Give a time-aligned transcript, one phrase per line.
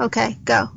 [0.00, 0.70] Okay, go.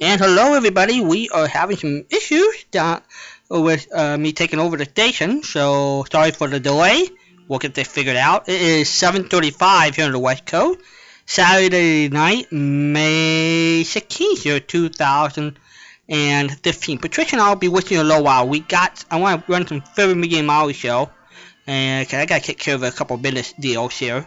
[0.00, 1.00] And hello, everybody.
[1.00, 2.64] We are having some issues
[3.50, 7.08] with uh, me taking over the station, so sorry for the delay.
[7.48, 8.48] We'll get this figured out.
[8.48, 10.78] It is 7:35 here on the West Coast,
[11.26, 14.44] Saturday night, May 16th,
[16.08, 16.98] year 2015.
[16.98, 18.48] Patricia and I will be with you in a little while.
[18.48, 19.04] We got.
[19.10, 21.10] I want to run some McGee and Molly show,
[21.66, 24.26] and I got to take care of a couple business deals here.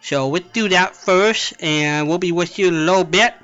[0.00, 3.34] So we'll do that first, and we'll be with you in a little bit.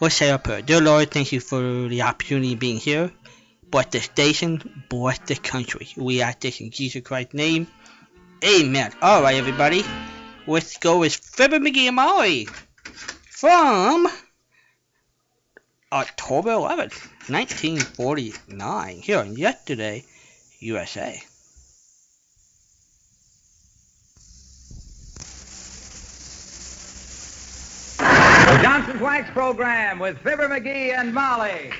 [0.00, 0.60] We'll say a prayer.
[0.60, 3.12] Dear Lord, thank you for the opportunity of being here.
[3.70, 5.88] Bless the station, bless the country.
[5.96, 7.66] We ask this in Jesus Christ's name.
[8.44, 8.92] Amen.
[9.02, 9.82] Alright, everybody.
[10.46, 12.48] Let's go with Fibber McGee and Molly
[13.30, 14.06] from
[15.94, 20.04] October 11th, 1949, here on Yesterday,
[20.58, 21.22] USA.
[27.98, 31.70] The Johnson's Wax Program with Fibber McGee and Molly.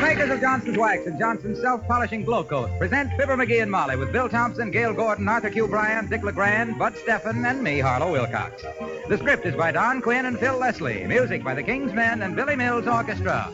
[0.00, 3.96] The makers of Johnson's Wax and Johnson's Self-Polishing Glow Coat present Fibber McGee and Molly
[3.96, 5.68] with Bill Thompson, Gale Gordon, Arthur Q.
[5.68, 8.62] Bryan, Dick LeGrand, Bud Stefan, and me, Harlow Wilcox.
[9.10, 11.04] The script is by Don Quinn and Phil Leslie.
[11.06, 13.52] Music by the King's Men and Billy Mills Orchestra.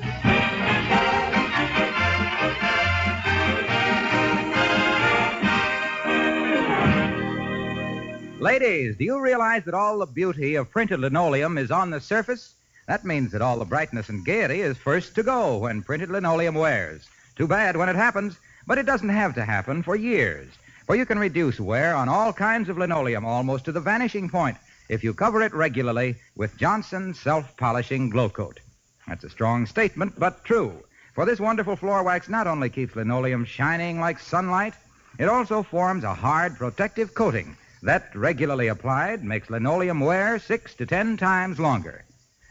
[8.39, 12.55] Ladies, do you realize that all the beauty of printed linoleum is on the surface?
[12.87, 16.55] That means that all the brightness and gaiety is first to go when printed linoleum
[16.55, 17.09] wears.
[17.35, 20.49] Too bad when it happens, but it doesn't have to happen for years.
[20.87, 24.57] For you can reduce wear on all kinds of linoleum almost to the vanishing point
[24.89, 28.61] if you cover it regularly with Johnson's self-polishing glow coat.
[29.09, 30.85] That's a strong statement, but true.
[31.15, 34.75] For this wonderful floor wax not only keeps linoleum shining like sunlight,
[35.19, 40.87] it also forms a hard protective coating that, regularly applied, makes linoleum wear six to
[40.87, 42.05] ten times longer.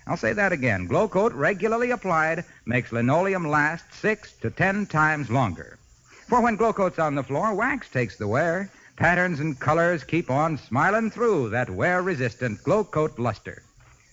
[0.07, 0.87] I'll say that again.
[0.87, 5.79] Glow Coat, regularly applied, makes linoleum last six to ten times longer.
[6.27, 8.69] For when Glow Coat's on the floor, wax takes the wear.
[8.97, 13.63] Patterns and colors keep on smiling through that wear-resistant Glow Coat luster.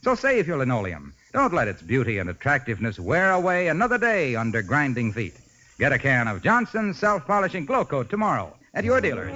[0.02, 1.14] So save your linoleum.
[1.32, 5.36] Don't let its beauty and attractiveness wear away another day under grinding feet.
[5.78, 9.32] Get a can of Johnson's self-polishing Glow Coat tomorrow at your dealers.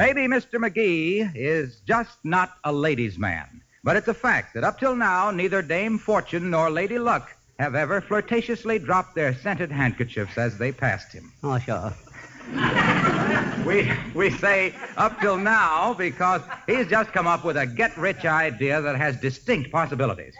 [0.00, 0.54] Maybe Mr.
[0.54, 5.30] McGee is just not a ladies' man, but it's a fact that up till now,
[5.30, 10.72] neither Dame Fortune nor Lady Luck have ever flirtatiously dropped their scented handkerchiefs as they
[10.72, 11.30] passed him.
[11.42, 11.92] Oh, sure.
[13.66, 18.24] We, we say up till now because he's just come up with a get rich
[18.24, 20.34] idea that has distinct possibilities.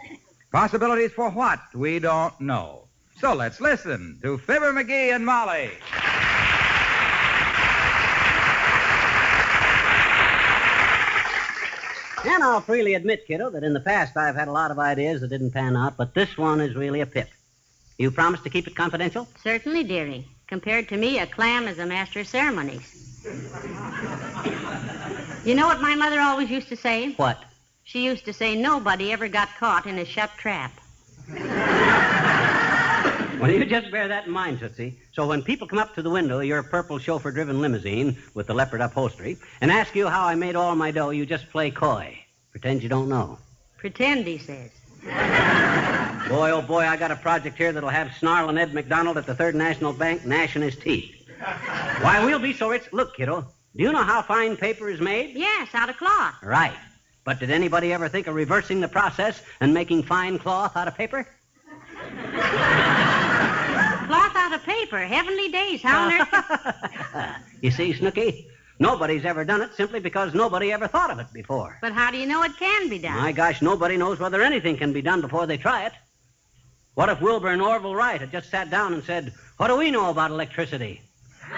[0.51, 1.59] Possibilities for what?
[1.75, 2.87] We don't know.
[3.19, 5.69] So let's listen to Fibber McGee and Molly.
[12.23, 15.21] And I'll freely admit, kiddo, that in the past I've had a lot of ideas
[15.21, 17.29] that didn't pan out, but this one is really a pip.
[17.97, 19.27] You promise to keep it confidential?
[19.43, 20.27] Certainly, dearie.
[20.47, 22.81] Compared to me, a clam is a master of ceremonies.
[25.45, 27.13] you know what my mother always used to say?
[27.13, 27.43] What?
[27.83, 30.79] She used to say nobody ever got caught in a shut trap.
[33.41, 34.99] Well, you just bear that in mind, Tootsie.
[35.13, 38.53] So when people come up to the window of your purple chauffeur-driven limousine with the
[38.53, 42.19] leopard upholstery and ask you how I made all my dough, you just play coy.
[42.51, 43.39] Pretend you don't know.
[43.77, 44.69] Pretend, he says.
[46.29, 49.33] Boy, oh boy, I got a project here that'll have snarling Ed McDonald at the
[49.33, 51.27] Third National Bank gnashing his teeth.
[51.39, 52.83] Why, we'll be so rich.
[52.91, 53.41] Look, kiddo,
[53.75, 55.35] do you know how fine paper is made?
[55.35, 56.35] Yes, out of cloth.
[56.43, 56.77] Right.
[57.23, 60.95] But did anybody ever think of reversing the process and making fine cloth out of
[60.95, 61.27] paper?
[64.11, 64.99] Cloth out of paper.
[64.99, 65.81] Heavenly days.
[65.81, 67.35] How on earth?
[67.61, 68.45] you see, Snooky,
[68.77, 71.77] nobody's ever done it simply because nobody ever thought of it before.
[71.81, 73.15] But how do you know it can be done?
[73.15, 75.93] My gosh, nobody knows whether anything can be done before they try it.
[76.95, 79.91] What if Wilbur and Orville Wright had just sat down and said, What do we
[79.91, 81.01] know about electricity?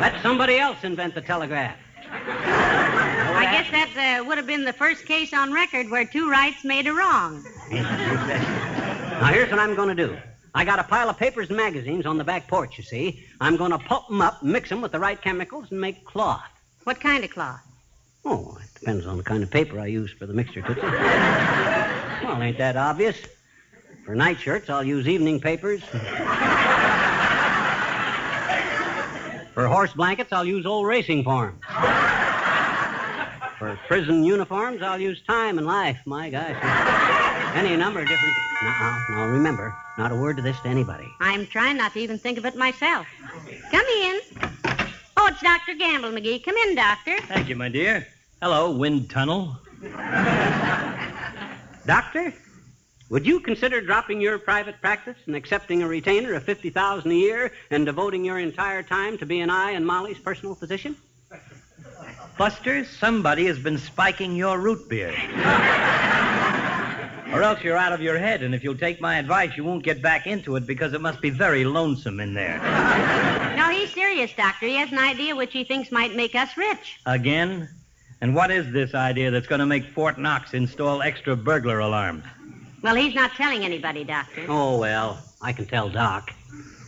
[0.00, 1.76] Let somebody else invent the telegraph.
[2.10, 6.64] I guess that uh, would have been the first case on record where two rights
[6.64, 7.44] made a wrong.
[9.20, 10.16] Now, here's what I'm going to do.
[10.54, 13.24] I got a pile of papers and magazines on the back porch, you see.
[13.40, 16.48] I'm going to pulp 'em up, mix 'em with the right chemicals, and make cloth.
[16.84, 17.60] What kind of cloth?
[18.24, 20.82] Oh, it depends on the kind of paper I use for the mixture, Tootsie.
[20.82, 23.16] well, ain't that obvious?
[24.04, 25.82] For nightshirts, I'll use evening papers.
[29.52, 31.60] For horse blankets, I'll use old racing forms.
[33.58, 35.98] For prison uniforms, I'll use time and life.
[36.06, 37.24] My gosh.
[37.58, 38.36] Any number of different.
[38.62, 41.08] No, no, remember, not a word of this to anybody.
[41.18, 43.04] I'm trying not to even think of it myself.
[43.72, 44.20] Come in.
[45.16, 45.74] Oh, it's Dr.
[45.74, 46.44] Gamble, McGee.
[46.44, 47.18] Come in, Doctor.
[47.22, 48.06] Thank you, my dear.
[48.40, 49.56] Hello, wind tunnel.
[51.84, 52.32] Doctor,
[53.10, 57.50] would you consider dropping your private practice and accepting a retainer of 50000 a year
[57.72, 60.94] and devoting your entire time to being I and Molly's personal physician?
[62.38, 65.12] Buster, somebody has been spiking your root beer.
[67.32, 69.82] or else you're out of your head, and if you'll take my advice, you won't
[69.82, 72.58] get back into it because it must be very lonesome in there.
[73.56, 74.66] No, he's serious, Doctor.
[74.66, 77.00] He has an idea which he thinks might make us rich.
[77.06, 77.68] Again?
[78.20, 82.24] And what is this idea that's going to make Fort Knox install extra burglar alarms?
[82.82, 84.46] Well, he's not telling anybody, Doctor.
[84.48, 86.32] Oh, well, I can tell Doc.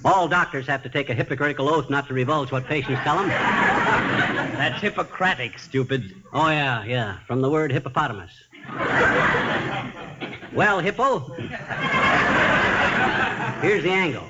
[0.04, 3.28] All doctors have to take a hypocritical oath not to divulge what patients tell them.
[3.28, 6.14] That's Hippocratic, stupid.
[6.32, 8.30] Oh, yeah, yeah, from the word hippopotamus.
[10.52, 11.20] Well, Hippo,
[13.60, 14.24] here's the angle.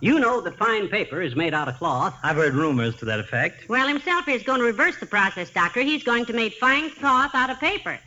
[0.00, 2.14] You know that fine paper is made out of cloth.
[2.22, 3.68] I've heard rumors to that effect.
[3.68, 5.80] Well, himself is going to reverse the process, Doctor.
[5.80, 7.98] He's going to make fine cloth out of paper.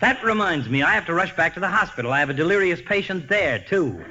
[0.00, 2.12] That reminds me, I have to rush back to the hospital.
[2.12, 4.04] I have a delirious patient there, too.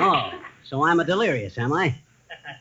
[0.00, 0.32] Oh,
[0.64, 1.94] so I'm a delirious, am I?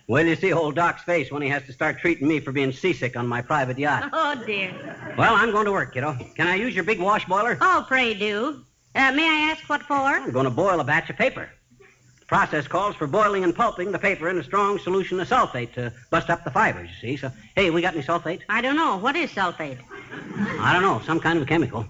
[0.07, 2.71] Well, you see old Doc's face when he has to start treating me for being
[2.71, 4.09] seasick on my private yacht.
[4.13, 4.73] Oh, dear.
[5.17, 6.17] Well, I'm going to work, kiddo.
[6.35, 7.57] Can I use your big wash boiler?
[7.61, 8.63] Oh, pray do.
[8.95, 9.93] Uh, may I ask what for?
[9.95, 11.49] I'm going to boil a batch of paper.
[12.19, 15.73] The process calls for boiling and pulping the paper in a strong solution of sulfate
[15.73, 17.17] to bust up the fibers, you see.
[17.17, 18.41] So, hey, we got any sulfate?
[18.49, 18.97] I don't know.
[18.97, 19.79] What is sulfate?
[20.59, 21.85] I don't know, some kind of chemical.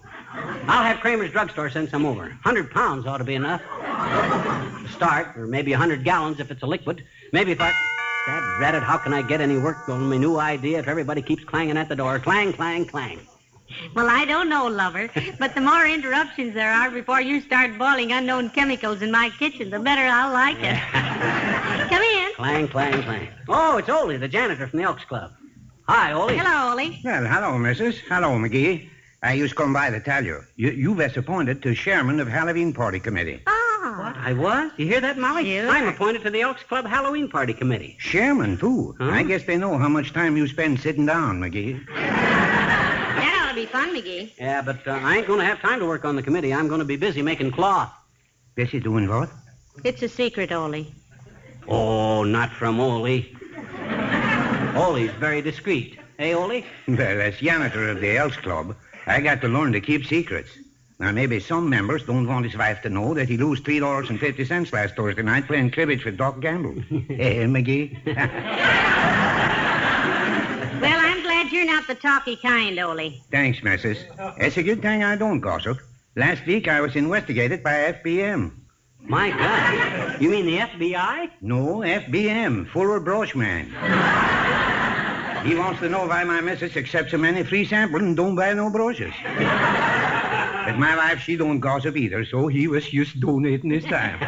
[0.68, 2.30] I'll have Kramer's drugstore send some over.
[2.44, 3.62] Hundred pounds ought to be enough.
[3.62, 7.04] To start, or maybe a hundred gallons if it's a liquid.
[7.32, 7.74] Maybe if I.
[8.28, 11.22] Dad rat it, how can I get any work on my new idea if everybody
[11.22, 12.20] keeps clanging at the door?
[12.20, 13.20] Clang, clang, clang.
[13.96, 18.12] Well, I don't know, lover, but the more interruptions there are before you start boiling
[18.12, 20.78] unknown chemicals in my kitchen, the better I'll like it.
[21.90, 22.34] Come in.
[22.36, 23.30] Clang, clang, clang.
[23.48, 25.32] Oh, it's Ole, the janitor from the Elks Club.
[25.88, 26.38] Hi, Ole.
[26.38, 27.00] Hello, Ole.
[27.04, 28.00] Well, hello, missus.
[28.10, 28.90] Hello, McGee.
[29.24, 30.42] I just come by to tell you.
[30.56, 33.42] You, you was appointed to chairman of Halloween Party Committee.
[33.48, 34.14] Oh.
[34.16, 34.72] I was?
[34.78, 35.56] You hear that, Molly?
[35.56, 35.68] You?
[35.70, 37.98] I'm appointed to the Elks Club Halloween Party Committee.
[38.00, 38.96] Chairman, too.
[39.00, 39.10] Huh?
[39.10, 41.84] I guess they know how much time you spend sitting down, McGee.
[43.18, 44.34] That ought to be fun, McGee.
[44.38, 46.54] Yeah, but uh, I ain't going to have time to work on the committee.
[46.54, 47.92] I'm going to be busy making cloth.
[48.54, 49.32] Busy doing what?
[49.84, 50.86] It's a secret, Ole.
[51.68, 53.26] Oh, not from Ole.
[54.76, 55.98] Ole's very discreet.
[56.20, 56.64] Hey, Ole?
[56.88, 58.76] Well, as janitor of the Elks Club,
[59.08, 60.50] I got to learn to keep secrets.
[61.00, 64.96] Now, maybe some members don't want his wife to know that he lost $3.50 last
[64.96, 66.82] Thursday night playing cribbage with Doc Gamble.
[66.82, 67.98] hey, eh, McGee?
[70.80, 73.20] Well, I'm glad you're not the talky kind, Ole.
[73.32, 73.98] Thanks, missus.
[74.38, 75.80] It's a good thing I don't gossip.
[76.16, 78.52] Last week I was investigated by FBM.
[79.02, 80.22] My God.
[80.22, 81.32] You mean the FBI?
[81.42, 83.74] No, FBM, Fuller Brushman.
[85.48, 88.54] he wants to know why my missus accepts so many free samples and don't buy
[88.54, 89.14] no brochures.
[89.24, 94.20] but my wife, she don't gossip either, so he was just donating his time.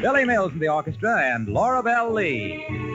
[0.00, 2.87] Billy Mills in the orchestra and Laura Bell Lee.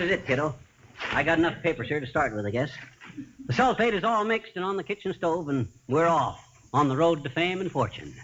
[0.00, 0.54] Is it, kiddo.
[1.12, 2.70] I got enough papers here to start with, I guess.
[3.46, 6.40] The sulfate is all mixed and on the kitchen stove, and we're off
[6.72, 8.14] on the road to fame and fortune.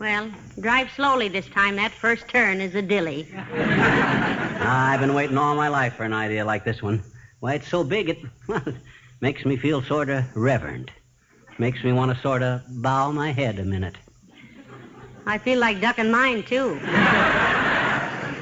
[0.00, 1.76] Well, drive slowly this time.
[1.76, 3.28] That first turn is a dilly.
[3.54, 7.02] I've been waiting all my life for an idea like this one.
[7.40, 8.76] Why, it's so big, it well, it
[9.20, 10.90] makes me feel sort of reverent.
[11.58, 13.96] Makes me want to sort of bow my head a minute.
[15.26, 16.80] I feel like ducking mine, too.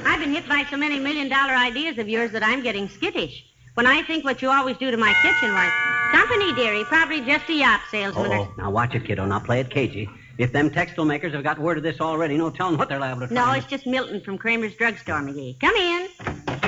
[0.05, 3.45] I've been hit by so many million dollar ideas of yours that I'm getting skittish.
[3.75, 5.69] When I think what you always do to my kitchen, why,
[6.11, 8.31] company, dearie, probably just a yacht salesman.
[8.31, 9.25] or- Oh, now watch it, kiddo.
[9.25, 10.09] Now play it cagey.
[10.37, 13.21] If them textile makers have got word of this already, no telling what they're liable
[13.21, 13.33] to do.
[13.35, 13.57] No, try.
[13.57, 15.59] it's just Milton from Kramer's Drugstore, McGee.
[15.59, 16.07] Come in.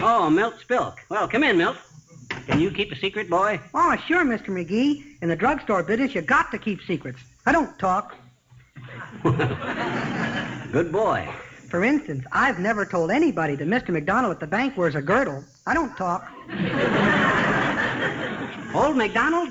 [0.04, 0.98] Oh, Milt Spilk.
[1.10, 1.78] Well, come in, Milt.
[2.48, 3.60] Can you keep a secret, boy?
[3.74, 4.48] Oh, sure, Mr.
[4.50, 5.04] McGee.
[5.22, 7.20] In the drugstore business, you got to keep secrets.
[7.48, 8.16] I don't talk.
[9.24, 11.28] Good boy.
[11.70, 13.90] For instance, I've never told anybody that Mr.
[13.90, 15.44] McDonald at the bank wears a girdle.
[15.66, 16.32] I don't talk.
[18.76, 19.50] Old McDonald?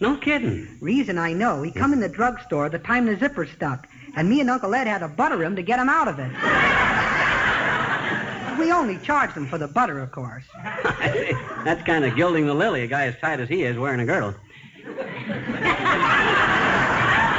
[0.00, 0.76] No kidding.
[0.80, 4.40] Reason I know, he come in the drugstore the time the zipper stuck, and me
[4.40, 6.30] and Uncle Ed had to butter him to get him out of it.
[8.58, 10.44] we only charged him for the butter, of course.
[11.64, 14.06] That's kind of gilding the lily, a guy as tight as he is wearing a
[14.06, 14.34] girdle.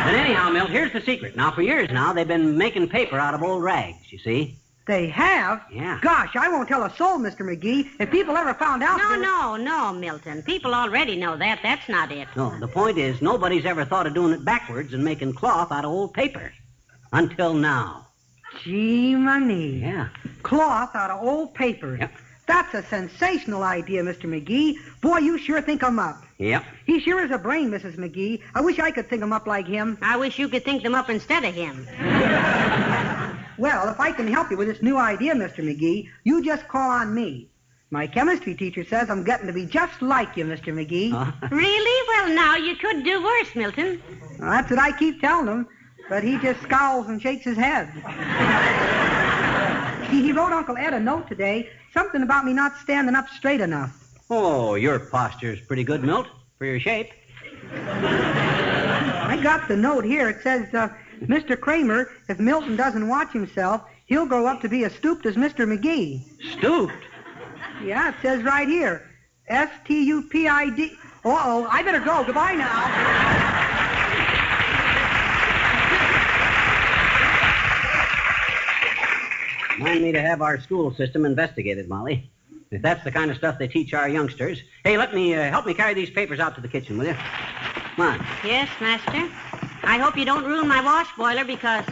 [0.07, 1.35] But anyhow, Milt, here's the secret.
[1.35, 4.55] Now, for years now, they've been making paper out of old rags, you see?
[4.87, 5.63] They have?
[5.69, 5.99] Yeah.
[6.01, 7.41] Gosh, I won't tell a soul, Mr.
[7.41, 7.89] McGee.
[7.99, 8.97] If people ever found out.
[8.97, 10.41] No, that- no, no, Milton.
[10.43, 11.59] People already know that.
[11.61, 12.29] That's not it.
[12.37, 15.83] No, the point is, nobody's ever thought of doing it backwards and making cloth out
[15.83, 16.53] of old paper.
[17.11, 18.07] Until now.
[18.63, 19.79] Gee, money.
[19.81, 20.07] Yeah.
[20.43, 21.97] Cloth out of old paper.
[21.99, 22.13] Yep.
[22.47, 24.23] That's a sensational idea, Mr.
[24.23, 24.75] McGee.
[25.01, 26.23] Boy, you sure think 'em up.
[26.39, 26.63] Yep.
[26.85, 27.97] He sure is a brain, Mrs.
[27.97, 28.41] McGee.
[28.53, 29.97] I wish I could think think 'em up like him.
[30.01, 31.87] I wish you could think them up instead of him.
[33.57, 35.63] Well, if I can help you with this new idea, Mr.
[35.63, 37.49] McGee, you just call on me.
[37.89, 40.71] My chemistry teacher says I'm getting to be just like you, Mr.
[40.71, 41.09] McGee.
[41.11, 41.31] Huh?
[41.51, 42.07] Really?
[42.07, 43.99] Well, now you could do worse, Milton.
[44.37, 45.67] Well, that's what I keep telling him,
[46.07, 47.89] but he just scowls and shakes his head.
[50.11, 53.61] he, he wrote Uncle Ed a note today, something about me not standing up straight
[53.61, 54.06] enough.
[54.29, 57.11] Oh, your posture's pretty good, Milt, for your shape.
[57.71, 60.29] I got the note here.
[60.29, 60.89] It says, uh,
[61.21, 61.59] Mr.
[61.59, 65.65] Kramer, if Milton doesn't watch himself, he'll grow up to be as stooped as Mr.
[65.65, 66.23] McGee.
[66.57, 66.93] Stooped.
[67.83, 69.09] Yeah, it says right here.
[69.47, 70.91] S T U P I D.
[71.23, 72.23] Uh oh, I better go.
[72.25, 72.83] Goodbye now.
[79.79, 82.29] Mind me to have our school system investigated, Molly.
[82.71, 84.59] If that's the kind of stuff they teach our youngsters.
[84.83, 87.13] Hey, let me uh, help me carry these papers out to the kitchen, will you?
[87.95, 88.25] Come on.
[88.43, 89.29] Yes, master.
[89.83, 91.85] I hope you don't ruin my wash boiler because.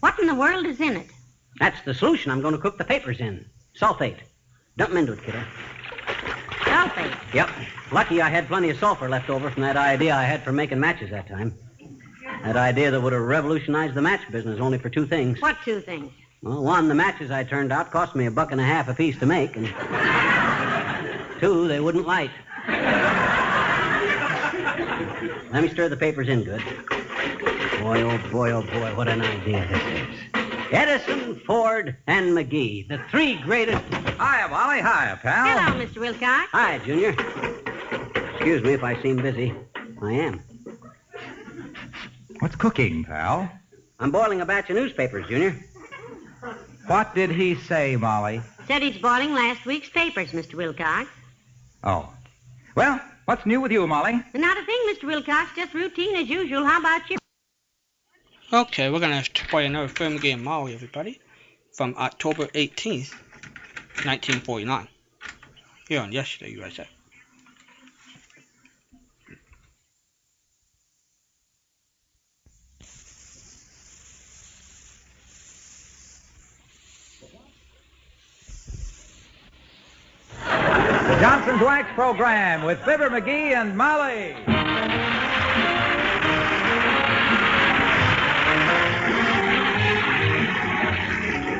[0.00, 1.06] What in the world is in it?
[1.58, 3.46] That's the solution I'm going to cook the papers in.
[3.80, 4.18] Sulfate.
[4.76, 5.42] Dump 'em into it, kiddo.
[6.64, 7.34] Sulfate.
[7.34, 7.48] Yep.
[7.92, 10.80] Lucky I had plenty of sulfur left over from that idea I had for making
[10.80, 11.54] matches that time.
[12.44, 15.40] That idea that would have revolutionized the match business only for two things.
[15.40, 16.12] What two things?
[16.42, 19.16] Well, one, the matches I turned out cost me a buck and a half apiece
[19.20, 19.68] to make, and
[21.38, 22.32] two, they wouldn't light.
[25.52, 26.60] Let me stir the papers in good.
[27.80, 30.08] Boy, oh boy, oh boy, what an idea this is.
[30.72, 33.84] Edison, Ford, and McGee, the three greatest.
[33.92, 34.78] Hiya, Molly.
[34.78, 35.46] Hiya, pal.
[35.46, 35.98] Hello, Mr.
[35.98, 36.48] Wilcox.
[36.50, 37.14] Hi, Junior.
[38.32, 39.54] Excuse me if I seem busy.
[40.02, 40.42] I am.
[42.40, 43.48] What's cooking, pal?
[44.00, 45.54] I'm boiling a batch of newspapers, Junior.
[46.92, 48.42] What did he say, Molly?
[48.66, 50.56] Said he's boiling last week's papers, Mr.
[50.56, 51.08] Wilcox.
[51.82, 52.12] Oh.
[52.74, 54.22] Well, what's new with you, Molly?
[54.34, 55.04] Not a thing, Mr.
[55.04, 55.56] Wilcox.
[55.56, 56.66] Just routine as usual.
[56.66, 57.16] How about you?
[58.52, 61.18] Okay, we're gonna play another film game, Molly, everybody,
[61.72, 63.14] from October 18th,
[64.04, 64.86] 1949.
[65.88, 66.86] Here on Yesterday USA.
[81.22, 84.34] Johnson's Wax program with Fibber McGee and Molly.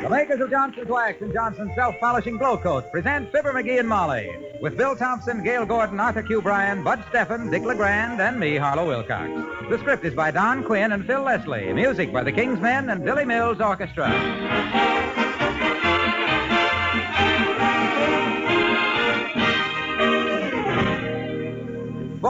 [0.01, 4.29] The makers of Johnson's Wax and Johnson's self-polishing glow coat present Fibber McGee and Molly
[4.61, 6.41] with Bill Thompson, Gale Gordon, Arthur Q.
[6.41, 9.31] Bryan, Bud Stefan, Dick LeGrand, and me, Harlow Wilcox.
[9.69, 11.71] The script is by Don Quinn and Phil Leslie.
[11.71, 15.22] Music by the King's Men and Billy Mills Orchestra.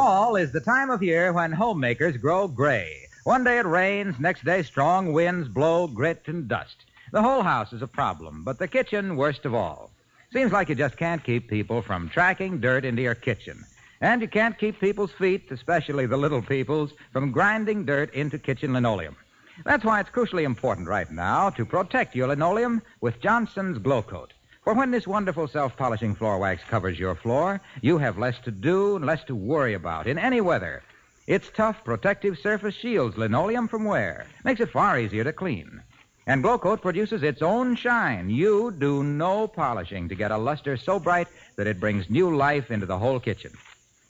[0.03, 3.07] Fall is the time of year when homemakers grow gray.
[3.23, 6.75] One day it rains, next day strong winds blow grit and dust.
[7.13, 9.91] The whole house is a problem, but the kitchen worst of all.
[10.33, 13.63] Seems like you just can't keep people from tracking dirt into your kitchen.
[14.01, 18.73] And you can't keep people's feet, especially the little people's, from grinding dirt into kitchen
[18.73, 19.15] linoleum.
[19.63, 24.32] That's why it's crucially important right now to protect your linoleum with Johnson's Glow Coat.
[24.63, 28.95] For when this wonderful self-polishing floor wax covers your floor, you have less to do
[28.95, 30.83] and less to worry about in any weather.
[31.27, 35.83] Its tough protective surface shields linoleum from wear, makes it far easier to clean.
[36.27, 38.29] And Glow Coat produces its own shine.
[38.29, 41.27] You do no polishing to get a luster so bright
[41.57, 43.51] that it brings new life into the whole kitchen.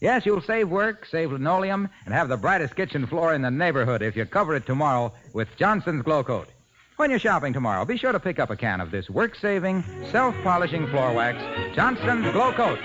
[0.01, 4.03] Yes, you'll save work, save linoleum, and have the brightest kitchen floor in the neighborhood
[4.03, 6.49] if you cover it tomorrow with Johnson's Glow Coat.
[6.95, 10.87] When you're shopping tomorrow, be sure to pick up a can of this work-saving, self-polishing
[10.89, 11.39] floor wax,
[11.75, 12.77] Johnson's Glow Coat.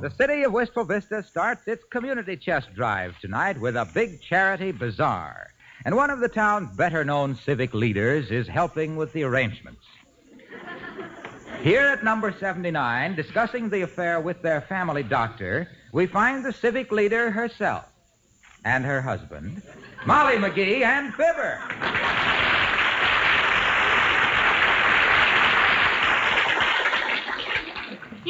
[0.00, 4.70] The city of Wistful Vista starts its community chest drive tonight with a big charity
[4.70, 5.48] bazaar.
[5.84, 9.82] And one of the town's better known civic leaders is helping with the arrangements.
[11.62, 16.92] Here at number 79, discussing the affair with their family doctor, we find the civic
[16.92, 17.89] leader herself
[18.64, 19.62] and her husband,
[20.06, 21.58] Molly McGee and Fibber.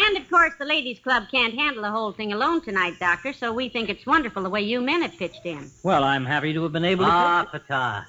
[0.03, 3.53] And of course, the ladies' club can't handle the whole thing alone tonight, Doctor, so
[3.53, 5.71] we think it's wonderful the way you men have pitched in.
[5.83, 7.11] Well, I'm happy to have been able to.
[7.11, 8.07] Ah, pata.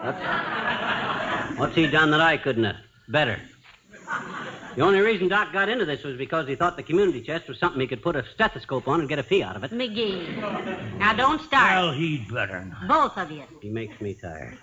[0.00, 2.76] What's, what's he done that I couldn't have?
[3.08, 3.40] Better.
[4.78, 7.58] The only reason Doc got into this was because he thought the community chest was
[7.58, 9.72] something he could put a stethoscope on and get a fee out of it.
[9.72, 10.98] McGee.
[10.98, 11.72] Now, don't start.
[11.72, 12.86] Well, he'd better not.
[12.86, 13.42] Both of you.
[13.60, 14.56] He makes me tired.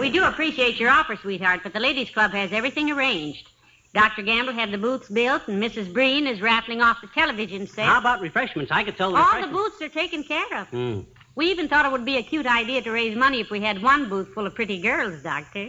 [0.00, 3.50] We do appreciate your offer, sweetheart, but the ladies' club has everything arranged.
[3.92, 4.22] Dr.
[4.22, 5.92] Gamble had the booths built, and Mrs.
[5.92, 7.84] Breen is raffling off the television set.
[7.84, 8.72] How about refreshments?
[8.72, 10.68] I could sell the All the booths are taken care of.
[10.68, 11.00] Hmm.
[11.34, 13.82] We even thought it would be a cute idea to raise money if we had
[13.82, 15.68] one booth full of pretty girls, Doctor.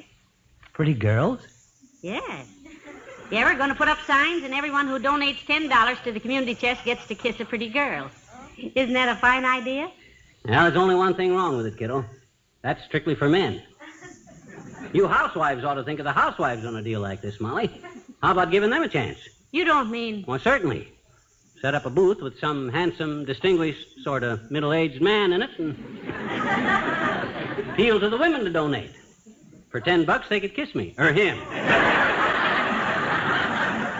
[0.71, 1.52] Pretty girls?
[2.03, 2.47] Yes.
[3.31, 6.53] Yeah, we're going to put up signs, and everyone who donates $10 to the community
[6.53, 8.11] chest gets to kiss a pretty girl.
[8.57, 9.89] Isn't that a fine idea?
[10.45, 12.03] Now, there's only one thing wrong with it, kiddo.
[12.61, 13.63] That's strictly for men.
[14.91, 17.71] You housewives ought to think of the housewives on a deal like this, Molly.
[18.21, 19.17] How about giving them a chance?
[19.51, 20.25] You don't mean.
[20.27, 20.91] Well, certainly.
[21.61, 25.71] Set up a booth with some handsome, distinguished, sort of middle-aged man in it and
[27.71, 28.91] appeal to the women to donate.
[29.73, 30.93] For ten bucks, they could kiss me.
[30.99, 31.39] Or him.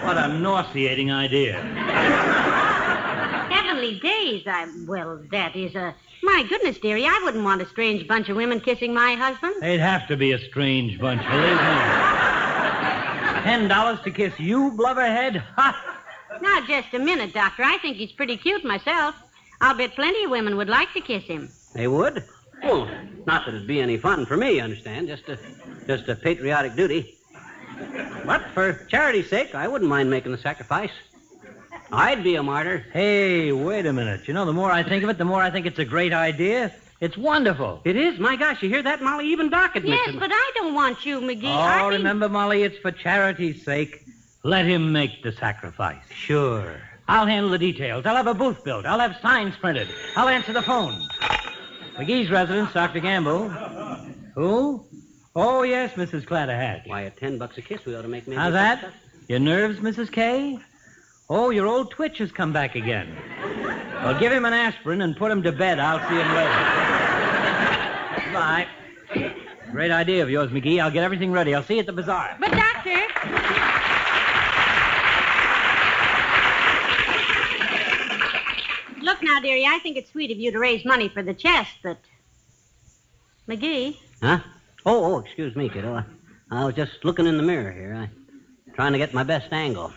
[0.06, 1.60] What a nauseating idea.
[3.50, 4.44] Heavenly days.
[4.46, 4.72] I.
[4.86, 5.92] Well, that is a.
[6.22, 9.56] My goodness, dearie, I wouldn't want a strange bunch of women kissing my husband.
[9.60, 11.74] They'd have to be a strange bunch, believe me.
[13.42, 15.42] Ten dollars to kiss you, blubberhead?
[15.56, 16.00] Ha!
[16.40, 17.64] Now, just a minute, Doctor.
[17.64, 19.16] I think he's pretty cute myself.
[19.60, 21.50] I'll bet plenty of women would like to kiss him.
[21.74, 22.22] They would?
[22.64, 22.88] Well,
[23.26, 25.08] not that it'd be any fun for me, you understand.
[25.08, 25.38] Just a,
[25.86, 27.14] just a patriotic duty.
[28.24, 30.90] But for charity's sake, I wouldn't mind making the sacrifice.
[31.92, 32.84] I'd be a martyr.
[32.92, 34.26] Hey, wait a minute.
[34.26, 36.12] You know, the more I think of it, the more I think it's a great
[36.12, 36.72] idea.
[37.00, 37.82] It's wonderful.
[37.84, 38.18] It is.
[38.18, 39.26] My gosh, you hear that, Molly?
[39.28, 40.20] Even Doc admits Yes, it.
[40.20, 41.44] but I don't want you, McGee.
[41.44, 44.02] Oh, I mean- remember, Molly, it's for charity's sake.
[44.42, 46.02] Let him make the sacrifice.
[46.10, 46.80] Sure.
[47.08, 48.06] I'll handle the details.
[48.06, 48.86] I'll have a booth built.
[48.86, 49.88] I'll have signs printed.
[50.16, 51.06] I'll answer the phone.
[51.96, 53.00] McGee's residence, Dr.
[53.00, 53.48] Gamble.
[54.34, 54.84] Who?
[55.36, 56.24] Oh, yes, Mrs.
[56.24, 56.86] Clatterhatch.
[56.88, 58.36] Why, at ten bucks a kiss, we ought to make maybe.
[58.36, 58.92] How's that?
[59.28, 60.10] Your nerves, Mrs.
[60.10, 60.58] K?
[61.30, 63.16] Oh, your old twitch has come back again.
[64.02, 65.78] Well, give him an aspirin and put him to bed.
[65.78, 66.50] I'll see him later.
[68.32, 68.66] Bye.
[69.70, 70.80] Great idea of yours, McGee.
[70.80, 71.54] I'll get everything ready.
[71.54, 72.36] I'll see you at the bazaar.
[72.38, 73.72] But, Doctor.
[79.04, 81.72] Look now, dearie, I think it's sweet of you to raise money for the chest,
[81.82, 81.98] but.
[83.46, 84.38] McGee, Huh?
[84.86, 85.94] Oh, oh, excuse me, kiddo.
[85.94, 86.04] I,
[86.50, 87.94] I was just looking in the mirror here.
[87.94, 88.08] I,
[88.74, 89.92] trying to get my best angle.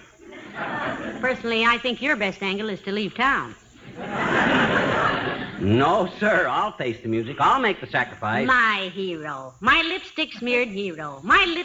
[1.21, 3.55] personally, I think your best angle is to leave town.
[5.61, 6.47] No, sir.
[6.49, 7.37] I'll face the music.
[7.39, 8.45] I'll make the sacrifice.
[8.45, 9.53] My hero.
[9.61, 11.21] My lipstick smeared hero.
[11.23, 11.63] My little.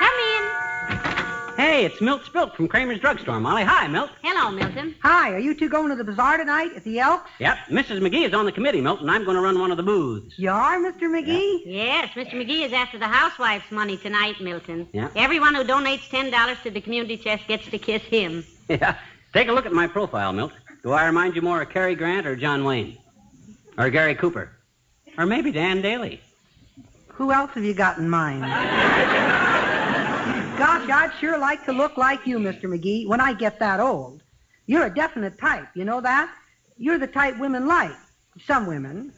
[0.00, 0.35] Come in.
[1.56, 3.62] Hey, it's Milt Spilt from Kramer's Drugstore, Molly.
[3.64, 4.10] Hi, Milt.
[4.22, 4.94] Hello, Milton.
[5.02, 7.30] Hi, are you two going to the bazaar tonight at the Elks?
[7.38, 8.00] Yep, Mrs.
[8.00, 10.38] McGee is on the committee, Milt, and I'm going to run one of the booths.
[10.38, 11.02] You are, Mr.
[11.04, 11.62] McGee?
[11.64, 12.32] Yes, Mr.
[12.34, 14.86] McGee is after the housewife's money tonight, Milton.
[14.92, 15.08] Yeah.
[15.16, 18.44] Everyone who donates $10 to the community chest gets to kiss him.
[18.68, 18.96] Yeah.
[19.32, 20.52] Take a look at my profile, Milt.
[20.82, 22.98] Do I remind you more of Cary Grant or John Wayne?
[23.78, 24.50] Or Gary Cooper?
[25.16, 26.18] Or maybe Dan Dailey?
[27.10, 28.42] Who else have you got in mind?
[30.58, 32.62] Gosh, I'd sure like to look like you, Mr.
[32.62, 34.22] McGee, when I get that old.
[34.66, 36.34] You're a definite type, you know that?
[36.78, 37.92] You're the type women like.
[38.46, 39.12] Some women.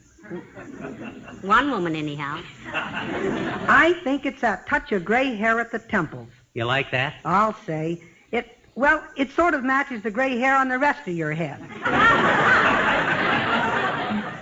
[1.42, 2.40] One woman, anyhow.
[2.72, 6.28] I think it's that touch of gray hair at the temples.
[6.54, 7.14] You like that?
[7.24, 8.02] I'll say.
[8.32, 11.60] It well, it sort of matches the gray hair on the rest of your head.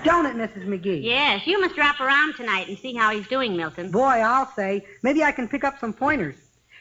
[0.02, 0.66] Don't it, Mrs.
[0.66, 1.02] McGee?
[1.02, 3.90] Yes, you must drop around tonight and see how he's doing, Milton.
[3.90, 6.36] Boy, I'll say, maybe I can pick up some pointers.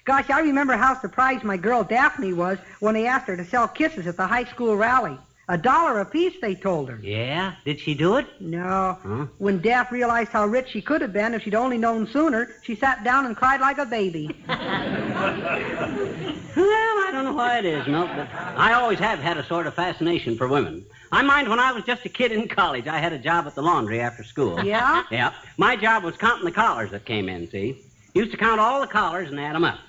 [0.05, 3.67] Gosh, I remember how surprised my girl Daphne was when they asked her to sell
[3.67, 5.17] kisses at the high school rally.
[5.47, 6.99] A dollar apiece, they told her.
[7.03, 7.53] Yeah?
[7.65, 8.25] Did she do it?
[8.39, 8.97] No.
[9.03, 9.25] Huh?
[9.37, 12.75] When Daph realized how rich she could have been if she'd only known sooner, she
[12.75, 14.29] sat down and cried like a baby.
[16.55, 19.67] Well, I don't know why it is, Milt, but I always have had a sort
[19.67, 20.85] of fascination for women.
[21.11, 23.55] I mind when I was just a kid in college, I had a job at
[23.55, 24.63] the laundry after school.
[24.63, 25.03] Yeah?
[25.11, 25.33] Yeah.
[25.57, 27.81] My job was counting the collars that came in, see?
[28.13, 29.79] Used to count all the collars and add them up.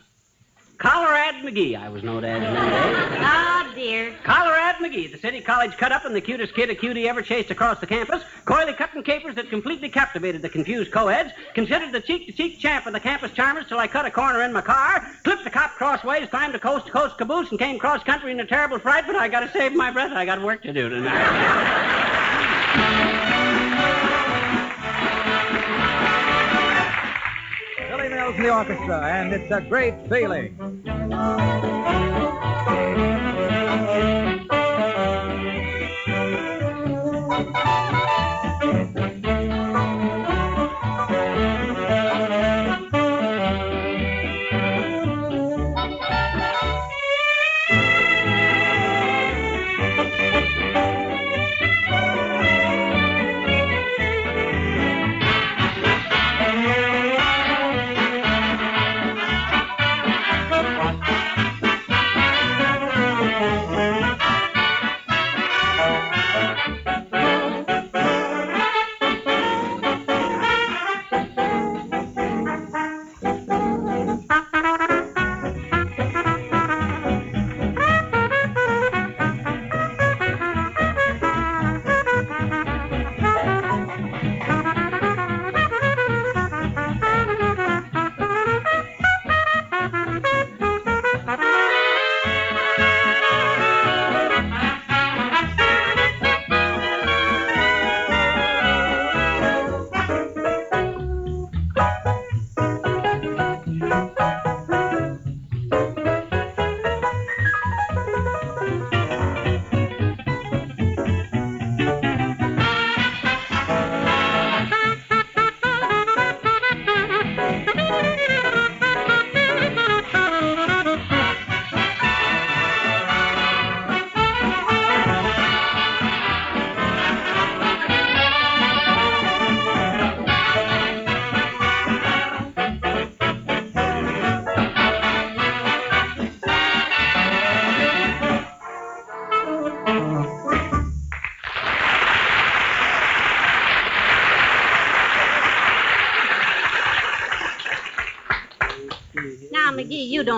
[0.78, 2.96] Colorad McGee, I was known as in them days.
[3.12, 4.14] Oh, ah, dear.
[4.24, 7.50] Colorad McGee, the city college cut up and the cutest kid a cutie ever chased
[7.50, 12.58] across the campus, coyly cutting capers that completely captivated the confused co-eds, considered the cheek-to-cheek
[12.58, 15.50] champ of the campus charmers till I cut a corner in my car, clipped the
[15.50, 19.28] cop crossways, climbed a coast-to-coast caboose, and came cross-country in a terrible fright, but I
[19.28, 20.12] gotta save my breath.
[20.12, 22.24] I got work to do tonight.
[28.08, 30.56] Billy Mills and the orchestra, and it's a great feeling.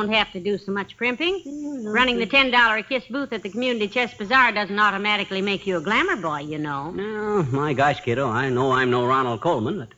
[0.09, 1.85] Don't have to do so much primping.
[1.85, 5.77] Running the $10 a kiss booth at the Community Chest Bazaar doesn't automatically make you
[5.77, 6.91] a glamour boy, you know.
[6.93, 9.89] No, my gosh, kiddo, I know I'm no Ronald Colman, but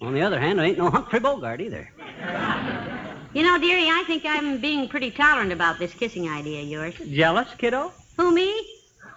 [0.00, 1.90] on the other hand, I ain't no Humphrey Bogart either.
[3.34, 6.94] You know, dearie, I think I'm being pretty tolerant about this kissing idea of yours.
[7.10, 7.90] Jealous, kiddo?
[8.18, 8.64] Who, me?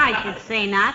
[0.00, 0.94] I should say not.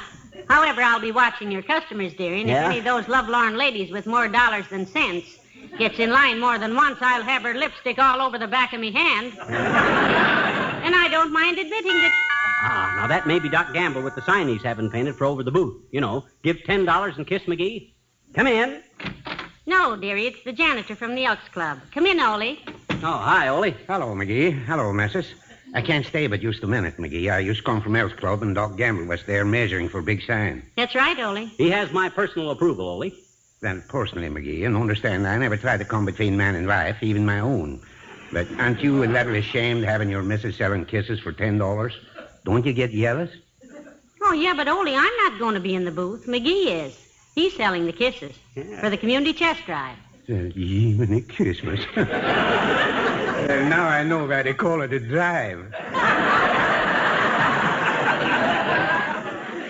[0.50, 2.66] However, I'll be watching your customers, dearie, and Yeah?
[2.66, 5.40] if any of those lovelorn ladies with more dollars than sense
[5.78, 8.80] gets in line more than once, I'll have her lipstick all over the back of
[8.80, 9.34] me hand.
[9.48, 12.12] and I don't mind admitting that.
[12.66, 15.44] Ah, now that may be Doc Gamble with the sign he's having painted for over
[15.44, 15.82] the booth.
[15.92, 17.94] You know, give $10 and kiss McGee.
[18.34, 18.82] Come in.
[19.66, 21.80] No, dearie, it's the janitor from the Elks Club.
[21.94, 22.58] Come in, Ole.
[23.06, 23.72] Oh, hi, Ole.
[23.88, 24.66] Hello, McGee.
[24.66, 25.26] Hello, Mrs.
[25.76, 27.32] I can't stay but just a minute, McGee.
[27.34, 30.22] I just come from Elks Club, and Doc Gamble was there measuring for a big
[30.22, 30.64] sign.
[30.78, 31.48] That's right, Ole.
[31.48, 33.12] He has my personal approval, Ole.
[33.62, 37.26] Then, personally, McGee, and understand I never try to come between man and wife, even
[37.26, 37.82] my own.
[38.32, 41.94] But aren't you a little ashamed having your missus selling kisses for ten dollars?
[42.46, 43.32] Don't you get jealous?
[44.22, 46.26] Oh, yeah, but Ole, I'm not going to be in the booth.
[46.28, 47.00] McGee is.
[47.36, 48.36] He's selling the kisses
[48.80, 49.98] for the community chest drive.
[50.30, 51.82] Uh, Jiminy Christmas.
[53.48, 55.72] well, now I know why they call it a drive.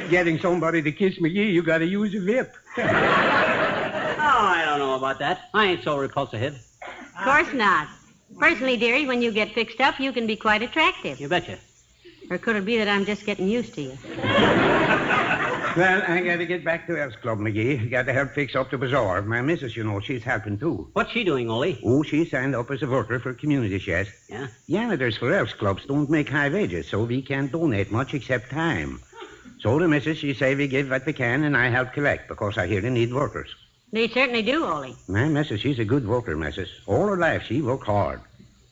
[0.09, 2.55] Getting somebody to kiss McGee, you gotta use a whip.
[2.77, 2.83] Oh,
[4.25, 5.49] I don't know about that.
[5.53, 6.55] I ain't so repulsive.
[6.83, 7.87] Of course not.
[8.37, 11.19] Personally, dearie, when you get fixed up, you can be quite attractive.
[11.19, 11.57] You betcha.
[12.29, 13.97] Or could it be that I'm just getting used to you?
[15.75, 17.89] Well, I gotta get back to Elks Club, McGee.
[17.89, 19.23] Got to help fix up the bazaar.
[19.23, 20.87] My missus, you know, she's helping too.
[20.93, 21.79] What's she doing, Ole?
[21.83, 24.11] Oh, she signed up as a worker for community chest.
[24.29, 24.47] Yeah?
[24.69, 29.01] Janitors for Elks Clubs don't make high wages, so we can't donate much except time.
[29.61, 32.57] So the missus, she say we give what we can, and I help collect, because
[32.59, 33.49] I hear they need workers.
[33.91, 34.95] They certainly do, Ole.
[35.07, 36.69] My missus, she's a good worker, missus.
[36.85, 38.21] All her life, she worked hard.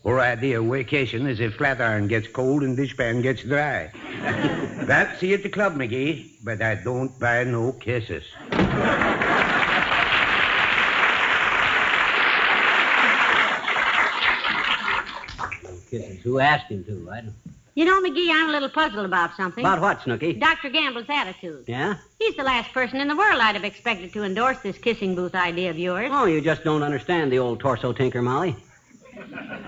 [0.03, 3.91] Her idea of vacation is if flatiron gets cold and dishpan gets dry.
[4.85, 8.23] That's see at the club, McGee, but I don't buy no kisses.
[15.91, 16.21] Kisses.
[16.23, 17.09] Who asked him to?
[17.11, 17.35] I don't...
[17.75, 19.63] You know, McGee, I'm a little puzzled about something.
[19.63, 20.33] About what, Snooky?
[20.33, 20.69] Dr.
[20.69, 21.63] Gamble's attitude.
[21.67, 21.97] Yeah?
[22.19, 25.35] He's the last person in the world I'd have expected to endorse this kissing booth
[25.35, 26.09] idea of yours.
[26.11, 28.55] Oh, you just don't understand the old torso tinker, Molly.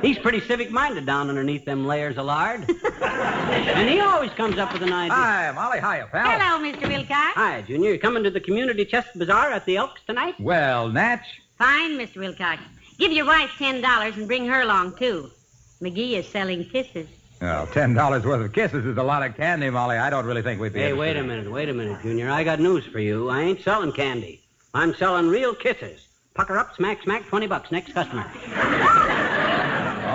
[0.02, 2.66] He's pretty civic minded down underneath them layers of lard.
[2.70, 5.14] and he always comes up with an idea.
[5.16, 5.80] Hi, Molly.
[5.80, 6.40] Hiya, pal.
[6.40, 6.88] Hello, Mr.
[6.88, 7.36] Wilcox.
[7.36, 7.94] Hi, Junior.
[7.94, 10.36] You coming to the community chest bazaar at the Elks tonight?
[10.40, 11.42] Well, Natch.
[11.58, 12.18] Fine, Mr.
[12.18, 12.62] Wilcox.
[12.98, 15.30] Give your wife ten dollars and bring her along too.
[15.82, 17.08] McGee is selling kisses.
[17.42, 19.98] Well, ten dollars worth of kisses is a lot of candy, Molly.
[19.98, 20.80] I don't really think we'd be.
[20.80, 22.30] Hey, interested wait a minute, wait a minute, Junior.
[22.30, 23.30] I got news for you.
[23.30, 24.42] I ain't selling candy.
[24.74, 26.08] I'm selling real kisses.
[26.36, 27.72] Pucker up, smack, smack, 20 bucks.
[27.72, 28.26] Next customer.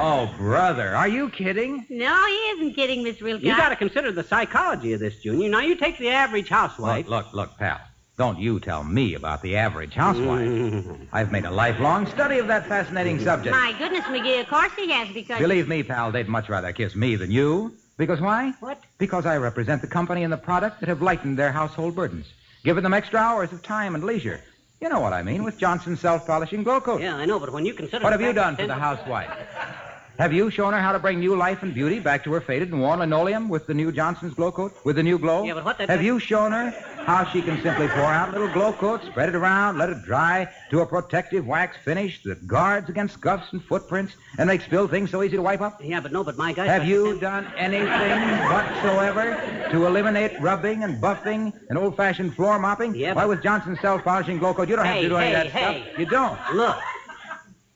[0.01, 1.87] Oh, brother, are you kidding?
[1.89, 3.23] No, he isn't kidding, Mr.
[3.23, 3.45] Wilcox.
[3.45, 5.49] You got to consider the psychology of this, Junior.
[5.49, 7.09] Now, you take the average housewife.
[7.09, 7.81] Look, look, look, pal.
[8.17, 10.49] Don't you tell me about the average housewife.
[10.49, 11.07] Mm.
[11.13, 13.55] I've made a lifelong study of that fascinating subject.
[13.55, 15.39] My goodness, McGee, of course he has, because...
[15.39, 17.73] Believe me, pal, they'd much rather kiss me than you.
[17.97, 18.55] Because why?
[18.59, 18.83] What?
[18.99, 22.27] Because I represent the company and the product that have lightened their household burdens,
[22.65, 24.41] given them extra hours of time and leisure.
[24.81, 27.01] You know what I mean with Johnson's self-polishing glow coat.
[27.01, 28.03] Yeah, I know, but when you consider.
[28.05, 29.31] What have you done for the housewife?
[30.19, 32.71] Have you shown her how to bring new life and beauty back to her faded
[32.73, 35.45] and worn linoleum with the new Johnson's glow coat, with the new glow?
[35.45, 36.73] Yeah, but what that- Have you shown her
[37.09, 40.03] how she can simply pour out a little glow coat, spread it around, let it
[40.03, 44.91] dry to a protective wax finish that guards against scuffs and footprints and makes spilled
[44.91, 45.83] things so easy to wipe up?
[45.83, 46.67] Yeah, but no, but my guy.
[46.67, 47.89] Have you done anything
[48.53, 49.41] whatsoever
[49.71, 52.95] to eliminate rubbing and buffing and old-fashioned floor mopping?
[52.95, 55.49] Yeah, Why, with Johnson's self-polishing glow coat, you don't have to do any of hey,
[55.49, 55.85] that hey.
[55.87, 55.99] stuff.
[55.99, 56.39] You don't.
[56.55, 56.77] Look.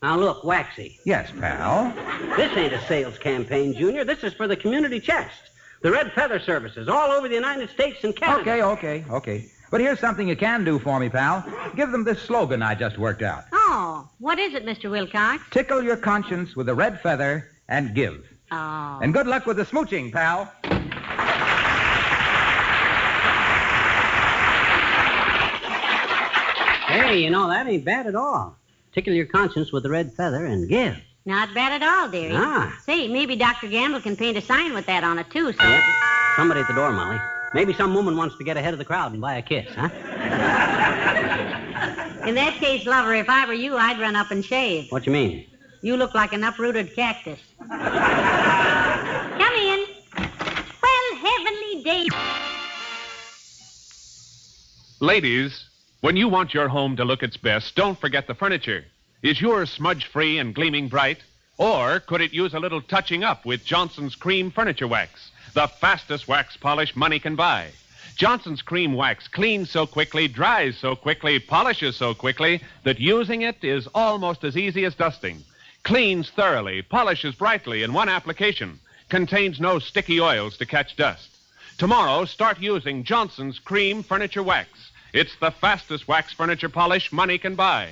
[0.02, 0.98] Now, look, Waxy.
[1.06, 1.94] Yes, pal.
[2.36, 4.04] This ain't a sales campaign, Junior.
[4.04, 5.51] This is for the community chest.
[5.82, 8.40] The Red Feather Services all over the United States and Canada.
[8.40, 9.46] Okay, okay, okay.
[9.68, 11.44] But here's something you can do for me, pal.
[11.74, 13.44] Give them this slogan I just worked out.
[13.52, 14.90] Oh, what is it, Mr.
[14.90, 15.42] Wilcox?
[15.50, 18.24] Tickle your conscience with a red feather and give.
[18.52, 19.00] Oh.
[19.02, 20.52] And good luck with the smooching, pal.
[26.86, 28.56] Hey, you know, that ain't bad at all.
[28.92, 30.98] Tickle your conscience with the red feather and give.
[31.24, 32.34] Not bad at all, dearie.
[32.34, 32.76] Ah.
[32.84, 33.68] Say, maybe Dr.
[33.68, 35.62] Gamble can paint a sign with that on it, too, so...
[35.62, 35.82] Yep.
[36.36, 37.18] Somebody at the door, Molly.
[37.54, 39.88] Maybe some woman wants to get ahead of the crowd and buy a kiss, huh?
[42.26, 44.90] In that case, lover, if I were you, I'd run up and shave.
[44.90, 45.46] What do you mean?
[45.82, 47.40] You look like an uprooted cactus.
[47.58, 47.70] Come
[49.54, 49.84] in.
[50.16, 52.06] Well, heavenly day.
[55.00, 55.64] Ladies,
[56.00, 58.84] when you want your home to look its best, don't forget the furniture.
[59.22, 61.18] Is yours smudge free and gleaming bright?
[61.56, 66.26] Or could it use a little touching up with Johnson's Cream Furniture Wax, the fastest
[66.26, 67.68] wax polish money can buy?
[68.16, 73.62] Johnson's Cream Wax cleans so quickly, dries so quickly, polishes so quickly that using it
[73.62, 75.44] is almost as easy as dusting.
[75.84, 81.28] Cleans thoroughly, polishes brightly in one application, contains no sticky oils to catch dust.
[81.78, 84.90] Tomorrow, start using Johnson's Cream Furniture Wax.
[85.12, 87.90] It's the fastest wax furniture polish money can buy.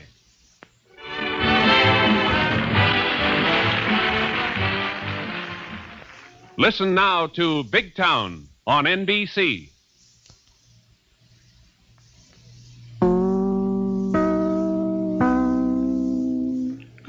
[6.61, 9.71] Listen now to Big Town on NBC.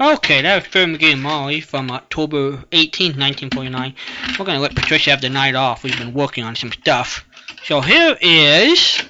[0.00, 3.94] Okay, that was from McGee and Molly from October 18, 1949.
[4.38, 5.84] We're going to let Patricia have the night off.
[5.84, 7.22] We've been working on some stuff.
[7.62, 9.02] So here is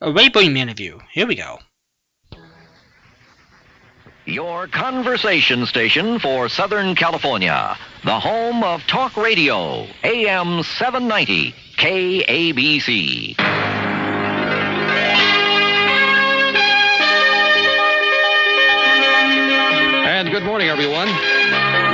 [0.00, 0.98] a Ray Briem interview.
[1.12, 1.60] Here we go.
[4.30, 7.76] Your conversation station for Southern California.
[8.04, 9.88] The home of talk radio.
[10.04, 11.52] AM 790.
[11.76, 13.34] KABC.
[20.06, 21.08] And good morning, everyone.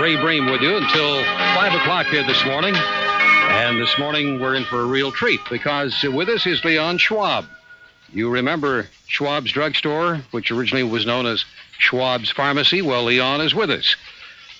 [0.02, 2.74] Ray Briem with you until 5 o'clock here this morning.
[2.76, 7.46] And this morning we're in for a real treat because with us is Leon Schwab.
[8.12, 11.44] You remember Schwab's drugstore, which originally was known as
[11.78, 12.82] Schwab's Pharmacy?
[12.82, 13.96] Well, Leon is with us.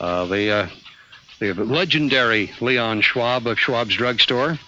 [0.00, 0.68] Uh, the uh,
[1.38, 4.58] the legendary Leon Schwab of Schwab's Drugstore.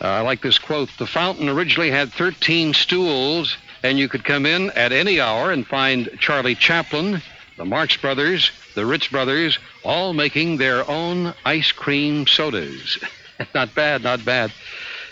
[0.00, 4.46] Uh, I like this quote The fountain originally had 13 stools, and you could come
[4.46, 7.22] in at any hour and find Charlie Chaplin,
[7.56, 12.98] the Marx Brothers, the Ritz Brothers, all making their own ice cream sodas.
[13.54, 14.52] not bad, not bad.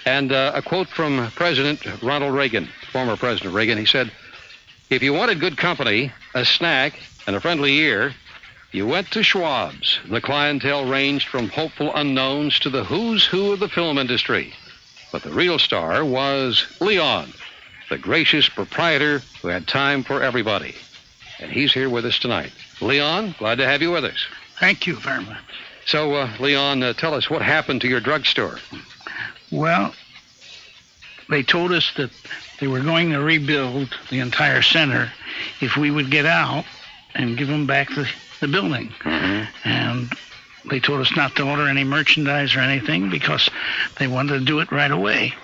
[0.04, 3.76] And uh, a quote from President Ronald Reagan, former President Reagan.
[3.76, 4.10] He said,
[4.88, 8.14] If you wanted good company, a snack, and a friendly ear,
[8.72, 9.98] you went to Schwab's.
[10.08, 14.54] The clientele ranged from hopeful unknowns to the who's who of the film industry.
[15.12, 17.34] But the real star was Leon,
[17.90, 20.74] the gracious proprietor who had time for everybody.
[21.38, 22.52] And he's here with us tonight.
[22.80, 24.26] Leon, glad to have you with us.
[24.58, 25.36] Thank you very much.
[25.84, 28.58] So, uh, Leon, uh, tell us what happened to your drugstore.
[29.52, 29.92] Well,
[31.28, 32.10] they told us that
[32.60, 35.12] they were going to rebuild the entire center
[35.60, 36.64] if we would get out
[37.14, 38.08] and give them back the,
[38.40, 38.92] the building.
[39.64, 40.12] And
[40.70, 43.48] they told us not to order any merchandise or anything because
[43.98, 45.34] they wanted to do it right away.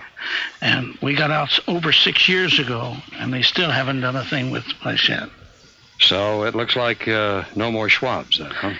[0.61, 4.51] And we got out over six years ago, and they still haven't done a thing
[4.51, 5.29] with the place yet.
[5.99, 8.75] So it looks like uh, no more Schwab's, then, huh?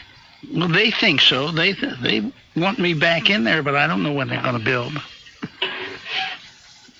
[0.53, 1.53] Well, they think so.
[1.53, 4.65] They they want me back in there, but I don't know when they're going to
[4.65, 4.93] build.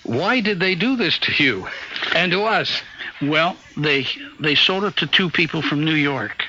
[0.03, 1.67] Why did they do this to you
[2.13, 2.81] and to us?
[3.21, 4.05] Well, they
[4.39, 6.43] they sold it to two people from New York,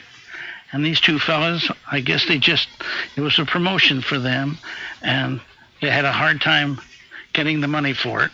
[0.72, 2.68] and these two fellas, I guess they just
[3.16, 4.58] it was a promotion for them,
[5.02, 5.40] and
[5.80, 6.80] they had a hard time
[7.32, 8.32] getting the money for it,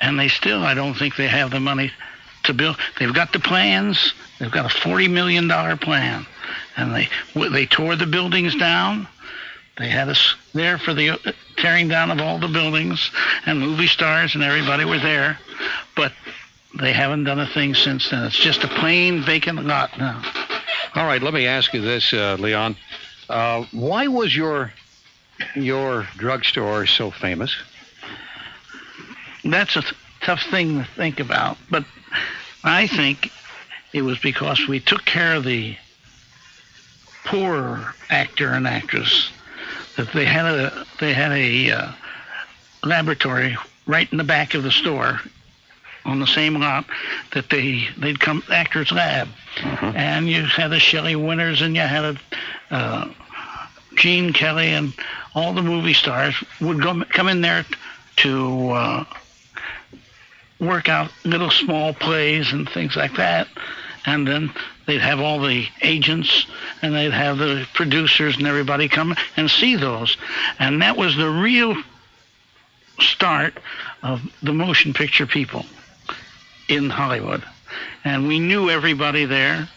[0.00, 1.90] and they still I don't think they have the money
[2.44, 2.76] to build.
[2.98, 4.12] They've got the plans.
[4.38, 6.26] They've got a forty million dollar plan,
[6.76, 9.08] and they they tore the buildings down.
[9.76, 11.18] They had us there for the
[11.56, 13.10] tearing down of all the buildings,
[13.46, 15.38] and movie stars and everybody were there,
[15.96, 16.12] but
[16.78, 18.24] they haven't done a thing since then.
[18.24, 20.22] It's just a plain vacant lot now.
[20.94, 22.76] All right, let me ask you this, uh, Leon.
[23.28, 24.72] Uh, why was your
[25.56, 27.54] your drugstore so famous?
[29.44, 31.84] That's a th- tough thing to think about, but
[32.62, 33.30] I think
[33.92, 35.76] it was because we took care of the
[37.24, 39.30] poor actor and actress.
[39.96, 41.92] That they had a they had a uh,
[42.82, 45.20] laboratory right in the back of the store
[46.04, 46.84] on the same lot
[47.32, 49.28] that they they'd come actors lab,
[49.62, 53.08] and you had the Shelley Winters and you had a uh,
[53.96, 54.92] Gene Kelly and
[55.34, 57.64] all the movie stars would go come in there
[58.16, 59.04] to uh,
[60.60, 63.48] work out little small plays and things like that,
[64.06, 64.52] and then
[64.86, 66.46] they'd have all the agents
[66.82, 70.16] and they'd have the producers and everybody come and see those,
[70.58, 71.76] and that was the real
[73.00, 73.54] start
[74.02, 75.64] of the motion picture people
[76.68, 77.42] in Hollywood.
[78.04, 79.68] And we knew everybody there.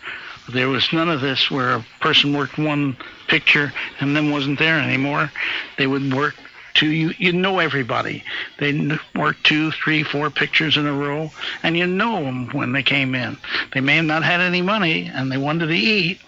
[0.49, 2.95] There was none of this where a person worked one
[3.27, 5.31] picture and then wasn't there anymore.
[5.77, 6.35] They would work
[6.77, 8.23] two, you, you know everybody.
[8.59, 11.31] They'd work two, three, four pictures in a row,
[11.63, 13.37] and you know them when they came in.
[13.73, 16.19] They may have not had any money and they wanted to eat,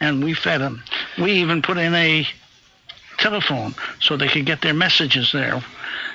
[0.00, 0.82] and we fed them.
[1.18, 2.26] We even put in a
[3.18, 5.62] telephone so they could get their messages there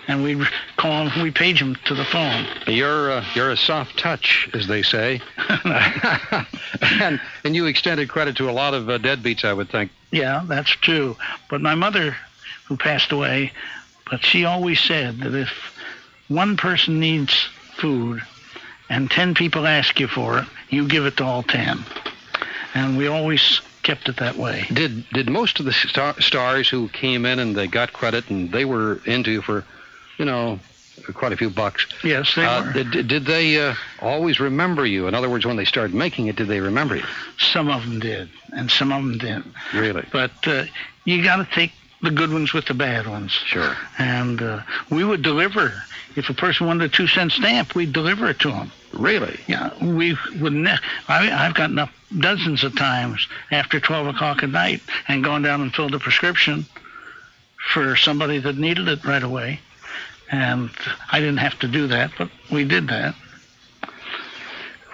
[0.07, 2.45] and we'd call them, we page them to the phone.
[2.67, 5.21] You're uh, you're a soft touch, as they say,
[6.81, 9.91] and and you extended credit to a lot of uh, deadbeats, I would think.
[10.11, 11.15] Yeah, that's true.
[11.49, 12.15] But my mother,
[12.65, 13.51] who passed away,
[14.11, 15.49] but she always said that if
[16.27, 18.21] one person needs food
[18.89, 21.83] and ten people ask you for it, you give it to all ten.
[22.73, 24.67] And we always kept it that way.
[24.71, 28.51] Did did most of the star- stars who came in and they got credit and
[28.51, 29.65] they were into for,
[30.17, 30.59] you know,
[31.13, 31.87] quite a few bucks?
[32.03, 32.73] Yes, they uh, were.
[32.83, 35.07] Did, did they uh, always remember you?
[35.07, 37.05] In other words, when they started making it, did they remember you?
[37.37, 39.53] Some of them did, and some of them didn't.
[39.73, 40.05] Really?
[40.11, 40.65] But uh,
[41.05, 41.71] you got to take
[42.01, 43.31] the good ones with the bad ones.
[43.31, 43.75] Sure.
[43.97, 45.73] And uh, we would deliver.
[46.15, 48.71] If a person wanted a two cent stamp, we'd deliver it to them.
[48.93, 49.39] Really?
[49.47, 50.53] Yeah, we would.
[50.53, 50.77] Ne-
[51.07, 55.61] I, I've gotten up dozens of times after 12 o'clock at night and gone down
[55.61, 56.65] and filled a prescription
[57.69, 59.59] for somebody that needed it right away.
[60.31, 60.69] And
[61.11, 63.15] I didn't have to do that, but we did that.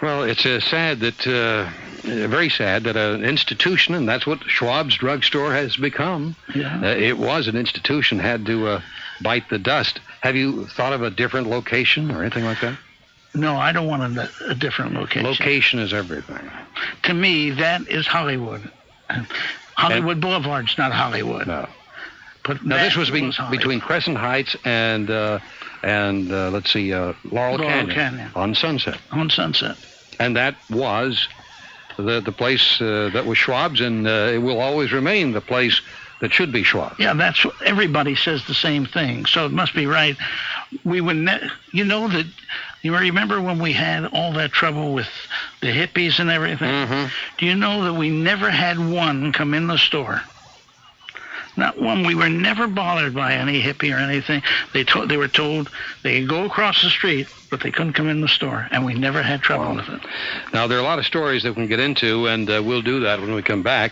[0.01, 1.69] Well, it's uh, sad that, uh,
[2.07, 6.35] uh, very sad that an institution, and that's what Schwab's drugstore has become.
[6.53, 6.79] Yeah.
[6.81, 8.81] Uh, it was an institution, had to uh,
[9.21, 9.99] bite the dust.
[10.21, 12.77] Have you thought of a different location or anything like that?
[13.33, 15.23] No, I don't want a, a different location.
[15.23, 16.49] Location is everything.
[17.03, 18.69] To me, that is Hollywood.
[19.75, 21.47] Hollywood Boulevard's not Hollywood.
[21.47, 21.67] No.
[22.43, 23.51] But Now, this was, Hollywood.
[23.51, 25.39] between Crescent Heights and, uh,
[25.83, 28.31] and uh, let's see, uh, Laurel, Laurel Canyon, Canyon.
[28.35, 28.99] on Sunset.
[29.11, 29.77] on Sunset.
[30.19, 31.27] And that was
[31.97, 35.81] the, the place uh, that was Schwab's, and uh, it will always remain the place
[36.21, 36.99] that should be Schwab's.
[36.99, 39.25] Yeah, that's what everybody says the same thing.
[39.25, 40.17] So it must be right.
[40.83, 42.25] We would, ne- you know that.
[42.83, 45.09] You remember when we had all that trouble with
[45.61, 46.69] the hippies and everything?
[46.69, 47.07] Mm-hmm.
[47.37, 50.21] Do you know that we never had one come in the store?
[51.57, 52.05] Not one.
[52.05, 54.43] We were never bothered by any hippie or anything.
[54.73, 55.69] They told they were told
[56.03, 58.93] they could go across the street, but they couldn't come in the store, and we
[58.93, 60.01] never had trouble with it.
[60.53, 62.83] Now, there are a lot of stories that we can get into, and uh, we'll
[62.83, 63.91] do that when we come back.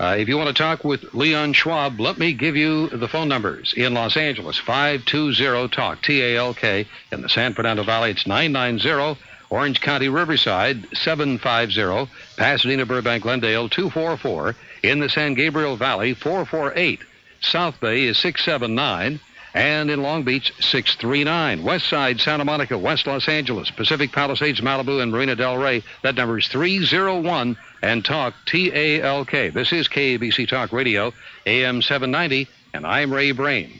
[0.00, 3.28] Uh, if you want to talk with Leon Schwab, let me give you the phone
[3.28, 3.74] numbers.
[3.76, 6.88] In Los Angeles, 520-TALK, T-A-L-K.
[7.12, 9.20] In the San Fernando Valley, it's 990.
[9.50, 12.10] Orange County, Riverside, 750.
[12.42, 14.56] Pasadena, Burbank, Glendale, 244.
[14.82, 16.98] In the San Gabriel Valley, 448.
[17.40, 19.20] South Bay is 679.
[19.54, 21.62] And in Long Beach, 639.
[21.62, 25.84] West Side, Santa Monica, West Los Angeles, Pacific Palisades, Malibu, and Marina Del Rey.
[26.02, 29.50] That number is 301 and talk T-A-L-K.
[29.50, 31.12] This is KABC Talk Radio,
[31.46, 33.70] AM 790, and I'm Ray Briem.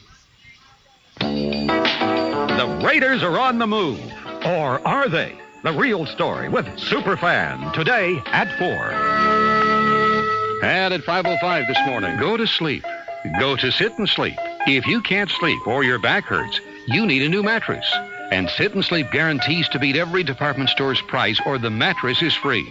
[1.19, 3.99] The Raiders are on the move.
[4.45, 5.37] Or are they?
[5.63, 8.67] The real story with Superfan today at 4.
[10.65, 12.85] And at 5.05 this morning, go to sleep.
[13.39, 14.35] Go to sit and sleep.
[14.67, 17.89] If you can't sleep or your back hurts, you need a new mattress.
[18.33, 22.35] And Sit and Sleep guarantees to beat every department store's price or the mattress is
[22.35, 22.67] free.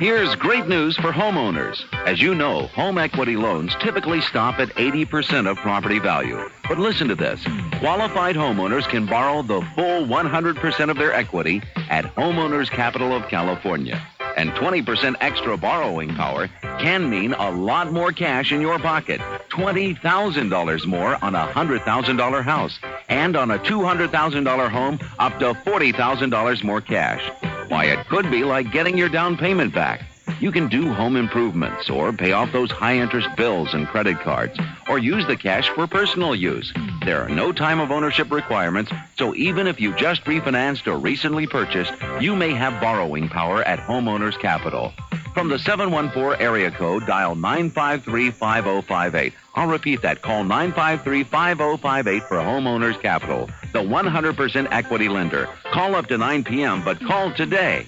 [0.00, 1.84] Here's great news for homeowners.
[2.06, 6.48] As you know, home equity loans typically stop at 80% of property value.
[6.68, 7.44] But listen to this.
[7.80, 14.00] Qualified homeowners can borrow the full 100% of their equity at Homeowners Capital of California.
[14.36, 16.48] And 20% extra borrowing power
[16.78, 19.20] can mean a lot more cash in your pocket.
[19.50, 22.78] $20,000 more on a $100,000 house.
[23.08, 27.22] And on a $200,000 home, up to $40,000 more cash.
[27.68, 30.09] Why, it could be like getting your down payment back.
[30.38, 34.58] You can do home improvements or pay off those high interest bills and credit cards
[34.88, 36.72] or use the cash for personal use.
[37.04, 41.46] There are no time of ownership requirements, so even if you just refinanced or recently
[41.46, 44.92] purchased, you may have borrowing power at Homeowners Capital.
[45.34, 49.32] From the 714 area code, dial 953-5058.
[49.54, 50.22] I'll repeat that.
[50.22, 55.48] Call 953-5058 for Homeowners Capital, the 100% equity lender.
[55.72, 57.86] Call up to 9 p.m., but call today.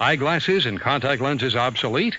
[0.00, 2.16] Eyeglasses and contact lenses obsolete?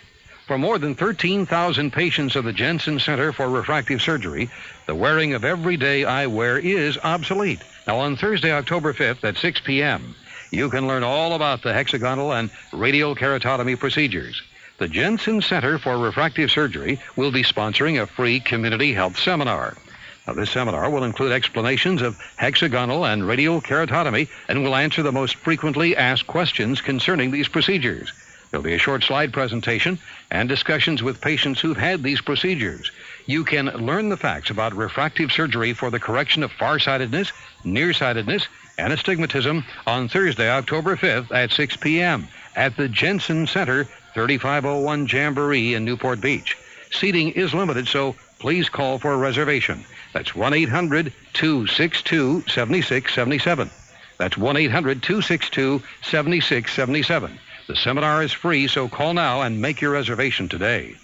[0.48, 4.50] For more than 13,000 patients of the Jensen Center for Refractive Surgery,
[4.88, 7.62] the wearing of everyday eyewear is obsolete.
[7.88, 10.16] Now, on Thursday, October 5th at 6 p.m.,
[10.52, 14.42] you can learn all about the hexagonal and radial keratotomy procedures.
[14.80, 19.78] The Jensen Center for Refractive Surgery will be sponsoring a free community health seminar.
[20.26, 25.12] Now, this seminar will include explanations of hexagonal and radial keratotomy and will answer the
[25.12, 28.14] most frequently asked questions concerning these procedures.
[28.50, 29.98] There'll be a short slide presentation
[30.32, 32.92] and discussions with patients who've had these procedures.
[33.26, 38.48] You can learn the facts about refractive surgery for the correction of farsightedness, nearsightedness,
[38.78, 42.28] and astigmatism on Thursday, October 5th at 6 p.m.
[42.56, 46.56] at the Jensen Center, 3501 Jamboree in Newport Beach.
[46.92, 49.86] Seating is limited, so please call for a reservation.
[50.12, 53.70] That's 1 800 262 7677.
[54.18, 57.40] That's 1 800 262 7677.
[57.70, 60.98] The seminar is free, so call now and make your reservation today.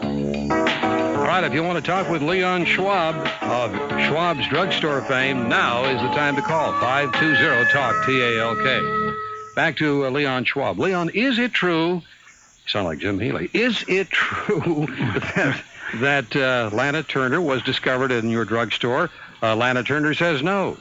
[0.00, 3.72] All right, if you want to talk with Leon Schwab of
[4.06, 9.14] Schwab's Drugstore fame, now is the time to call 520-TALK, T-A-L-K.
[9.56, 10.78] Back to uh, Leon Schwab.
[10.78, 12.02] Leon, is it true?
[12.68, 13.50] Sound like Jim Healy.
[13.52, 14.86] Is it true
[15.34, 15.60] that,
[15.96, 19.10] that uh, Lana Turner was discovered in your drugstore?
[19.42, 20.76] Uh, Lana Turner says no.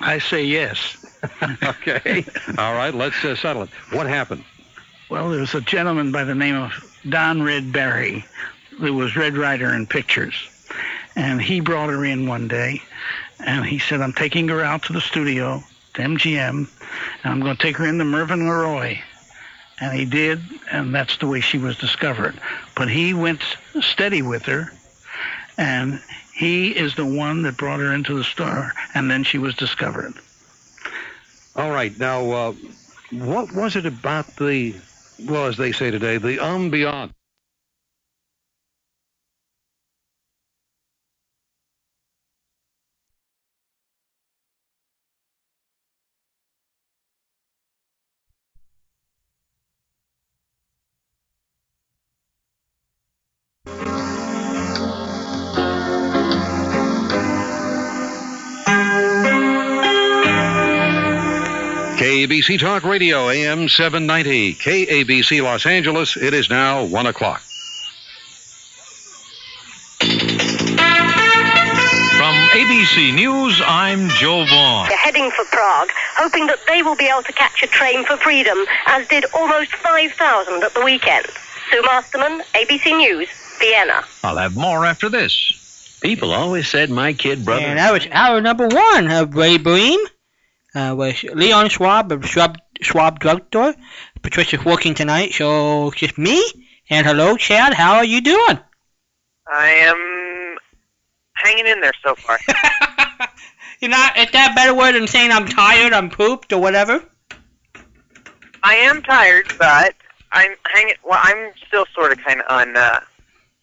[0.00, 0.98] I say yes.
[1.62, 2.24] okay.
[2.58, 3.70] All right, let's uh, settle it.
[3.90, 4.44] What happened?
[5.08, 6.72] Well, there was a gentleman by the name of
[7.08, 8.24] Don Red Barry
[8.78, 10.34] who was Red Ryder in pictures.
[11.14, 12.82] And he brought her in one day
[13.40, 15.62] and he said, I'm taking her out to the studio,
[15.94, 16.68] to MGM, and
[17.24, 19.00] I'm going to take her into Mervyn LeRoy.
[19.82, 22.40] And he did, and that's the way she was discovered.
[22.76, 23.42] But he went
[23.80, 24.72] steady with her,
[25.58, 26.00] and
[26.36, 30.14] he is the one that brought her into the store, and then she was discovered.
[31.56, 31.98] All right.
[31.98, 32.54] Now, uh,
[33.10, 34.76] what was it about the,
[35.18, 37.12] well, as they say today, the ambiance?
[62.12, 64.56] KABC Talk Radio, AM 790.
[64.56, 67.40] KABC Los Angeles, it is now 1 o'clock.
[72.18, 74.88] From ABC News, I'm Joe Vaughn.
[74.88, 75.88] They're heading for Prague,
[76.18, 79.74] hoping that they will be able to catch a train for freedom, as did almost
[79.76, 81.24] 5,000 at the weekend.
[81.70, 84.04] Sue Masterman, ABC News, Vienna.
[84.22, 85.98] I'll have more after this.
[86.02, 87.64] People always said my kid brother.
[87.64, 89.98] And that was hour number one of Ray Briem.
[90.74, 93.74] Uh, with Leon Schwab of Schwab, Schwab Drugstore.
[94.22, 96.42] Patricia's working tonight, so it's just me.
[96.88, 97.74] And hello, Chad.
[97.74, 98.58] How are you doing?
[99.46, 100.56] I am
[101.34, 102.38] hanging in there so far.
[103.80, 104.16] You're not.
[104.16, 107.04] Is that a better word than saying I'm tired, I'm pooped, or whatever?
[108.62, 109.94] I am tired, but
[110.30, 110.94] I'm hanging.
[111.04, 113.00] Well, I'm still sort of kind of on uh,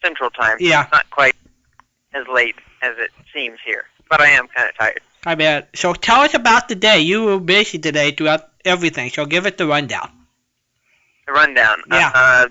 [0.03, 0.57] Central Time.
[0.59, 0.83] Yeah.
[0.83, 1.35] It's not quite
[2.13, 5.01] as late as it seems here, but I am kind of tired.
[5.25, 5.69] I bet.
[5.75, 7.01] So tell us about the day.
[7.01, 10.09] You were busy today throughout everything, so give it the rundown.
[11.27, 11.83] The rundown.
[11.91, 12.11] Yeah.
[12.13, 12.47] Uh,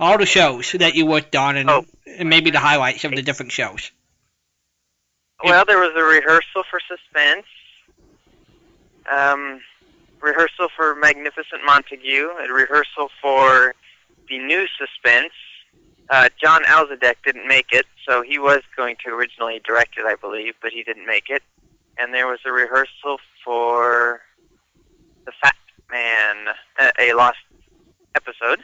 [0.00, 1.84] All the shows that you worked on, and, Oh.
[2.06, 3.90] and maybe the highlights of the different shows.
[5.42, 7.46] well, there was a rehearsal for Suspense.
[9.10, 9.60] Um,
[10.20, 12.28] rehearsal for Magnificent Montague.
[12.40, 13.74] A rehearsal for
[14.28, 15.32] the new Suspense.
[16.10, 20.14] Uh, John Alzadek didn't make it, so he was going to originally direct it, I
[20.16, 21.42] believe, but he didn't make it.
[21.98, 24.20] And there was a rehearsal for
[25.24, 25.56] The Fat
[25.90, 27.38] Man, a, a lost
[28.14, 28.62] episode.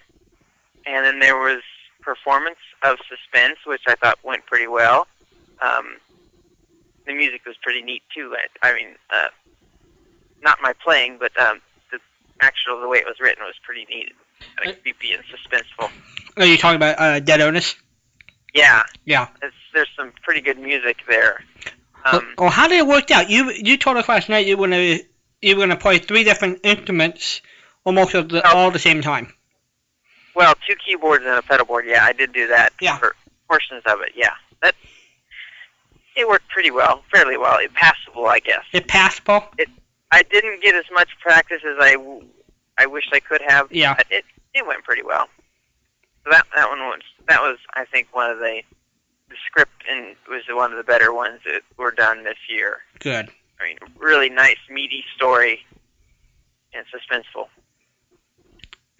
[0.87, 1.62] And then there was
[2.03, 5.07] performance of Suspense, which I thought went pretty well.
[5.62, 5.97] Um,
[7.07, 8.35] the music was pretty neat too.
[8.62, 9.28] I, I mean, uh,
[10.43, 11.61] not my playing, but um,
[11.91, 11.99] the
[12.41, 14.12] actual the way it was written was pretty neat,
[14.57, 15.91] kind of creepy and suspenseful.
[16.37, 17.76] Are you talking about uh, Dead Earnest?
[18.55, 19.28] Yeah, Yeah.
[19.43, 21.43] it's, there's some pretty good music there.
[22.05, 23.30] Um, Well, how did it work out?
[23.30, 24.98] You you told us last night you were gonna
[25.42, 27.40] you were gonna play three different instruments
[27.84, 29.32] almost at the, all at the same time.
[30.34, 31.86] well, two keyboards and a pedal board.
[31.86, 32.98] Yeah, I did do that Yeah.
[32.98, 33.14] for
[33.48, 34.12] portions of it.
[34.16, 34.74] Yeah, that
[36.16, 37.59] it worked pretty well, fairly well.
[37.59, 38.64] It passable, I guess.
[38.72, 39.44] It passable.
[39.59, 39.68] It
[40.11, 41.96] I didn't get as much practice as I
[42.78, 43.72] I wish I could have.
[43.72, 43.94] Yeah.
[43.94, 44.24] But it
[44.55, 45.28] it went pretty well.
[46.24, 48.62] So that that one was that was I think one of the
[49.35, 52.78] the script and was one of the better ones that were done this year.
[53.01, 53.28] Good.
[53.61, 55.61] I mean, really nice meaty story
[56.72, 57.49] and suspenseful.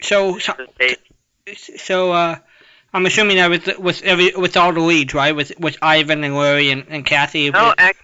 [0.01, 0.53] So so,
[1.77, 2.35] so uh,
[2.93, 5.35] I'm assuming that with with every with all the leads, right?
[5.35, 7.49] With with Ivan and Larry and, and Kathy.
[7.49, 7.99] No, ac-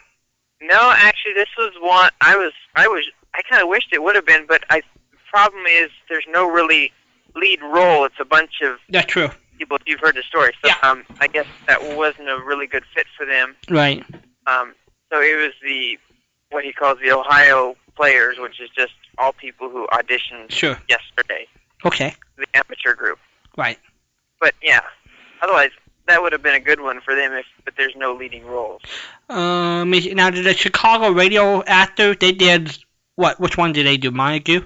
[0.61, 4.15] no, actually, this was one I was I was I kind of wished it would
[4.15, 6.93] have been, but I the problem is there's no really
[7.35, 8.05] lead role.
[8.05, 9.29] It's a bunch of That's true.
[9.61, 9.77] People.
[9.85, 13.25] You've heard the story, so um, I guess that wasn't a really good fit for
[13.27, 13.55] them.
[13.69, 14.03] Right.
[14.47, 14.73] Um,
[15.11, 15.97] so it was the
[16.49, 20.77] what he calls the Ohio Players, which is just all people who auditioned Sure.
[20.89, 21.45] yesterday,
[21.85, 22.13] Okay.
[22.37, 23.19] the amateur group.
[23.55, 23.77] Right.
[24.39, 24.81] But yeah,
[25.43, 25.69] otherwise
[26.07, 28.81] that would have been a good one for them if but there's no leading roles.
[29.29, 29.91] Um.
[29.91, 32.75] Now, did the Chicago radio actor they did
[33.15, 33.39] what?
[33.39, 34.09] Which one did they do?
[34.09, 34.61] Montague.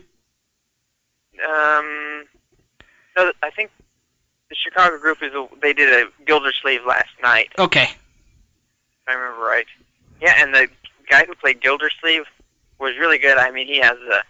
[1.46, 2.24] Um,
[3.18, 3.70] no, I think
[4.66, 7.51] Chicago group is a, they did a Gildersleeve last night.
[7.59, 7.84] Okay.
[7.84, 9.68] If I remember right.
[10.22, 10.68] Yeah, and the
[11.09, 12.24] guy who played Gildersleeve
[12.80, 13.38] was really good.
[13.38, 14.24] I mean, he has a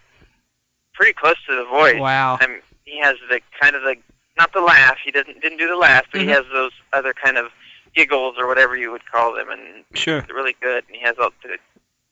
[0.94, 2.00] pretty close to the voice.
[2.00, 2.38] Wow.
[2.42, 3.96] I mean, he has the kind of the
[4.38, 4.98] not the laugh.
[5.04, 6.24] He doesn't didn't do the laugh, but Mhm.
[6.26, 7.52] he has those other kind of
[7.96, 10.18] giggles or whatever you would call them, and Sure.
[10.18, 10.84] it's really good.
[10.88, 11.58] And he has all the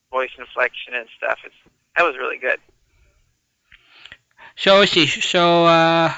[0.09, 1.39] voice inflection and stuff.
[1.43, 1.55] It's
[1.97, 2.59] that was really good.
[4.55, 5.07] So let's see.
[5.07, 6.13] So uh,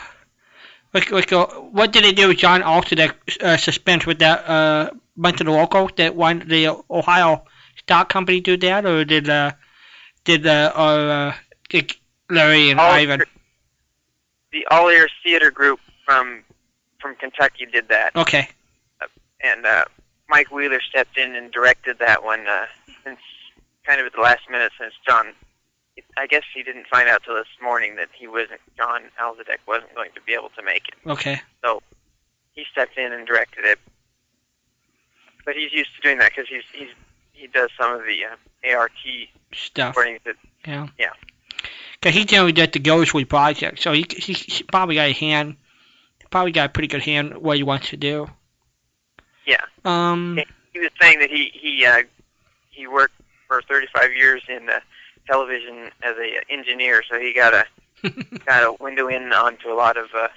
[0.95, 1.31] let's, let's.
[1.31, 5.45] What did they do with John Alter that uh, suspense with that uh bunch of
[5.45, 7.45] the locals that one the Ohio
[7.77, 9.51] stock company do that, or did uh
[10.23, 11.33] did uh uh
[12.29, 13.21] Larry and All- Ivan?
[14.51, 16.43] The All Ears Theater Group from
[16.99, 18.15] from Kentucky did that.
[18.15, 18.49] Okay.
[19.43, 19.83] and uh,
[20.29, 22.65] Mike Wheeler stepped in and directed that one uh,
[23.03, 23.19] since
[23.85, 25.27] kind of at the last minute since John
[26.17, 29.93] I guess he didn't find out till this morning that he wasn't John Alzadek wasn't
[29.95, 31.09] going to be able to make it.
[31.09, 31.41] Okay.
[31.63, 31.81] So
[32.53, 33.79] he stepped in and directed it.
[35.45, 36.89] But he's used to doing that because he's he's
[37.33, 38.91] he does some of the uh, ART
[39.53, 39.95] Stuff.
[39.95, 40.35] That,
[40.65, 40.87] Yeah.
[40.97, 41.11] yeah.
[42.01, 45.55] Cause he generally did the Ghostly project, so he, he he probably got a hand,
[46.29, 48.27] probably got a pretty good hand what he wants to do.
[49.45, 49.61] Yeah.
[49.83, 50.39] Um.
[50.73, 52.03] He was saying that he he uh,
[52.69, 53.13] he worked
[53.47, 54.79] for 35 years in uh,
[55.27, 57.65] television as a engineer, so he got a
[58.45, 60.27] got a window in onto a lot of uh,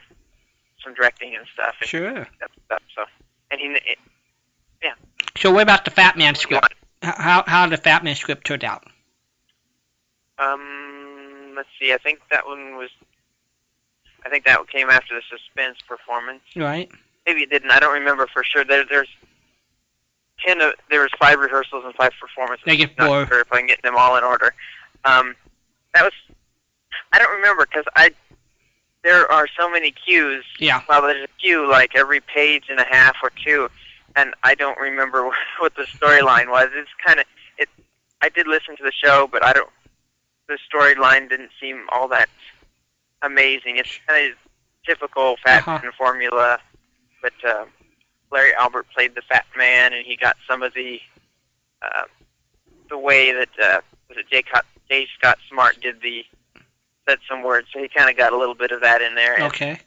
[0.83, 1.75] some directing and stuff.
[1.81, 2.27] And Sure.
[2.67, 2.83] Stuff.
[2.95, 3.05] So,
[3.51, 3.99] and he it,
[5.37, 6.75] So what about the Fat Man script?
[7.03, 8.85] How how did the Fat Man script turn out?
[10.39, 12.91] um let's see, I think that one was.
[14.25, 16.43] I think that came after the suspense performance.
[16.57, 16.91] Right.
[17.27, 17.71] Maybe it didn't.
[17.71, 18.65] I don't remember for sure.
[18.65, 19.09] There, there's
[20.45, 20.61] ten.
[20.61, 22.67] Of, there was five rehearsals and five performances.
[22.67, 23.27] Negative four.
[23.27, 24.55] sure if I can get them all in order.
[25.05, 25.35] Um,
[25.95, 26.13] that was.
[27.13, 28.11] I don't remember because I.
[29.05, 30.45] There are so many cues.
[30.59, 30.83] Yeah.
[30.89, 33.69] Well, there's a cue like every page and a half or two,
[34.17, 35.31] and I don't remember
[35.61, 36.69] what the storyline was.
[36.75, 37.27] It's kind of
[37.59, 37.69] it.
[38.23, 39.71] I did listen to the show, but I don't.
[40.49, 42.29] The storyline didn't seem all that
[43.23, 43.77] amazing.
[43.77, 44.39] It's kind of
[44.87, 45.81] typical Fat Uh-huh.
[45.83, 46.59] Man formula,
[47.23, 47.65] but uh,
[48.33, 51.01] Larry Albert played the Fat Man, and he got some of the
[51.83, 52.03] uh,
[52.89, 54.43] the way that uh, was it J.
[54.49, 55.07] Scott, J.
[55.19, 56.25] Scott Smart did the
[57.09, 59.39] said some words, so he kind of got a little bit of that in there.
[59.47, 59.79] Okay.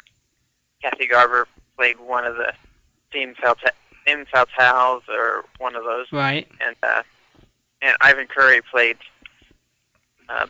[0.82, 1.48] Kathy Garver
[1.78, 2.52] played one of the
[3.12, 3.36] femme
[4.34, 6.48] fatales, or one of those, Right.
[6.60, 7.04] and uh,
[7.84, 8.98] and Ivan Curry played
[10.30, 10.48] uh,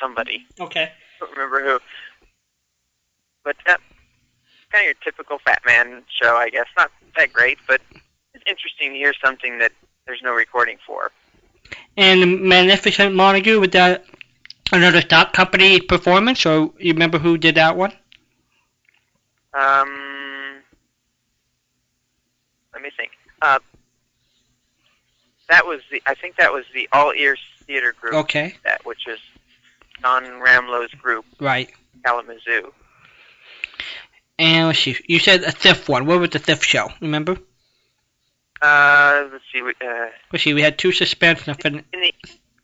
[0.00, 0.44] somebody.
[0.58, 0.90] Okay.
[1.20, 1.78] don't remember who.
[3.44, 3.80] But that
[4.72, 6.66] kind of your typical Fat Man show, I guess.
[6.76, 7.80] Not that great, but
[8.34, 9.70] it's interesting to hear something that
[10.06, 11.12] there's no recording for.
[11.96, 14.04] And Magnificent Montague with that
[14.72, 17.92] another stock company performance, or you remember who did that one?
[19.54, 20.56] Um,
[22.74, 23.12] let me think.
[23.40, 23.58] Uh,
[25.48, 26.02] that was the.
[26.06, 28.14] I think that was the All Ears Theater Group.
[28.14, 28.54] Okay.
[28.64, 29.18] That which is
[30.02, 31.70] Don Ramlow's group, Right.
[32.04, 32.72] Kalamazoo.
[34.38, 34.96] And let's see.
[35.06, 36.04] You said a fifth one.
[36.04, 36.90] What was the fifth show?
[37.00, 37.38] Remember?
[38.62, 39.62] Uh, let's see.
[39.62, 40.54] we- Uh, Let's see.
[40.54, 42.14] We had two suspense and a in the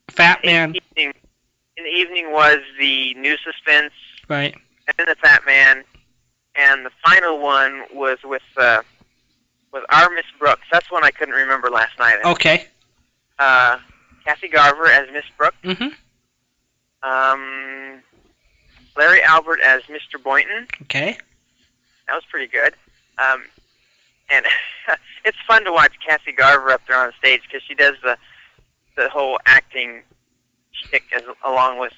[0.08, 0.74] Fat Man.
[0.74, 1.14] evening,
[1.76, 3.92] in the evening was the new suspense,
[4.28, 4.54] Right.
[4.86, 5.84] and then the Fat Man,
[6.54, 8.82] and the final one was with uh,
[9.72, 10.62] with our Miss Brooks.
[10.72, 12.18] That's one I couldn't remember last night.
[12.24, 12.66] Okay.
[13.38, 13.78] Uh,
[14.24, 15.56] Kathy Garver as Miss Brooks.
[15.64, 15.96] Mm Mhm.
[17.02, 18.02] Um,
[18.96, 20.22] Larry Albert as Mr.
[20.22, 20.68] Boynton.
[20.82, 21.18] Okay.
[22.06, 22.74] That was pretty good.
[23.18, 23.44] Um,
[24.30, 24.44] and
[25.24, 28.16] it's fun to watch Kathy Garver up there on stage because she does the
[28.96, 30.02] the whole acting
[30.72, 31.92] shtick as along with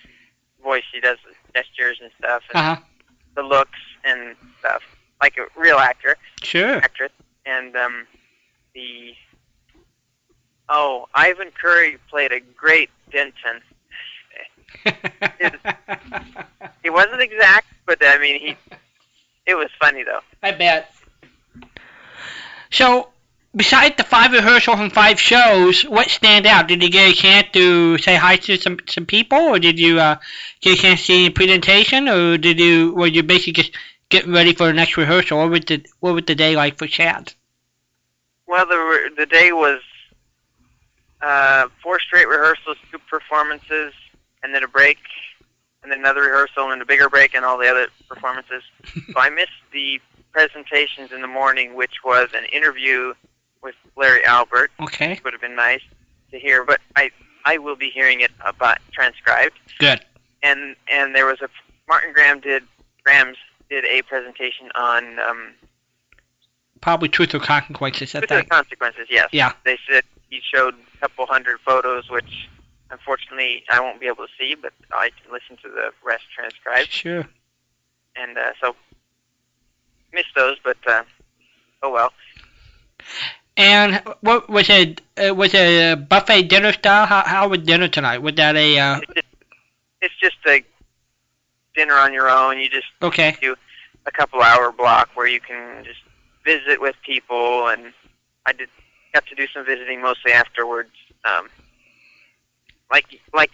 [0.62, 0.85] voice.
[0.93, 1.18] She does
[1.55, 2.83] gestures and stuff, and Uh huh.
[3.37, 4.83] the looks and stuff,
[5.20, 6.77] like a real actor, Sure.
[6.77, 7.12] actress.
[7.47, 8.07] And um,
[8.75, 9.14] the
[10.68, 13.61] oh, Ivan Curry played a great Denton.
[16.83, 18.57] He wasn't exact, but I mean he.
[19.47, 20.20] It was funny though.
[20.43, 20.93] I bet.
[22.71, 23.09] So,
[23.55, 26.69] besides the five rehearsals and five shows, what stand out?
[26.69, 30.01] Did you get a chance to say hi to some some people, or did you
[30.01, 30.17] uh,
[30.61, 33.73] get a chance to see a presentation, or did you were you basically just
[34.09, 35.39] getting ready for the next rehearsal?
[35.39, 37.33] What was the what was the day like for Chad?
[38.47, 39.81] Well, the the day was
[41.23, 43.93] uh, four straight rehearsals, two performances,
[44.43, 44.99] and then a break,
[45.83, 48.62] and then another rehearsal, and a bigger break, and all the other performances.
[49.12, 50.01] so I missed the
[50.35, 53.14] presentations in the morning, which was an interview
[53.62, 54.72] with Larry Albert.
[54.80, 55.11] Okay.
[55.11, 55.80] Which would have been nice
[56.32, 57.11] to hear, but I
[57.47, 59.55] I will be hearing it about transcribed.
[59.78, 60.05] Good.
[60.43, 61.49] And and there was a
[61.89, 62.64] Martin Grams did
[63.05, 63.39] Grams
[63.70, 65.55] did a presentation on um,
[66.80, 68.11] Probably truth or consequences.
[68.11, 69.28] Truth or consequences, yes.
[69.32, 69.53] Yeah.
[69.64, 72.49] They said he showed a couple hundred photos, which
[72.91, 76.91] unfortunately I won't be able to see, but I can listen to the rest transcribed.
[76.91, 77.26] Sure.
[78.16, 78.76] And uh, so
[80.15, 81.03] missed those, but uh,
[81.83, 82.12] oh well.
[83.57, 85.01] And what was it?
[85.17, 87.07] Uh, was it a buffet dinner style?
[87.07, 88.19] How how was dinner tonight?
[88.19, 89.01] Was that a uh,
[90.01, 90.65] It's just a
[91.75, 92.59] dinner on your own.
[92.59, 93.37] You just okay?
[93.41, 93.55] do
[94.07, 96.01] a couple hour block where you can just
[96.45, 97.93] visit with people, and
[98.47, 98.69] I did
[99.12, 100.91] got to do some visiting mostly afterwards.
[101.25, 101.49] Um,
[102.91, 103.51] like like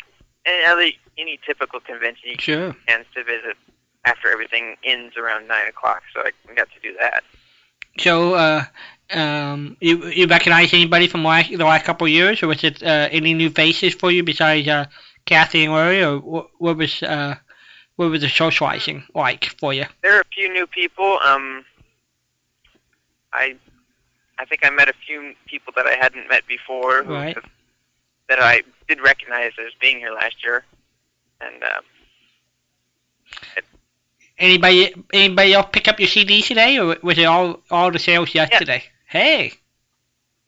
[0.46, 2.74] any other any typical convention, you Sure.
[2.86, 3.56] get to visit
[4.04, 6.02] after everything ends around nine o'clock.
[6.14, 7.22] So I got to do that.
[7.98, 8.64] So, uh,
[9.12, 12.82] um, you you recognize anybody from last, the last couple of years, or was it
[12.82, 14.86] uh, any new faces for you besides uh,
[15.26, 17.34] Kathy and Larry, or what, what was uh,
[17.96, 19.84] what was the socializing like for you?
[20.02, 21.18] There are a few new people.
[21.24, 21.64] Um,
[23.32, 23.56] I
[24.38, 27.36] I think I met a few people that I hadn't met before who Right.
[28.28, 30.64] that I did recognize as being here last year,
[31.40, 31.80] and uh,
[34.40, 38.34] Anybody anybody else pick up your CD today, or was it all all the sales
[38.34, 38.82] yesterday?
[38.84, 39.20] Yeah.
[39.20, 39.52] Hey,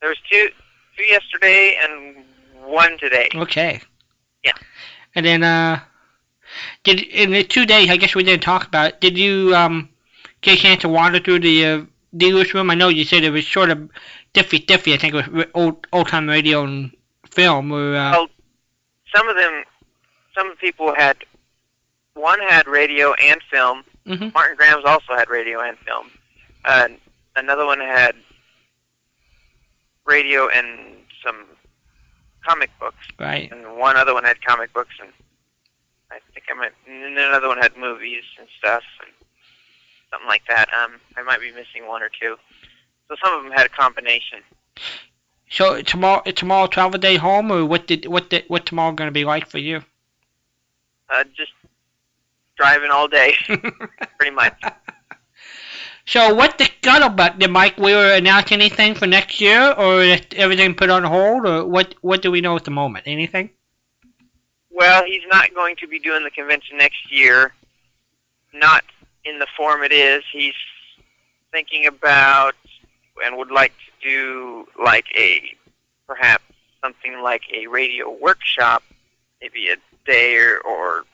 [0.01, 0.49] there was two
[0.97, 2.24] two yesterday and
[2.64, 3.28] one today.
[3.34, 3.80] okay.
[4.43, 4.53] Yeah.
[5.14, 5.80] And then uh,
[6.84, 7.90] did in the two days?
[7.90, 9.01] I guess we didn't talk about it.
[9.01, 9.90] Did you um
[10.40, 11.82] get a chance to wander through the uh,
[12.16, 12.70] dealer's room?
[12.70, 13.90] I know you said it was sort of
[14.32, 14.95] diffy diffy.
[14.95, 16.97] I think it was old old time radio and
[17.30, 17.72] film.
[17.72, 18.28] Or uh, Well,
[19.14, 19.64] some of them,
[20.34, 21.18] some people had
[22.15, 23.85] one had radio and film.
[24.07, 24.33] Mhm.
[24.35, 26.11] Martin Grams also had radio and film.
[26.65, 26.89] Uh,
[27.37, 28.17] another one had
[30.05, 31.47] radio and some
[32.45, 33.51] comic books, right.
[33.53, 35.13] and one other one had comic books, and
[36.11, 36.73] I think I might.
[36.87, 39.13] And then another one had movies and stuff, and
[40.11, 40.69] something like that.
[40.75, 42.37] Um, I might be missing one or two.
[43.09, 44.43] So some of them had a combination.
[45.51, 49.13] So tomorrow tomorrow travel day home, or what did what did what tomorrow going to
[49.13, 49.85] be like for you?
[51.09, 51.53] Uh, just
[52.63, 53.35] driving all day,
[54.19, 54.55] pretty much.
[56.07, 57.39] So what the scuttlebutt?
[57.39, 61.67] Did Mike Wheeler announce anything for next year, or is everything put on hold, or
[61.67, 61.95] what?
[62.03, 63.05] What do we know at the moment?
[63.07, 63.51] Anything?
[64.71, 67.53] Well, he's not going to be doing the convention next year.
[68.55, 68.85] Not
[69.25, 70.23] in the form it is.
[70.33, 70.55] He's
[71.51, 72.55] thinking about
[73.25, 75.57] and would like to do like a
[76.07, 76.45] perhaps
[76.83, 78.83] something like a radio workshop,
[79.41, 81.05] maybe a day or, or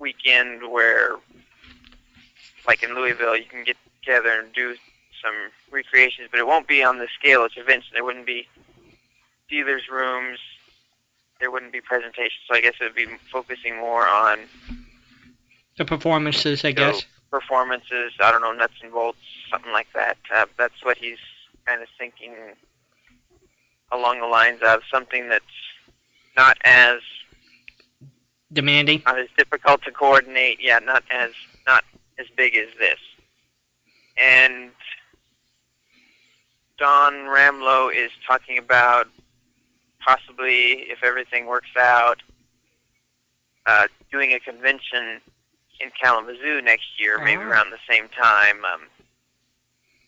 [0.00, 1.16] weekend where,
[2.66, 4.74] like in Louisville, you can get together and do
[5.22, 5.34] some
[5.70, 7.90] recreations, but it won't be on the scale of convention.
[7.92, 8.48] There wouldn't be
[9.48, 10.38] dealers' rooms.
[11.38, 12.40] There wouldn't be presentations.
[12.48, 14.40] So I guess it would be focusing more on
[15.76, 17.04] The performances, I you know, guess.
[17.30, 18.12] performances.
[18.20, 19.18] I don't know, nuts and bolts,
[19.50, 20.16] something like that.
[20.34, 21.18] Uh, that's what he's
[21.66, 22.34] kind of thinking
[23.92, 25.44] along the lines of something that's
[26.36, 27.00] not as
[28.52, 29.02] Demanding.
[29.06, 30.58] not as difficult to coordinate.
[30.60, 31.30] Yeah, not as
[31.66, 31.84] not
[32.18, 32.98] as big as this.
[34.16, 34.70] And
[36.78, 39.06] Don Ramlow is talking about
[40.00, 42.22] possibly, if everything works out,
[43.66, 45.20] uh, doing a convention
[45.78, 47.46] in Kalamazoo next year, maybe Oh.
[47.48, 48.64] around the same time.
[48.64, 48.88] Um,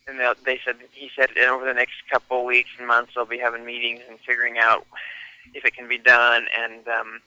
[0.07, 3.13] and they'll- they said he said that over the next couple of weeks and months
[3.13, 4.85] they'll be having meetings and figuring out
[5.53, 7.21] if it can be done and um,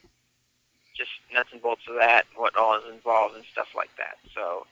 [0.97, 4.17] just nuts and bolts of that, what all is involved and stuff like that.
[4.33, 4.65] So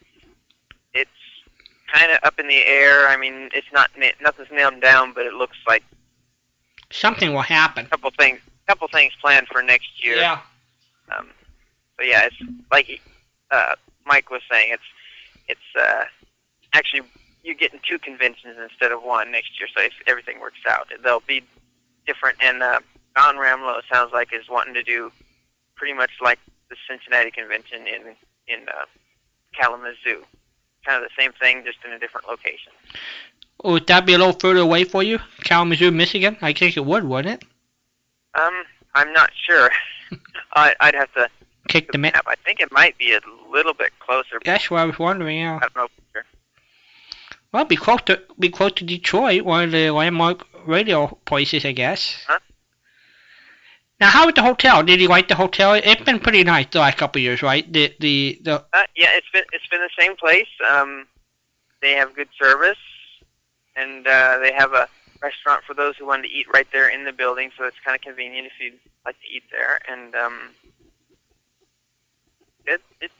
[0.93, 1.09] it's
[1.93, 3.07] kind of up in the air.
[3.07, 5.83] I mean, it's not nothing's nailed down, but it looks like
[6.91, 7.85] Something will happen.
[7.85, 10.17] a couple things, couple things planned for next year.
[10.17, 10.39] Yeah.
[11.15, 11.29] Um,
[11.97, 12.35] but yeah, it's
[12.71, 13.01] like
[13.51, 14.83] uh, Mike was saying, it's
[15.47, 16.05] it's uh,
[16.73, 17.01] actually
[17.43, 19.67] you're getting two conventions instead of one next year.
[19.75, 21.43] So if everything works out, they'll be
[22.07, 22.37] different.
[22.41, 22.79] And uh,
[23.15, 25.11] Don Ramlow sounds like is wanting to do
[25.75, 28.15] pretty much like the Cincinnati convention in
[28.47, 28.85] in uh,
[29.53, 30.23] Kalamazoo,
[30.85, 32.71] kind of the same thing, just in a different location.
[33.63, 35.19] Would that be a little further away for you?
[35.43, 36.37] Kalamazoo, Michigan?
[36.41, 37.47] I think it would, wouldn't it?
[38.39, 38.63] Um,
[38.93, 39.71] I'm not sure.
[40.53, 41.29] I, I'd have to
[41.67, 42.23] Kick the map.
[42.27, 43.19] I think it might be a
[43.51, 44.39] little bit closer.
[44.43, 45.39] That's what I was wondering.
[45.39, 45.57] Yeah.
[45.57, 46.25] I don't know for sure.
[47.51, 51.71] Well, be close to be close to Detroit, one of the landmark radio places, I
[51.71, 52.23] guess.
[52.27, 52.39] Huh?
[53.99, 54.83] Now, how was the hotel?
[54.83, 55.73] Did you like the hotel?
[55.73, 57.71] It's been pretty nice the last couple of years, right?
[57.71, 60.49] The the the Uh, yeah, it's been it's been the same place.
[60.69, 61.07] Um,
[61.81, 62.77] they have good service,
[63.75, 64.89] and uh, they have a
[65.21, 67.51] restaurant for those who want to eat right there in the building.
[67.57, 69.79] So it's kind of convenient if you'd like to eat there.
[69.87, 70.39] And um,
[72.65, 73.11] it it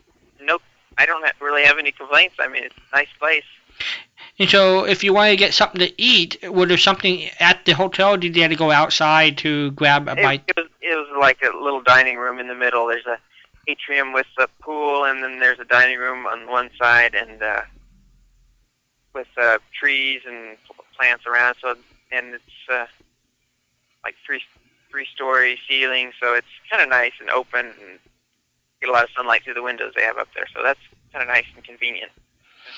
[0.42, 0.60] no,
[0.98, 2.36] I don't have, really have any complaints.
[2.40, 3.46] I mean, it's a nice place.
[4.40, 7.74] And so if you wanted to get something to eat, was there something at the
[7.74, 8.14] hotel?
[8.14, 10.44] Or did you have to go outside to grab a It, bite?
[10.48, 12.88] it was it was like a little dining room in the middle.
[12.88, 13.18] There's a
[13.68, 17.62] atrium with a pool, and then there's a dining room on one side, and uh,
[19.14, 20.58] with uh, trees and
[20.98, 21.56] plants around.
[21.62, 21.76] So
[22.12, 22.86] and it's uh,
[24.04, 24.42] like three
[24.92, 28.00] three story ceiling, so it's kind of nice and open, and
[28.82, 30.46] get a lot of sunlight through the windows they have up there.
[30.54, 30.80] So that's
[31.12, 32.12] kind of nice and convenient.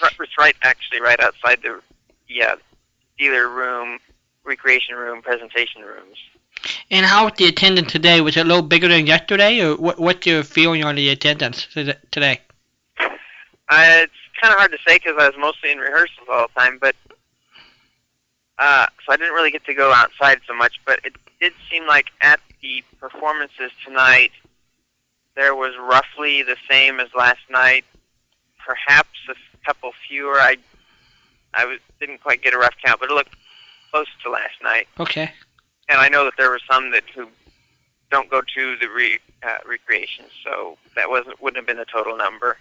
[0.01, 1.81] It's right, actually right outside the
[2.27, 2.55] yeah
[3.17, 3.99] dealer room,
[4.43, 6.17] recreation room, presentation rooms.
[6.89, 8.21] And how was the attendance today?
[8.21, 9.99] Was it a little bigger than yesterday, or what?
[9.99, 11.67] What's your feeling on the attendance
[12.11, 12.41] today?
[13.69, 16.59] Uh, it's kind of hard to say because I was mostly in rehearsals all the
[16.59, 16.95] time, but
[18.59, 20.79] uh, so I didn't really get to go outside so much.
[20.85, 24.31] But it did seem like at the performances tonight,
[25.35, 27.85] there was roughly the same as last night,
[28.65, 29.35] perhaps a
[29.67, 30.39] couple fewer.
[30.39, 30.57] I
[31.53, 33.35] I was, didn't quite get a rough count, but it looked
[33.91, 34.87] close to last night.
[34.99, 35.31] Okay.
[35.89, 37.27] And I know that there were some that who
[38.11, 42.17] don't go to the re, uh, recreations, so that wasn't wouldn't have been the total
[42.17, 42.57] number.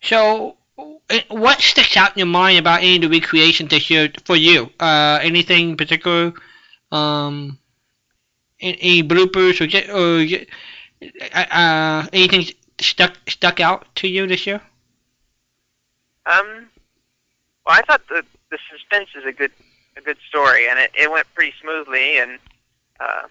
[0.00, 4.10] So, uh, what sticks out in your mind about any of the recreations this year
[4.24, 4.70] for you?
[4.80, 6.32] Uh, anything in particular?
[6.90, 7.58] Um,
[8.60, 10.46] any bloopers or, or
[11.32, 12.46] uh, uh, anything
[12.80, 14.60] stuck stuck out to you this year?
[16.26, 16.68] Um,
[17.66, 19.52] well, I thought the the suspense is a good
[19.96, 22.38] a good story, and it, it went pretty smoothly, and
[23.00, 23.22] uh,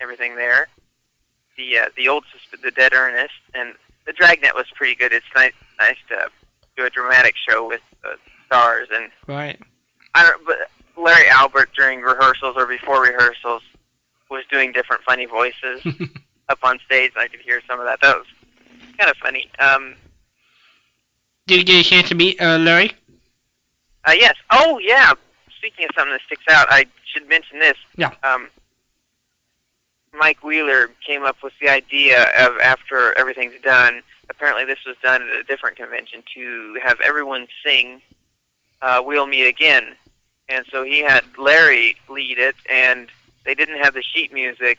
[0.00, 0.68] everything there.
[1.56, 3.74] The uh, the old susp- the dead Earnest and
[4.06, 5.12] the Dragnet was pretty good.
[5.12, 6.28] It's nice nice to
[6.76, 8.14] do a dramatic show with uh,
[8.46, 9.58] stars, and Right.
[10.14, 10.44] I don't.
[10.46, 13.62] But Larry Albert during rehearsals or before rehearsals
[14.30, 15.80] was doing different funny voices
[16.48, 18.00] up on stage, and I could hear some of that.
[18.02, 18.26] That was
[18.98, 19.50] kind of funny.
[19.58, 19.94] Um,
[21.46, 22.92] Did you get a chance to meet uh, Larry?
[24.04, 24.34] Uh, yes.
[24.50, 25.12] Oh, yeah.
[25.56, 27.76] Speaking of something that sticks out, I should mention this.
[27.96, 28.14] Yeah.
[28.24, 28.48] Um,
[30.12, 34.02] Mike Wheeler came up with the idea of after everything's done.
[34.28, 38.02] Apparently, this was done at a different convention to have everyone sing
[38.82, 39.94] uh, "We'll Meet Again,"
[40.48, 43.08] and so he had Larry lead it, and
[43.44, 44.78] they didn't have the sheet music.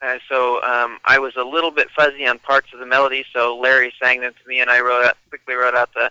[0.00, 3.58] Uh, so um, I was a little bit fuzzy on parts of the melody, so
[3.58, 6.10] Larry sang them to me, and I wrote out, quickly wrote out the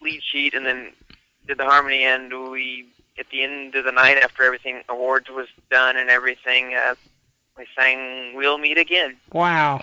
[0.00, 0.92] lead sheet and then
[1.46, 2.86] did the harmony and we
[3.18, 6.94] at the end of the night after everything awards was done and everything uh
[7.56, 9.82] we sang we'll meet again Wow.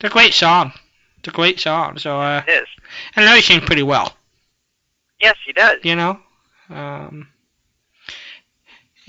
[0.00, 0.72] It's a great song.
[1.18, 1.96] It's a great song.
[1.98, 2.68] So, uh, it is
[3.14, 4.16] and Larry sings pretty well.
[5.20, 6.18] yes he does You know.
[6.70, 7.28] Um.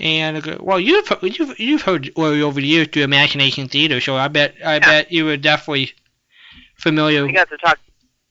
[0.00, 4.16] And uh, well, you've you've you've heard Larry over the years through Imagination Theater, so
[4.16, 5.92] I bet I bet you were definitely
[6.76, 7.24] familiar.
[7.26, 7.78] i got to talk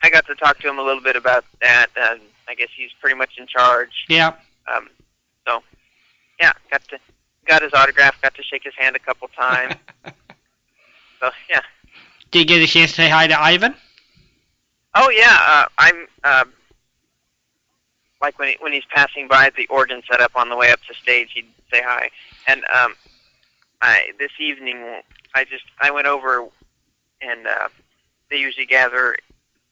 [0.03, 2.91] i got to talk to him a little bit about that and i guess he's
[2.99, 4.34] pretty much in charge Yeah.
[4.68, 4.89] um
[5.47, 5.64] so
[6.39, 6.99] yeah got to
[7.47, 9.76] got his autograph got to shake his hand a couple times
[11.22, 11.61] so yeah
[12.32, 13.76] Did you get a chance to say hi to Ivan?
[14.95, 16.45] Oh yeah, uh, I'm uh,
[18.24, 20.80] like when he, when he's passing by the organ set up on the way up
[20.88, 22.10] to stage, he'd say hi.
[22.48, 22.96] And um,
[23.82, 25.02] I this evening,
[25.36, 26.48] I just I went over,
[27.22, 27.68] and uh,
[28.32, 29.16] they usually gather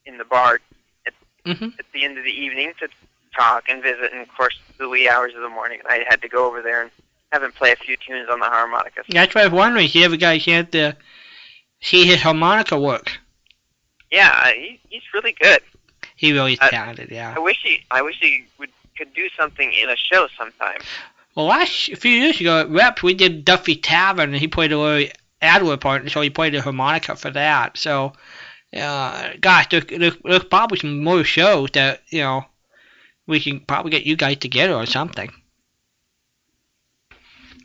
[0.05, 0.59] in the bar
[1.07, 1.13] at,
[1.45, 1.69] Mm-hmm.
[1.79, 2.87] at the end of the evening to
[3.35, 5.79] talk and visit, and of course the wee hours of the morning.
[5.89, 6.91] I had to go over there and
[7.31, 9.03] have him play a few tunes on the harmonica.
[9.09, 9.85] That's what I was wondering.
[9.85, 10.95] If you ever got a chance to
[11.79, 13.11] see his harmonica work?
[14.11, 15.61] Yeah, he, he's really good.
[16.21, 17.09] He really I- talented.
[17.09, 17.33] Yeah.
[17.35, 20.79] I wish he I wish he would could do something in a show sometime.
[21.33, 24.71] Well, last a few years ago at Reps, we did Duffy Tavern, and he played
[24.71, 25.11] a Larry
[25.41, 27.75] Adler part, and so he played the harmonica for that.
[27.75, 28.13] So,
[28.77, 32.45] uh, gosh, there, there, there's probably some more shows that you know
[33.25, 35.31] we can probably get you guys together or something.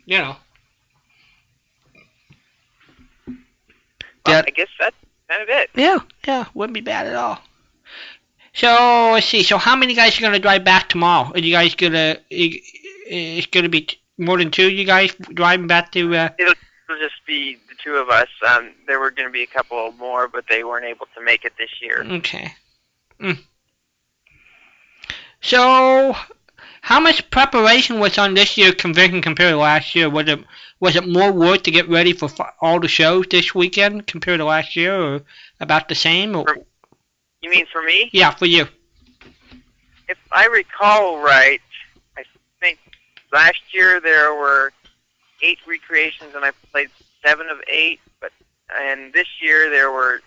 [0.07, 0.35] You know.
[4.25, 4.95] Well, I guess that's
[5.29, 5.69] kind of it.
[5.75, 7.39] Yeah, yeah, wouldn't be bad at all.
[8.57, 9.43] So let's see.
[9.43, 11.31] So how many guys are gonna drive back tomorrow?
[11.31, 12.17] Are you guys gonna?
[12.29, 13.87] It's gonna be
[14.17, 14.69] more than two.
[14.69, 16.15] You guys driving back to?
[16.15, 16.53] Uh, It'll,
[16.89, 18.27] it'll just be the two of us.
[18.47, 21.45] Um, there were going to be a couple more, but they weren't able to make
[21.45, 22.03] it this year.
[22.03, 22.51] Okay.
[23.19, 23.37] Mm.
[25.41, 26.15] So,
[26.81, 30.09] how much preparation was on this year's convention compared to last year?
[30.09, 30.43] Was it
[30.79, 32.29] was it more work to get ready for
[32.61, 35.21] all the shows this weekend compared to last year, or
[35.59, 36.35] about the same?
[36.35, 36.45] Or,
[37.41, 38.09] You mean for me?
[38.13, 38.65] yeah, for you.
[40.09, 41.61] If I recall right,
[42.17, 42.23] I
[42.59, 42.79] think
[43.31, 44.71] last year there were
[45.41, 46.89] eight recreations, and I played
[47.25, 47.99] seven of eight.
[48.19, 48.31] But
[48.79, 50.21] and this year there were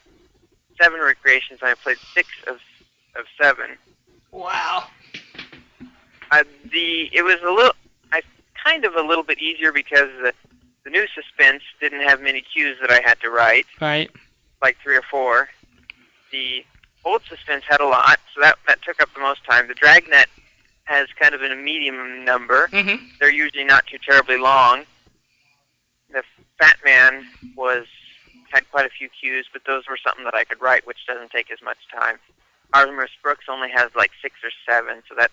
[0.81, 2.59] seven recreations, and I played six of
[3.17, 3.77] of seven.
[4.33, 4.85] Wow.
[6.31, 7.73] Uh, the it was a little,
[8.13, 8.23] I
[8.65, 10.33] kind of a little bit easier because the
[10.85, 14.11] the new suspense didn't have many cues that I had to write, Right.
[14.63, 15.49] like three or four.
[16.33, 16.65] The
[17.05, 19.69] old suspense had a lot, so that that took up the most time.
[19.69, 20.29] The dragnet
[20.85, 22.69] has kind of a medium number.
[22.69, 23.05] Mm-hmm.
[23.21, 24.85] They're usually not too terribly long.
[26.13, 26.23] The
[26.59, 27.25] Fat Man
[27.57, 27.87] was
[28.51, 31.31] had quite a few cues, but those were something that I could write, which doesn't
[31.31, 32.19] take as much time.
[32.75, 35.31] Our Miss Brooks only has like six or seven, so that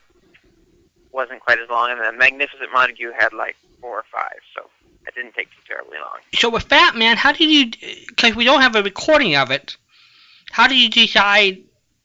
[1.11, 1.91] wasn't quite as long.
[1.91, 4.69] And the Magnificent Montague had like four or five, so
[5.05, 6.19] that didn't take too terribly long.
[6.35, 7.71] So with Fat Man, how did you?
[8.07, 9.77] Because we don't have a recording of it.
[10.51, 11.63] How did you decide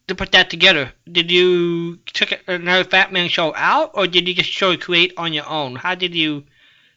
[0.08, 0.92] to put that together?
[1.10, 5.12] Did you took another Fat Man show out, or did you just sort of create
[5.16, 5.76] on your own?
[5.76, 6.44] How did you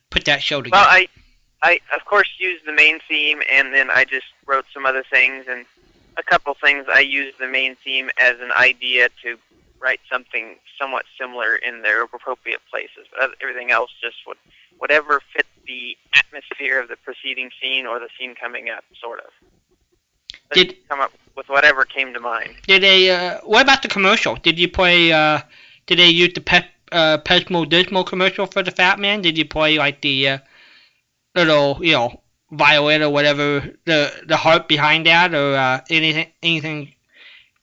[0.10, 0.82] put that show together?
[0.82, 1.08] Well, I
[1.62, 5.46] I of course used the main theme, and then I just wrote some other things,
[5.48, 5.66] and
[6.18, 9.38] a couple things I used the main theme as an idea to
[9.80, 13.08] write something somewhat similar in their appropriate places.
[13.18, 14.38] But everything else just what
[14.78, 19.32] whatever fit the atmosphere of the preceding scene or the scene coming up, sort of.
[20.52, 22.56] Did come up with whatever came to mind.
[22.68, 23.10] did they?
[23.12, 24.36] Uh, what about the commercial?
[24.36, 25.12] Did you play?
[25.12, 25.42] Uh,
[25.88, 29.22] did they use the Pep, uh, Pesmo Dismo commercial for the Fat Man?
[29.22, 30.38] Did you play like the uh,
[31.36, 32.22] little, you know,
[32.52, 36.94] violin or whatever, the the heart behind that, or uh, anything anything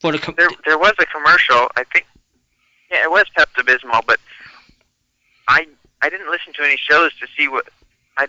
[0.01, 0.19] for the?
[0.19, 1.69] Com- There, there was a commercial.
[1.77, 2.07] I think,
[2.91, 4.21] yeah, it was Pepto Bismol, but
[5.49, 5.67] I,
[6.01, 7.67] I didn't listen to any shows to see what
[8.17, 8.29] I,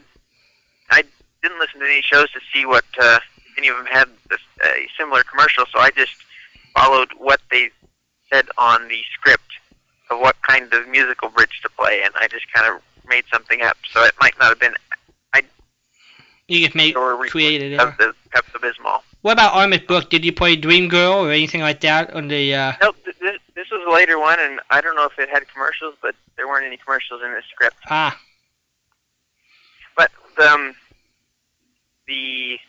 [0.89, 1.03] I
[1.41, 3.19] didn't listen to any shows to see what uh,
[3.57, 5.65] any of them had this uh, similar commercial.
[5.71, 6.15] So I just
[6.75, 7.69] followed what they
[8.31, 9.43] said on the script
[10.09, 13.61] of what kind of musical bridge to play, and I just kind of made something
[13.61, 13.77] up.
[13.91, 14.73] So it might not have been
[15.33, 15.43] I
[16.47, 17.79] you just made created it.
[17.79, 19.01] of the Pepto Bismol.
[19.21, 20.07] What about Our Miss Brooks?
[20.07, 22.53] Did you play Dream Girl or anything like that on the?
[22.53, 25.29] Uh, No, th- th- this was a later one, and I don't know if it
[25.29, 27.77] had commercials, but there weren't any commercials in the script.
[27.89, 28.19] ah,
[29.95, 30.11] But
[30.45, 30.75] um,
[32.07, 32.59] the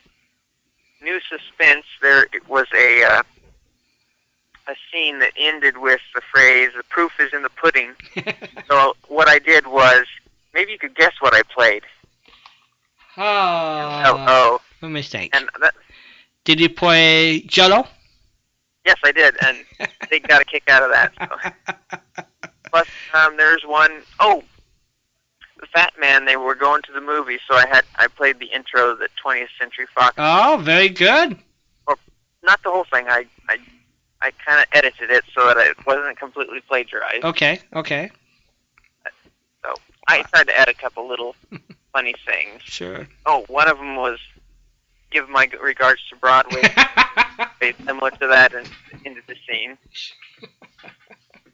[1.04, 3.22] new suspense, there was a uh,
[4.66, 7.92] a scene that ended with the phrase "the proof is in the pudding."
[8.68, 10.06] so what I did was,
[10.54, 11.82] maybe you could guess what I played.
[13.16, 15.34] oh, oh, oh, a mistake.
[15.36, 15.74] and that,
[16.44, 17.86] Did you play Jello?
[18.84, 19.58] yes, I did, and
[20.10, 21.12] they got a kick out of that.
[21.20, 22.22] So.
[22.70, 24.42] Plus, um, there's one oh
[25.64, 26.24] the Fat Man.
[26.24, 29.48] They were going to the movie, so I had I played the intro that 20th
[29.58, 30.14] Century Fox.
[30.18, 31.38] Oh, very good.
[31.86, 31.96] Or
[32.42, 33.06] Not the whole thing.
[33.08, 33.58] I I
[34.20, 37.24] I kind of edited it so that it wasn't completely plagiarized.
[37.24, 38.10] Okay, okay,
[39.62, 39.74] So
[40.08, 41.34] I tried to add a couple little
[41.92, 42.62] funny things.
[42.64, 43.06] sure.
[43.26, 44.18] Oh, one of them was
[45.10, 46.62] give my regards to Broadway.
[47.86, 48.68] Similar to that and
[49.04, 49.76] into the scene.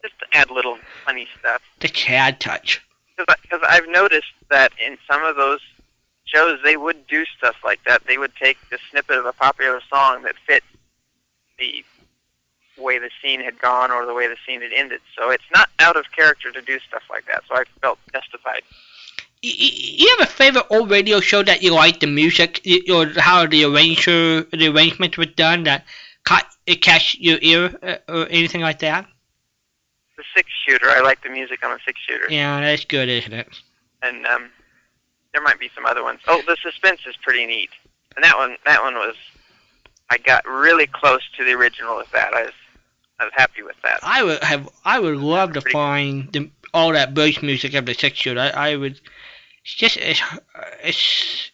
[0.02, 1.60] Just to add little funny stuff.
[1.80, 2.82] The Chad touch.
[3.42, 5.60] Because I've noticed that in some of those
[6.24, 8.06] shows, they would do stuff like that.
[8.06, 10.62] They would take the snippet of a popular song that fit
[11.58, 11.84] the
[12.78, 15.00] way the scene had gone or the way the scene had ended.
[15.18, 17.42] So it's not out of character to do stuff like that.
[17.48, 18.62] So I felt justified.
[19.42, 22.60] You have a favorite old radio show that you like the music
[22.92, 25.86] or how the arranger the arrangement was done that
[26.24, 29.06] caught it catch your ear uh, or anything like that?
[30.34, 32.26] Six shooter, I like the music on the six shooter.
[32.30, 33.48] Yeah, that's good, isn't it?
[34.02, 34.50] and um,
[35.32, 36.20] there might be some other ones.
[36.26, 37.70] Oh, the suspense is pretty neat,
[38.16, 39.16] and that one that one was
[40.08, 42.34] I got really close to the original with that.
[42.34, 42.52] I was
[43.18, 44.00] I was happy with that.
[44.02, 47.94] I would have I would love to find the, all that bass music of the
[47.94, 48.40] six shooter.
[48.40, 49.00] I, I would.
[49.64, 50.22] It's just it's,
[50.82, 51.50] it's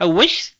[0.00, 0.54] I wish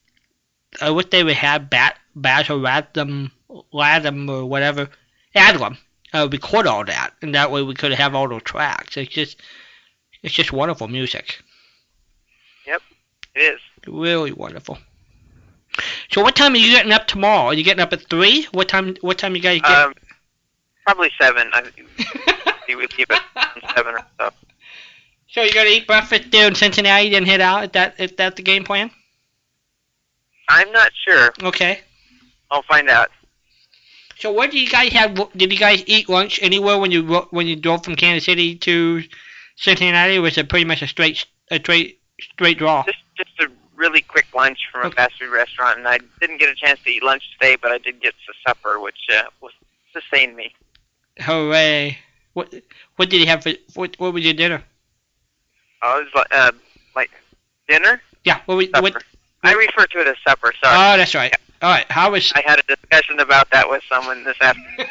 [0.81, 3.33] I wish they would have bat Basil Latham
[3.73, 4.89] Latham or whatever
[5.37, 5.79] Adlam
[6.15, 8.97] uh, record all that, and that way we could have all those tracks.
[8.97, 9.41] It's just
[10.23, 11.41] it's just wonderful music,
[12.67, 12.81] Yep,
[13.35, 13.61] it is.
[13.87, 14.79] really wonderful.
[16.11, 17.47] So what time are you getting up tomorrow?
[17.47, 18.45] Are you getting up at three?
[18.53, 18.97] What time?
[19.01, 19.71] What time you guys get?
[19.71, 19.95] Um,
[20.87, 21.51] probably seven.
[21.53, 21.65] I
[22.69, 23.21] we would keep it
[23.75, 24.31] seven or so.
[25.29, 27.65] So you're gonna eat breakfast there in Cincinnati, then head out.
[27.65, 28.91] Is that is that the game plan?
[30.49, 31.33] I'm not sure.
[31.43, 31.81] Okay.
[32.51, 33.11] I'll find out.
[34.25, 35.14] So what did you guys have?
[35.37, 39.03] Did you guys eat lunch anywhere when you when you drove from Kansas City to
[39.57, 40.16] Cincinnati?
[40.16, 42.01] Or was it pretty much a straight a straight
[42.33, 42.85] straight draw?
[42.85, 46.49] Just just a really quick lunch from a fast food restaurant, and I didn't get
[46.49, 49.53] a chance to eat lunch today, but I did get to supper, which uh, was
[49.93, 50.55] sustained me.
[51.20, 51.99] Hooray!
[52.33, 52.55] What
[52.97, 54.64] what did you have for what what was your dinner?
[55.83, 56.53] Oh, it was like, uh,
[56.97, 57.11] like
[57.68, 58.01] dinner.
[58.25, 58.41] Yeah.
[58.47, 59.05] What was, what?
[59.43, 60.55] I refer to it as supper.
[60.62, 60.75] Sorry.
[60.75, 61.37] Oh, that's right.
[61.63, 61.91] All right.
[61.91, 62.33] How was?
[62.35, 64.69] I had a discussion about that with someone this afternoon.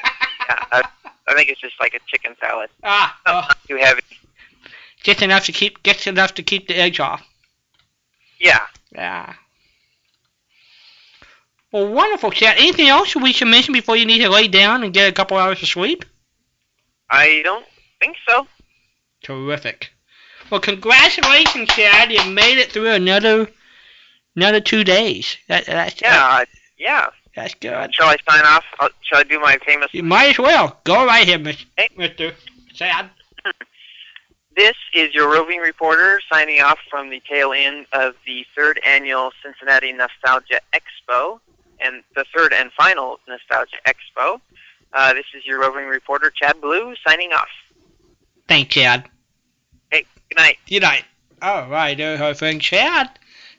[0.49, 0.83] I,
[1.27, 2.69] I think it's just like a chicken salad.
[2.83, 4.01] Ah, Not, not too heavy.
[5.03, 7.21] Just enough to keep just enough to keep the edge off.
[8.39, 8.61] Yeah.
[8.91, 9.33] Yeah.
[11.71, 12.57] Well, wonderful, Chad.
[12.57, 15.37] Anything else we should mention before you need to lay down and get a couple
[15.37, 16.05] hours of sleep?
[17.09, 17.65] I don't
[17.99, 18.47] think so.
[19.23, 19.91] Terrific.
[20.51, 22.11] Well, congratulations, Chad.
[22.11, 23.49] You made it through another
[24.35, 25.37] another two days.
[25.47, 26.39] That, that's Yeah.
[26.41, 26.45] Uh,
[26.77, 27.09] yeah.
[27.35, 27.93] that's good.
[27.93, 28.63] Shall I sign off?
[28.79, 29.89] I'll, shall I do my famous?
[29.93, 31.65] You might as well go right here, Mister
[31.97, 32.33] Mister
[32.73, 33.09] Chad.
[34.55, 39.31] This is your roving reporter signing off from the tail end of the third annual
[39.43, 41.39] Cincinnati Nostalgia Expo
[41.79, 44.39] and the third and final Nostalgia Expo.
[44.93, 47.47] Uh, this is your roving reporter, Chad Blue, signing off.
[48.47, 49.09] Thanks, Chad.
[49.91, 50.57] Hey, good night.
[50.69, 51.05] Good night.
[51.41, 53.09] All right, there's our friend Chad.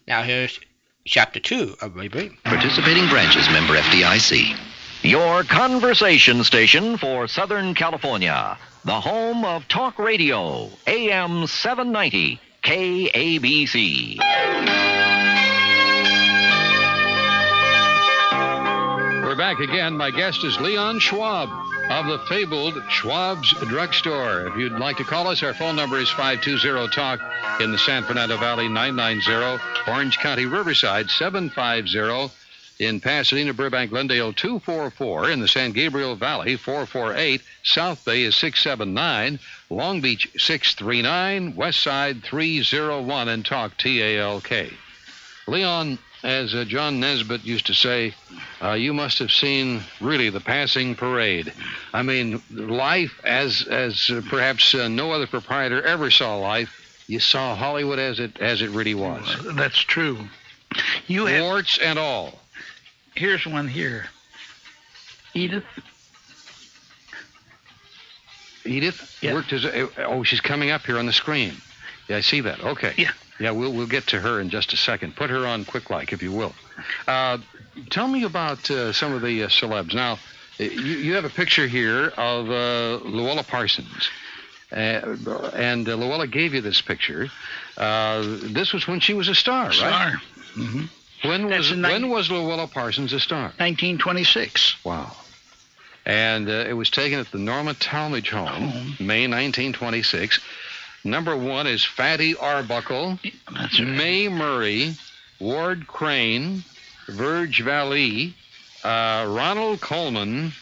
[0.07, 0.61] Now here's
[1.07, 2.37] chapter two of Ray Briem.
[2.45, 4.55] Participating branches member FDIC.
[5.03, 8.59] Your conversation station for Southern California.
[8.85, 10.69] The home of talk radio.
[10.87, 12.39] AM 790.
[12.63, 14.19] KABC.
[19.23, 19.97] We're back again.
[19.97, 21.49] My guest is Leon Schwab
[21.91, 24.49] of the fabled Schwab's Drugstore.
[24.49, 27.21] If you'd like to call us, our phone number is 520 Talk
[27.61, 32.35] in the San Fernando Valley 990, Orange County Riverside 750,
[32.79, 39.39] in Pasadena, Burbank, Glendale 244, in the San Gabriel Valley 448, South Bay is 679,
[39.71, 44.71] Long Beach 639, West Side 301, and Talk T A L K.
[45.47, 48.15] Leon, as uh, John Nesbitt used to say,
[48.63, 51.53] uh, you must have seen really the passing parade.
[51.93, 57.05] I mean, life as as uh, perhaps uh, no other proprietor ever saw life.
[57.07, 59.37] You saw Hollywood as it as it really was.
[59.55, 60.19] That's true.
[61.07, 62.41] You have warts and all.
[63.15, 64.07] Here's one here.
[65.35, 65.65] Edith.
[68.65, 71.53] Edith worked as a, oh, she's coming up here on the screen.
[72.09, 72.65] Yeah, I see that.
[72.65, 72.95] Okay.
[72.97, 73.13] Yeah.
[73.39, 75.17] Yeah, we'll we'll get to her in just a second.
[75.17, 76.55] Put her on quick like, if you will.
[77.07, 77.39] Uh,
[77.91, 79.95] tell me about uh, some of the uh, celebs.
[79.95, 80.19] Now,
[80.59, 84.09] you, you have a picture here of uh, Louella Parsons.
[84.71, 84.77] Uh,
[85.55, 87.29] and uh, Louella gave you this picture.
[87.77, 89.75] Uh, this was when she was a star, right?
[89.75, 90.13] Star.
[90.57, 91.29] Mm-hmm.
[91.29, 93.53] When That's was when was Louella Parsons a star?
[93.59, 94.85] 1926.
[94.85, 95.13] Wow.
[96.07, 100.39] And uh, it was taken at the Norma Talmadge home, May 1926.
[101.05, 103.19] Number one is Fatty Arbuckle,
[103.79, 104.97] Mae Murray,
[105.39, 106.65] Ward Crane,
[107.09, 108.35] Verge Valley,
[108.83, 110.53] uh, Ronald Colman,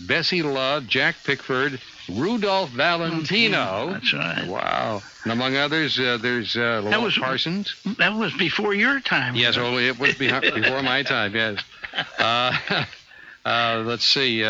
[0.00, 3.90] Bessie Love, Jack Pickford, Rudolph Valentino.
[3.92, 4.48] That's right.
[4.48, 5.02] Wow.
[5.22, 7.76] And among others, uh, there's uh, That Lowell was Parsons.
[7.98, 9.36] That was before your time.
[9.36, 11.60] Yes, well, it was be- before my time, yes.
[12.18, 12.56] Uh,
[13.44, 14.42] uh, let's see.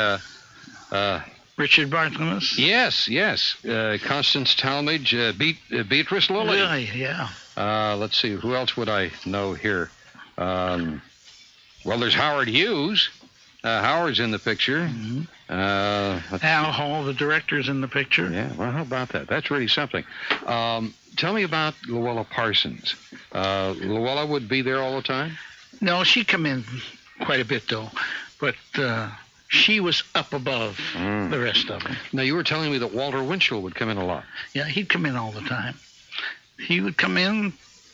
[1.63, 2.59] Uh, uh, Richard Barthelmess.
[2.59, 3.65] yes, yes.
[3.65, 6.61] Uh, Constance Talmadge, uh, Beat, uh, Beatrice Lillie.
[6.61, 6.91] Really?
[6.95, 7.29] Yeah.
[7.57, 8.33] Uh, let's see.
[8.33, 9.91] Who else would I know here?
[10.39, 11.03] Um,
[11.85, 13.11] well, there's Howard Hughes.
[13.65, 14.91] Uh, Howard's in the picture.
[15.49, 18.29] Uh, let's Al Hall, the director's in the picture.
[18.29, 19.29] Yeah, well, how about that?
[19.29, 20.05] That's really something.
[20.47, 22.97] Um, tell me about Louella Parsons.
[23.31, 25.39] Uh, Louella would be there all the time?
[25.81, 26.65] No, she come in
[27.21, 27.91] quite a bit though,
[28.41, 29.11] but uh,
[29.53, 31.31] she was up above Mm.
[31.31, 31.95] the rest of them.
[32.13, 34.25] Now, you were telling me that Walter Winchell would come in a lot.
[34.55, 35.79] Yeah, he'd come in all the time.
[36.59, 37.53] He would come in,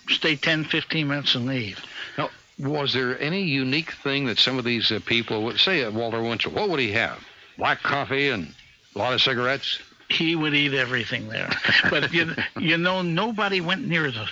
[0.09, 1.81] stay 10, 15 minutes, and leave.
[2.17, 5.93] Now, was there any unique thing that some of these uh, people would say at
[5.93, 6.53] Walter Winchell?
[6.53, 7.19] What would he have?
[7.57, 8.55] Black coffee and
[8.95, 9.81] a lot of cigarettes?
[10.09, 11.51] He would eat everything there.
[11.91, 14.29] but you, you know, nobody went near the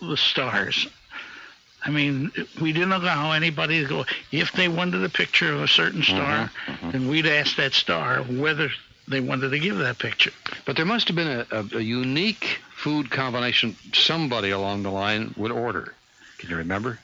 [0.00, 0.86] the stars.
[1.84, 2.30] I mean,
[2.60, 4.04] we didn't allow anybody to go.
[4.30, 6.50] If they wanted a picture of a certain star,
[6.92, 8.70] then we'd ask that star whether
[9.08, 10.30] they wanted to give that picture.
[10.64, 15.34] But there must have been a, a, a unique food combination somebody along the line
[15.36, 15.94] would order.
[16.38, 16.98] Can you remember?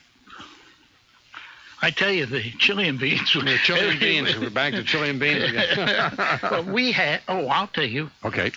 [1.81, 3.33] I tell you, the chili and beans.
[3.33, 4.37] The chili and beans.
[4.37, 6.13] We're back to chili and beans again.
[6.41, 7.21] but we had.
[7.27, 8.11] Oh, I'll tell you.
[8.25, 8.51] Okay.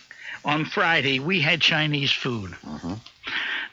[0.45, 2.57] On Friday, we had Chinese food.
[2.67, 2.97] Uh-huh.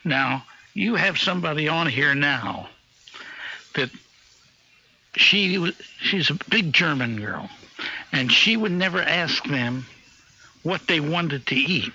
[0.04, 0.44] Now,
[0.74, 2.70] you have somebody on here now
[3.76, 3.90] that
[5.16, 7.50] she she's a big German girl,
[8.12, 9.86] and she would never ask them
[10.64, 11.92] what they wanted to eat.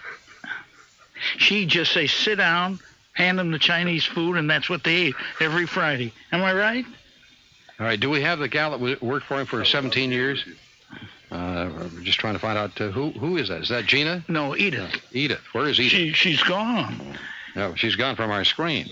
[1.39, 2.81] She'd just say, "Sit down."
[3.15, 6.13] Hand them the Chinese food, and that's what they ate every Friday.
[6.33, 6.85] Am I right?
[7.79, 7.99] All right.
[7.99, 10.45] Do we have the gal that worked for him for 17 years?
[11.31, 13.63] Uh, we're just trying to find out uh, who who is that?
[13.63, 14.25] Is that Gina?
[14.29, 15.01] No, Edith.
[15.13, 15.41] Edith.
[15.53, 15.93] Where is Edith?
[15.93, 17.01] She she's gone.
[17.55, 18.89] No, she's gone from our screen.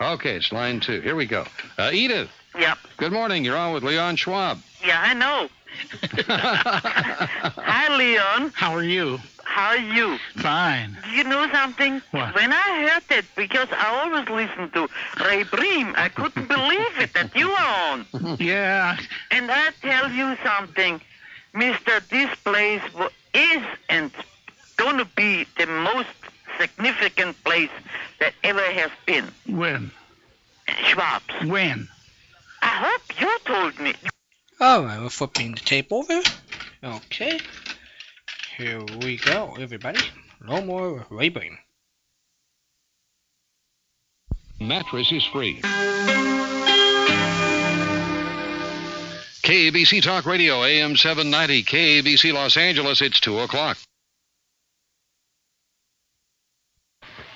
[0.00, 1.00] Okay, it's line two.
[1.00, 1.44] Here we go.
[1.78, 2.30] Uh, Edith.
[2.58, 2.78] Yep.
[2.96, 3.44] Good morning.
[3.44, 4.58] You're on with Leon Schwab.
[4.84, 5.48] Yeah, I know.
[6.28, 8.52] Hi, Leon.
[8.54, 9.18] How are you?
[9.44, 10.18] How are you?
[10.36, 10.96] Fine.
[11.04, 12.02] Do you know something?
[12.10, 12.34] What?
[12.34, 14.88] When I heard it, because I always listen to
[15.24, 18.06] Ray Briem, I couldn't believe it that you were on.
[18.40, 18.96] Yeah.
[19.30, 21.00] And I tell you something,
[21.54, 22.82] Mister, this place
[23.32, 24.10] is and
[24.76, 26.08] going to be the most
[26.58, 27.70] significant place
[28.20, 29.30] that ever has been.
[29.46, 29.90] When?
[30.68, 31.46] Schwab's.
[31.46, 31.88] When?
[32.62, 33.94] I hope you told me.
[34.60, 36.22] All right, we're flipping the tape over.
[36.82, 37.40] Okay.
[38.56, 40.00] Here we go, everybody.
[40.40, 41.58] No more Ray Briem.
[44.60, 45.60] Mattress is free.
[49.42, 53.02] KABC Talk Radio, AM 790, KABC Los Angeles.
[53.02, 53.76] It's 2 o'clock.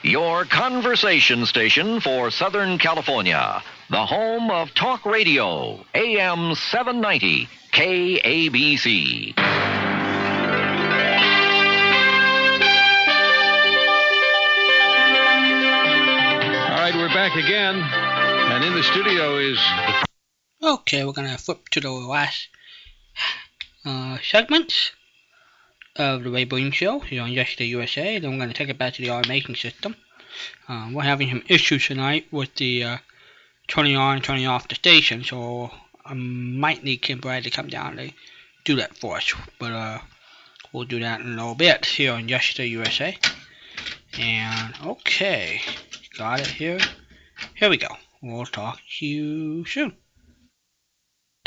[0.02, 3.60] Your conversation station for Southern California.
[3.90, 5.84] The home of talk radio.
[5.92, 7.48] AM 790.
[7.72, 9.34] KABC.
[9.36, 9.44] All
[16.76, 17.74] right, we're back again.
[17.82, 19.58] And in the studio is.
[20.62, 22.46] Okay, we're gonna flip to the last
[23.84, 24.92] uh, segment
[25.98, 28.18] of the Ray Briem Show here on Yesterday USA.
[28.18, 29.96] Then we're gonna take it back to the automation system.
[30.68, 32.98] Uh, we're having some issues tonight with the uh,
[33.66, 35.70] turning on and turning off the station, so
[36.04, 38.12] I might need Kim Brad to come down to
[38.64, 39.32] do that for us.
[39.58, 39.98] But uh,
[40.72, 43.18] we'll do that in a little bit here on Yesterday USA.
[44.18, 45.60] And okay,
[46.16, 46.78] got it here.
[47.54, 47.88] Here we go.
[48.22, 49.96] We'll talk to you soon.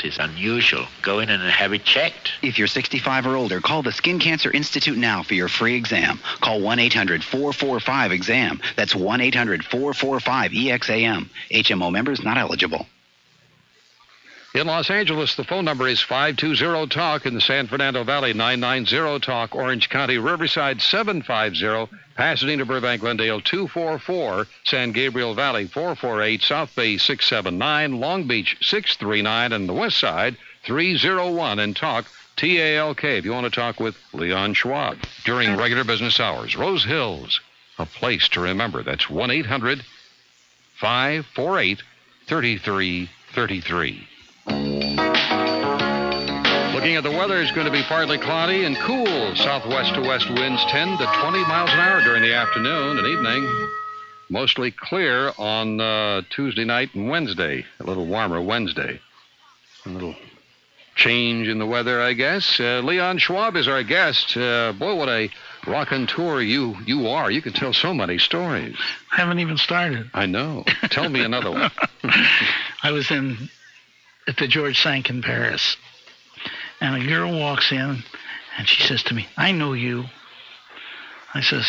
[0.04, 0.86] Is unusual.
[1.02, 2.32] Go in and have it checked.
[2.42, 6.18] If you're 65 or older, call the Skin Cancer Institute now for your free exam.
[6.40, 8.60] Call 1-800-445-EXAM.
[8.76, 11.30] That's 1-800-445-EXAM.
[11.50, 12.86] HMO members not eligible.
[14.54, 17.24] In Los Angeles, the phone number is 520-TALK.
[17.24, 19.54] In the San Fernando Valley, 990-TALK.
[19.54, 21.96] Orange County, Riverside, 750.
[22.16, 24.46] Pasadena, Burbank, Glendale, 244.
[24.64, 26.42] San Gabriel Valley, 448.
[26.42, 27.98] South Bay, 679.
[27.98, 29.54] Long Beach, 639.
[29.54, 31.58] And the West Side, 301.
[31.58, 32.04] And talk
[32.36, 36.56] TALK if you want to talk with Leon Schwab during regular business hours.
[36.56, 37.40] Rose Hills,
[37.78, 38.82] a place to remember.
[38.82, 39.82] That's 1 800
[40.74, 41.82] 548
[42.26, 44.08] 3333.
[46.74, 49.36] Looking at the weather, it's going to be partly cloudy and cool.
[49.36, 53.68] Southwest to west winds 10 to 20 miles an hour during the afternoon and evening.
[54.28, 57.64] Mostly clear on uh, Tuesday night and Wednesday.
[57.80, 59.00] A little warmer Wednesday.
[59.84, 60.14] A little
[60.94, 62.58] change in the weather, I guess.
[62.58, 64.36] Uh, Leon Schwab is our guest.
[64.36, 65.30] Uh, boy, what a
[65.66, 67.30] rockin' tour you you are.
[67.30, 68.76] You can tell so many stories.
[69.12, 70.10] I Haven't even started.
[70.14, 70.64] I know.
[70.90, 71.70] Tell me another one.
[72.82, 73.36] I was in
[74.26, 75.76] at the George Cinq in Paris,
[76.80, 78.02] and a girl walks in,
[78.58, 80.04] and she says to me, "I know you."
[81.34, 81.66] I says,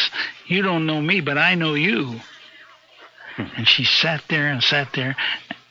[0.47, 2.19] "You don't know me, but I know you."
[3.37, 5.15] And she sat there and sat there,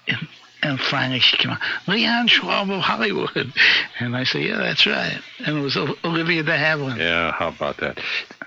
[0.08, 0.28] and,
[0.62, 3.52] and finally she came out, Leon Schwab of Hollywood.
[4.00, 6.98] And I said, "Yeah, that's right." And it was Olivia de Havilland.
[6.98, 7.98] Yeah, how about that?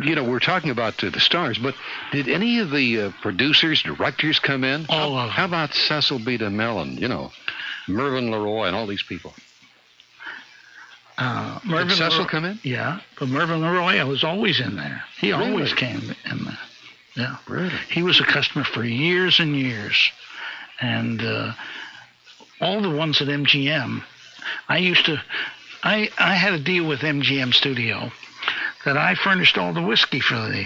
[0.01, 1.75] You know, we're talking about uh, the stars, but
[2.11, 4.85] did any of the uh, producers, directors come in?
[4.89, 6.37] All how, how about Cecil B.
[6.37, 7.31] DeMille, you know,
[7.87, 9.33] Mervyn LeRoy, and all these people?
[11.17, 12.59] Uh, Did Cecil Leroy- come in?
[12.63, 15.03] Yeah, but Mervyn LeRoy, was always in there.
[15.19, 15.49] He Really?
[15.51, 16.57] always came in there.
[17.15, 17.37] Yeah.
[17.47, 17.71] Really?
[17.89, 20.11] He was a customer for years and years.
[20.81, 21.53] And uh,
[22.59, 24.03] all the ones at MGM,
[24.67, 25.21] I used to,
[25.83, 28.11] I, I had a deal with MGM Studio
[28.83, 30.65] that I furnished all the whiskey for the,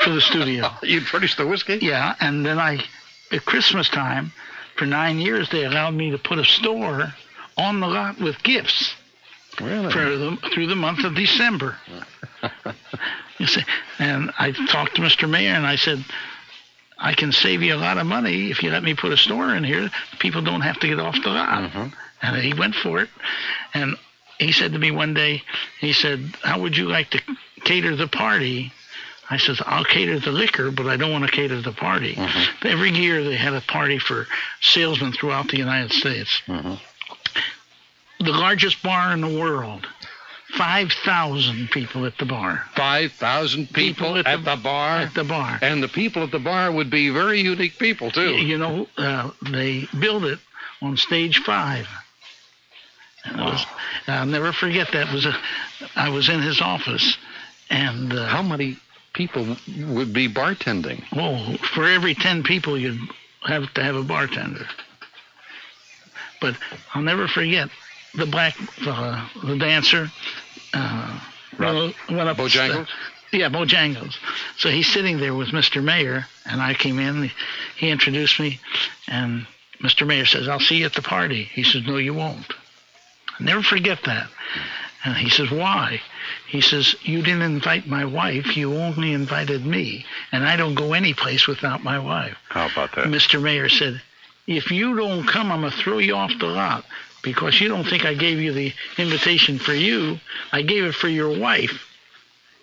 [0.00, 0.70] for the studio.
[0.82, 1.78] you furnished the whiskey?
[1.82, 2.82] Yeah, and then I,
[3.30, 4.32] at Christmas time,
[4.82, 7.14] for nine years, they allowed me to put a store
[7.56, 8.92] on the lot with gifts
[9.60, 9.92] Really?
[9.92, 11.76] for the, through the month of December.
[13.38, 13.62] you see,
[14.00, 15.30] and I talked to Mr.
[15.30, 16.04] Mayer and I said,
[16.98, 19.54] I can save you a lot of money if you let me put a store
[19.54, 19.88] in here.
[20.18, 21.70] People don't have to get off the lot.
[21.70, 21.88] Mm-hmm.
[22.22, 23.08] And he went for it.
[23.74, 23.94] And
[24.38, 25.42] he said to me one day,
[25.80, 27.20] he said, How would you like to
[27.62, 28.72] cater the party?
[29.32, 32.18] I says, I'll cater the liquor, but I don't want to cater the party.
[32.62, 34.26] Every year they had a party for
[34.60, 36.42] salesmen throughout the United States.
[36.46, 36.78] The
[38.20, 39.86] largest bar in the world.
[40.58, 42.62] 5,000 people at the bar.
[42.76, 44.98] 5,000 people, at, the, bar?
[44.98, 45.58] At the bar.
[45.62, 48.34] And the people at the bar would be very unique people, too.
[48.34, 50.40] You know, uh, they built it
[50.82, 51.88] on stage five.
[53.24, 53.64] And it was,
[54.06, 55.08] I'll never forget that.
[55.08, 55.34] It was a,
[55.96, 57.16] I was in his office,
[57.70, 58.76] and uh, How many
[59.12, 59.56] people
[59.86, 61.04] would be bartending?
[61.14, 63.00] oh, for every ten people, you'd
[63.44, 64.66] have to have a bartender.
[66.40, 66.56] But
[66.94, 67.68] I'll never forget
[68.14, 70.10] the black fella, the dancer.
[70.74, 71.20] Uh,
[71.58, 72.88] went, went up Bojangles?
[73.32, 74.16] yeah, Bojangles.
[74.58, 75.82] So he's sitting there with Mr.
[75.82, 77.30] Mayer, and I came in.
[77.76, 78.60] He introduced me,
[79.08, 79.46] and
[79.80, 80.06] Mr.
[80.06, 82.52] Mayer says, "I'll see you at the party." He says, "No, you won't."
[83.38, 84.28] I'll never forget that.
[85.04, 86.00] And he says, "Why?"
[86.46, 88.56] He says, "You didn't invite my wife.
[88.56, 92.94] You only invited me, and I don't go any place without my wife." How about
[92.96, 93.06] that?
[93.06, 93.40] Mr.
[93.40, 94.00] Mayer said,
[94.46, 96.84] "If you don't come, I'm gonna throw you off the lot."
[97.22, 100.18] Because you don't think I gave you the invitation for you,
[100.50, 101.86] I gave it for your wife.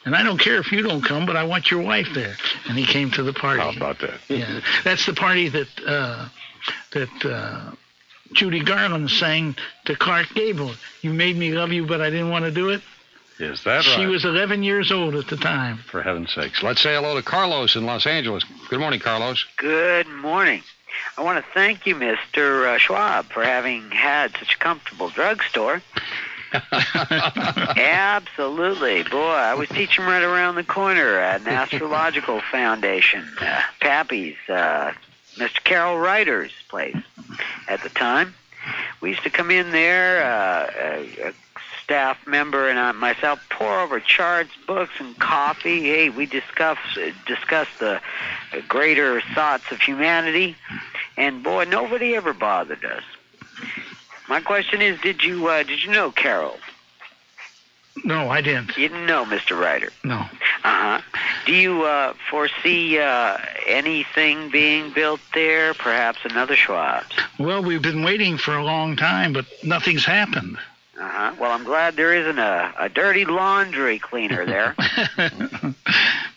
[0.05, 2.35] And I don't care if you don't come, but I want your wife there.
[2.67, 3.61] And he came to the party.
[3.61, 4.19] How about that?
[4.27, 6.27] Yeah, that's the party that uh,
[6.91, 7.71] that uh,
[8.33, 9.55] Judy Garland sang
[9.85, 10.73] to Clark Gable.
[11.01, 12.81] You made me love you, but I didn't want to do it.
[13.39, 15.77] Is that She was 11 years old at the time.
[15.77, 16.61] For heaven's sakes.
[16.61, 18.43] Let's say hello to Carlos in Los Angeles.
[18.69, 19.45] Good morning, Carlos.
[19.55, 20.61] Good morning.
[21.17, 22.65] I want to thank you, Mr.
[22.65, 25.81] Uh, Schwab, for having had such a comfortable drugstore.
[27.77, 29.03] Absolutely.
[29.03, 33.25] Boy, I was teaching right around the corner at an astrological foundation.
[33.39, 34.91] Uh, Pappy's, uh,
[35.35, 35.63] Mr.
[35.63, 36.97] Carroll Righter's place
[37.67, 38.33] at the time.
[38.99, 41.33] We used to come in there, uh, a, a
[41.89, 45.81] staff member and I, myself, pour over charts, books, and coffee.
[45.81, 46.77] Hey, we discuss
[47.25, 47.99] discuss the
[48.67, 50.55] greater thoughts of humanity,
[51.17, 53.01] and boy, nobody ever bothered us.
[54.27, 56.59] My question is, did you uh, did you know Carroll?
[58.05, 58.77] No, I didn't.
[58.77, 59.59] You didn't know Mr.
[59.59, 59.89] Righter.
[60.03, 60.17] No.
[60.17, 60.29] Uh
[60.63, 61.01] huh.
[61.47, 65.73] Do you uh, foresee uh, anything being built there?
[65.73, 67.15] Perhaps another Schwab's.
[67.39, 70.59] Well, we've been waiting for a long time, but nothing's happened.
[70.99, 71.35] Uh huh.
[71.39, 74.75] Well, I'm glad there isn't a, a dirty laundry cleaner there.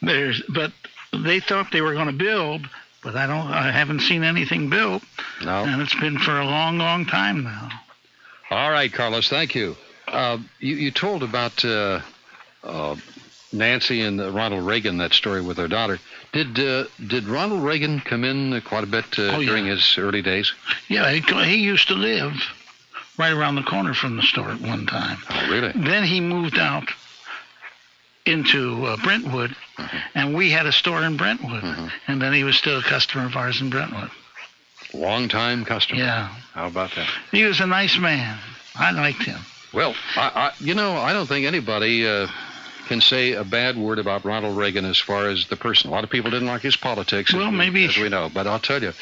[0.03, 0.73] There's, but
[1.13, 2.69] they thought they were going to build,
[3.03, 3.49] but I don't.
[3.49, 5.03] I haven't seen anything built.
[5.45, 5.65] No.
[5.65, 7.69] And it's been for a long, long time now.
[8.51, 9.77] All right, Carlos, thank you.
[10.09, 12.01] Uh, you, you told about uh,
[12.63, 12.97] uh,
[13.53, 15.99] Nancy and uh, Ronald Reagan, that story with their daughter.
[16.33, 19.47] Did uh, did Ronald Reagan come in uh, quite a bit uh, Oh, yeah.
[19.49, 20.53] during his early days?
[20.89, 22.33] Yeah, he, he used to live
[23.19, 25.19] right around the corner from the store at one time.
[25.31, 25.73] Oh, really?
[25.75, 26.89] Then he moved out
[28.25, 29.55] into uh, Brentwood,
[30.15, 31.65] and we had a store in Brentwood.
[32.07, 34.11] And then he was still a customer of ours in Brentwood.
[34.95, 36.01] Long time customer.
[36.01, 36.29] Yeah.
[36.53, 37.09] How about that?
[37.33, 38.39] He was a nice man.
[38.75, 39.39] I liked him.
[39.73, 42.29] Well, I, I, you know, I don't think anybody uh,
[42.89, 45.89] can say a bad word about Ronald Reagan as far as the person.
[45.91, 47.33] A lot of people didn't like his politics.
[47.33, 48.31] Well, as we, maybe- as we know.
[48.33, 48.93] But I'll tell you,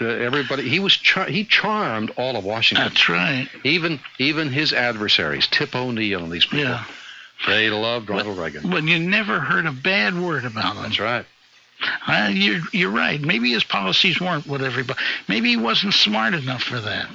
[0.00, 2.88] uh, everybody he was char- he charmed all of Washington.
[2.88, 3.48] That's right.
[3.64, 6.60] Even even his adversaries, Tip O'Neill and these people.
[6.60, 6.84] Yeah.
[7.46, 8.70] They loved Ronald Reagan.
[8.70, 10.82] But you never heard a bad word about him.
[10.84, 11.26] That's right.
[12.06, 13.20] Uh, you're, you're right.
[13.20, 15.00] Maybe his policies weren't what everybody.
[15.26, 17.08] Maybe he wasn't smart enough for that.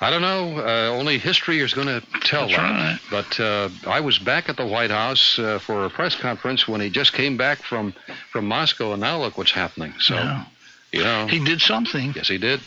[0.00, 0.58] I don't know.
[0.64, 2.62] Uh, only history is going to tell That's that.
[2.62, 2.98] right.
[3.10, 6.80] But uh, I was back at the White House uh, for a press conference when
[6.80, 7.92] he just came back from
[8.30, 9.92] from Moscow, and now look what's happening.
[9.98, 10.44] So, Yeah.
[10.92, 12.12] You know, He did something.
[12.16, 12.60] yes, he did.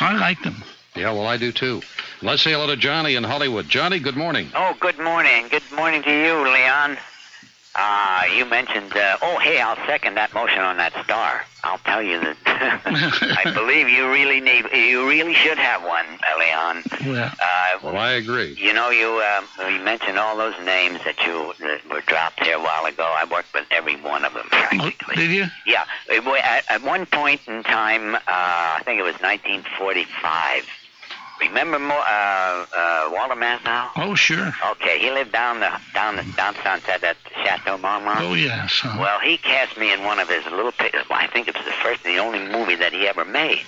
[0.00, 0.62] I liked him.
[0.94, 1.82] Yeah, well, I do too.
[2.22, 3.68] Let's say hello to Johnny in Hollywood.
[3.68, 4.50] Johnny, good morning.
[4.54, 5.48] Oh, good morning.
[5.48, 6.96] Good morning to you, Leon.
[7.76, 11.44] Uh, you mentioned, uh, oh, hey, I'll second that motion on that star.
[11.64, 12.36] I'll tell you that
[13.44, 16.06] I believe you really need, you really should have one,
[16.38, 16.84] Leon.
[17.04, 17.34] Yeah.
[17.40, 18.54] Uh, Well, I agree.
[18.58, 22.56] you know, you uh, you mentioned all those names that you that were dropped here
[22.56, 23.02] a while ago.
[23.04, 24.46] I worked with every one of them.
[24.52, 25.46] Oh, did you?
[25.66, 30.64] Yeah, at, at one point in time, uh, I think it was 1945.
[31.48, 33.90] Remember Mo, uh, uh, Walter Matthau?
[33.96, 34.52] Oh, sure.
[34.72, 38.20] Okay, he lived down the down the down Sunset at Chateau Marmont.
[38.20, 38.80] Oh, yes.
[38.82, 38.96] huh.
[39.00, 41.04] Well, he cast me in one of his little pictures.
[41.08, 43.62] Well, I think it was the first and the only movie that he ever made.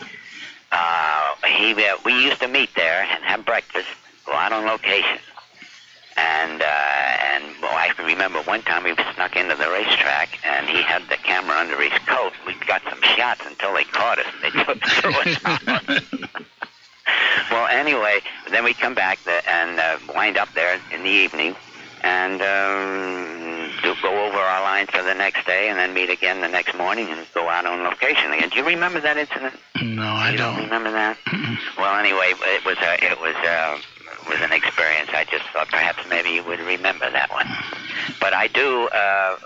[0.73, 3.89] Uh, he uh, we used to meet there and have breakfast,
[4.25, 5.19] go out on location.
[6.19, 10.67] And uh, and well, I can remember one time we snuck into the racetrack and
[10.67, 12.33] he had the camera under his coat.
[12.47, 16.41] We got some shots until they caught us and they took threw us out.
[17.51, 18.21] Well, anyway,
[18.51, 21.55] then we come back the, and uh, wind up there in the evening,
[22.03, 26.41] and um, do go over our lines for the next day, and then meet again
[26.41, 28.49] the next morning and go out on location again.
[28.49, 29.55] Do you remember that incident?
[29.97, 30.57] No, I you don't.
[30.65, 31.17] remember that?
[31.79, 33.79] well, anyway, it was a, it was uh,
[34.29, 35.09] was an experience.
[35.15, 37.47] I just thought perhaps maybe you would remember that one.
[38.21, 38.89] But I do.
[38.89, 39.37] Uh,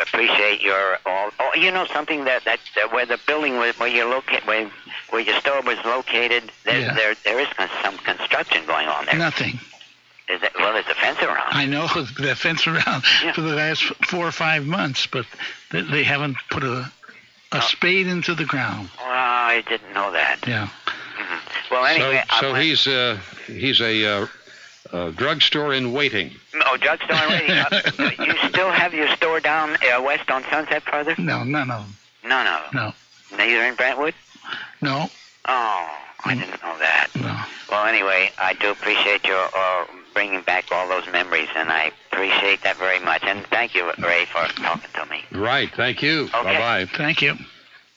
[0.00, 1.30] Appreciate your all.
[1.40, 4.70] Oh, you know something that that, that where the building was, where you locate where
[5.10, 6.50] where your store was located.
[6.64, 6.94] There Yeah.
[6.94, 7.48] there there is
[7.82, 9.16] some construction going on there.
[9.16, 9.58] Nothing.
[10.28, 11.46] Is it, well, there's a fence around.
[11.48, 11.86] I know
[12.18, 13.04] that fence around
[13.34, 15.24] for the last four or five months, but
[15.72, 16.90] they, they haven't put a
[17.52, 18.90] a spade into the ground.
[18.98, 20.46] Well, I didn't know that.
[20.46, 20.68] Yeah.
[21.70, 24.26] Well, anyway, so so he's uh, he's a uh,
[24.92, 26.30] uh, drugstore in waiting.
[26.66, 27.50] Oh, drugstore in waiting.
[27.52, 31.14] Uh, you still have your store down uh, west on Sunset further?
[31.18, 31.84] No, no, no,
[32.24, 32.60] No, no.
[32.74, 32.92] no,
[33.36, 34.14] Neither in Brentwood?
[34.80, 35.08] No.
[35.44, 35.88] Oh,
[36.24, 37.08] I didn't know that.
[37.14, 37.40] No.
[37.70, 42.62] Well, anyway, I do appreciate your uh, bringing back all those memories, and I appreciate
[42.62, 43.22] that very much.
[43.22, 45.22] And thank you, Ray, for talking to me.
[45.32, 45.70] Right.
[45.74, 46.24] Thank you.
[46.24, 46.42] Okay.
[46.42, 46.86] Bye bye.
[46.86, 47.34] Thank you.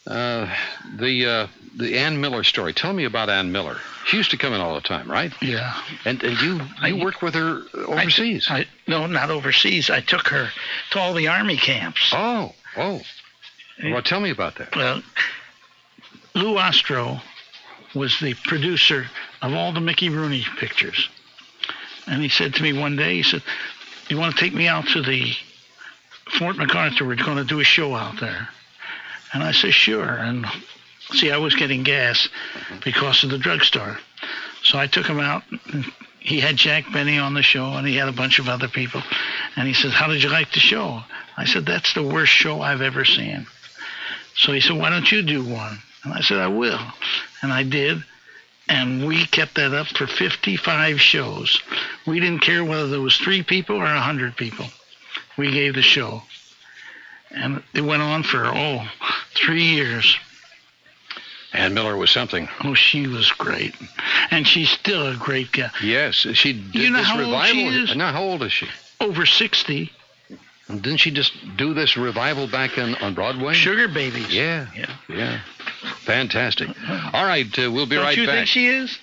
[0.08, 0.54] Uh,
[0.98, 1.48] the uh,
[1.78, 2.74] the Ann Miller story.
[2.74, 3.78] Tell me about Ann Miller.
[4.06, 5.32] She used to come in all the time, right?
[5.42, 5.80] Yeah.
[6.06, 8.48] And and you you worked with her overseas.
[8.50, 9.90] I, no, not overseas.
[9.90, 10.50] I took her
[10.92, 12.12] to all the army camps.
[12.14, 13.02] Oh, oh.
[13.84, 14.76] Well, tell me about that.
[14.76, 15.02] Well,
[16.34, 17.22] Lou Ostrow
[17.94, 19.08] was the producer
[19.42, 21.10] of all the Mickey Rooney pictures.
[22.08, 23.44] And he said to me one day, he said,
[24.08, 25.36] "You want to take me out to the
[26.38, 27.06] Fort MacArthur?
[27.06, 28.50] We're going to do a show out there."
[29.34, 30.46] And I said, "Sure." And
[31.14, 32.28] see, I was getting gas
[32.84, 34.00] because of the drugstore,
[34.64, 35.44] so I took him out.
[36.20, 39.04] He had Jack Benny on the show, and he had a bunch of other people.
[39.56, 41.04] And he says, "How did you like the show?"
[41.36, 43.48] I said, "That's the worst show I've ever seen."
[44.36, 46.80] So he said, "Why don't you do one?" And I said, "I will,"
[47.42, 48.04] and I did.
[48.68, 51.62] And we kept that up for 55 shows.
[52.08, 54.68] We didn't care whether there was three people or a hundred people.
[55.38, 56.24] We gave the show,
[57.32, 58.88] and it went on for oh,
[59.36, 60.16] three years.
[61.54, 62.48] Ann Miller was something.
[62.64, 63.76] Oh, she was great,
[64.30, 65.70] and she's still a great guy.
[65.84, 67.96] Yes, she did You know this how old she is?
[67.96, 68.68] Now, how old is she?
[69.02, 69.92] Over 60.
[70.72, 73.54] And didn't she just do this revival back in, on Broadway?
[73.54, 74.34] Sugar Babies.
[74.34, 75.42] Yeah, yeah, yeah.
[76.00, 76.70] Fantastic.
[77.14, 78.16] All right, uh, we'll be right back.
[78.16, 78.36] Don't right you back.
[78.36, 78.98] think she is?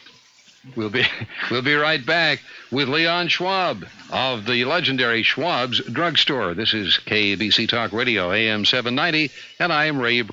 [0.77, 1.05] We'll be
[1.51, 2.41] we'll be right back
[2.71, 6.55] with Leon Schwab of the legendary Schwab's Drugstore.
[6.55, 10.25] This is KABC Talk Radio, AM 790, and I am Ray.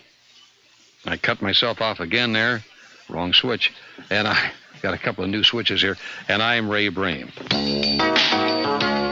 [1.05, 2.63] I cut myself off again there,
[3.09, 3.73] wrong switch,
[4.09, 4.51] and I
[4.81, 5.97] got a couple of new switches here,
[6.29, 7.29] and I am Ray Briem.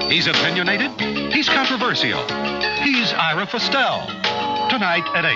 [0.10, 1.23] He's opinionated.
[1.34, 2.22] He's controversial.
[2.84, 4.06] He's Ira Fistell.
[4.70, 5.36] Tonight at 8.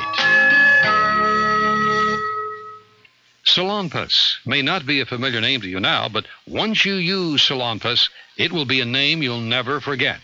[3.43, 8.09] Salonpas may not be a familiar name to you now, but once you use Salonpas,
[8.37, 10.19] it will be a name you'll never forget.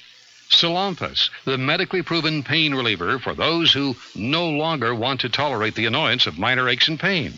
[0.51, 5.87] Salonpas, the medically proven pain reliever for those who no longer want to tolerate the
[5.87, 7.33] annoyance of minor aches and pain.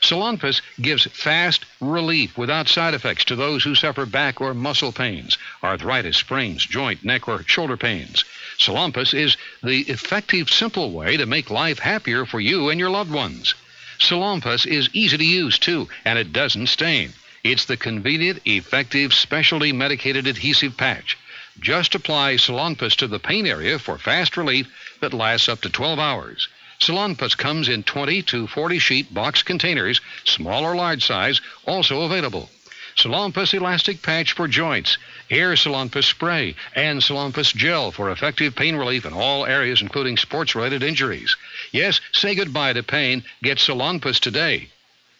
[0.00, 5.36] Salonpas gives fast relief without side effects to those who suffer back or muscle pains,
[5.62, 8.24] arthritis, sprains, joint, neck, or shoulder pains.
[8.58, 13.10] Salonpas is the effective, simple way to make life happier for you and your loved
[13.10, 13.54] ones.
[13.98, 17.12] Salonpas is easy to use, too, and it doesn't stain.
[17.42, 21.16] It's the convenient, effective, specialty medicated adhesive patch.
[21.60, 24.68] Just apply Salonpas to the pain area for fast relief
[25.00, 26.48] that lasts up to 12 hours.
[26.80, 32.48] Salonpas comes in 20 to 40 sheet box containers, small or large size, also available.
[32.96, 34.98] Salonpas elastic patch for joints,
[35.30, 40.54] Air Salonpas spray, and Salonpas gel for effective pain relief in all areas, including sports
[40.54, 41.36] related injuries.
[41.70, 43.22] Yes, say goodbye to pain.
[43.42, 44.68] Get Salonpas today.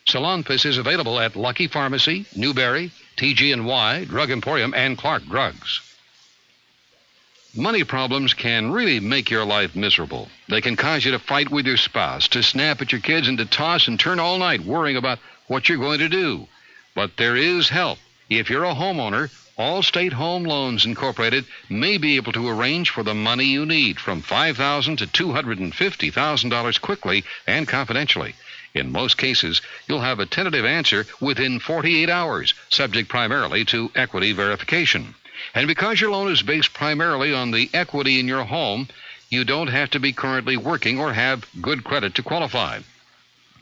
[0.08, 5.80] Salonpas is available at Lucky Pharmacy, Newberry, TG&Y, Drug Emporium, and Clark Drugs.
[7.54, 10.28] Money problems can really make your life miserable.
[10.48, 13.38] They can cause you to fight with your spouse, to snap at your kids, and
[13.38, 16.46] to toss and turn all night worrying about what you're going to do.
[16.94, 17.98] But there is help.
[18.28, 23.14] If you're a homeowner, Allstate Home Loans Incorporated may be able to arrange for the
[23.14, 28.34] money you need from $5,000 to $250,000 quickly and confidentially.
[28.74, 34.32] In most cases, you'll have a tentative answer within 48 hours, subject primarily to equity
[34.32, 35.14] verification.
[35.54, 38.88] And because your loan is based primarily on the equity in your home,
[39.30, 42.80] you don't have to be currently working or have good credit to qualify.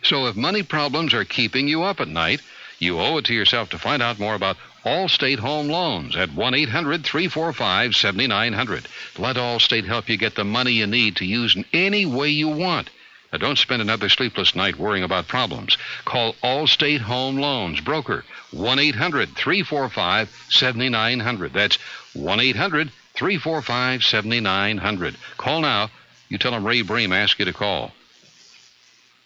[0.02, 2.40] So if money problems are keeping you up at night,
[2.78, 6.54] you owe it to yourself to find out more about Allstate Home Loans at 1
[6.54, 8.86] 800 345 7900.
[9.18, 12.48] Let Allstate help you get the money you need to use in any way you
[12.48, 12.90] want.
[13.32, 15.76] Now, don't spend another sleepless night worrying about problems.
[16.04, 21.52] Call Allstate Home Loans broker 1 800 345 7900.
[21.52, 21.76] That's
[22.14, 25.16] 1 800 345 7900.
[25.36, 25.90] Call now.
[26.28, 27.92] You tell them Ray Briem asked you to call.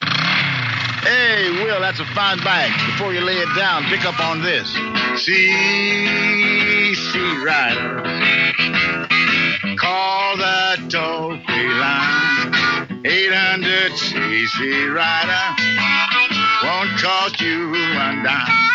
[0.02, 2.70] Hey, Will, that's a fine bag.
[2.90, 4.70] Before you lay it down, pick up on this.
[5.16, 5.54] CC
[7.44, 8.02] Rider.
[9.76, 12.29] Call that toll free line.
[13.02, 15.44] 800 CC Rider.
[16.62, 18.70] Won't cost you a dime.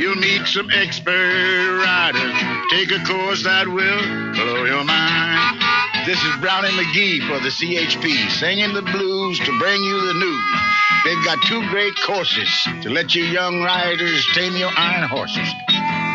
[0.00, 2.34] You'll meet some expert riders.
[2.70, 5.61] Take a course that will blow your mind.
[6.04, 10.60] This is Brownie McGhee for the CHP, singing the blues to bring you the news.
[11.04, 12.48] They've got two great courses
[12.82, 15.48] to let you young riders tame your iron horses.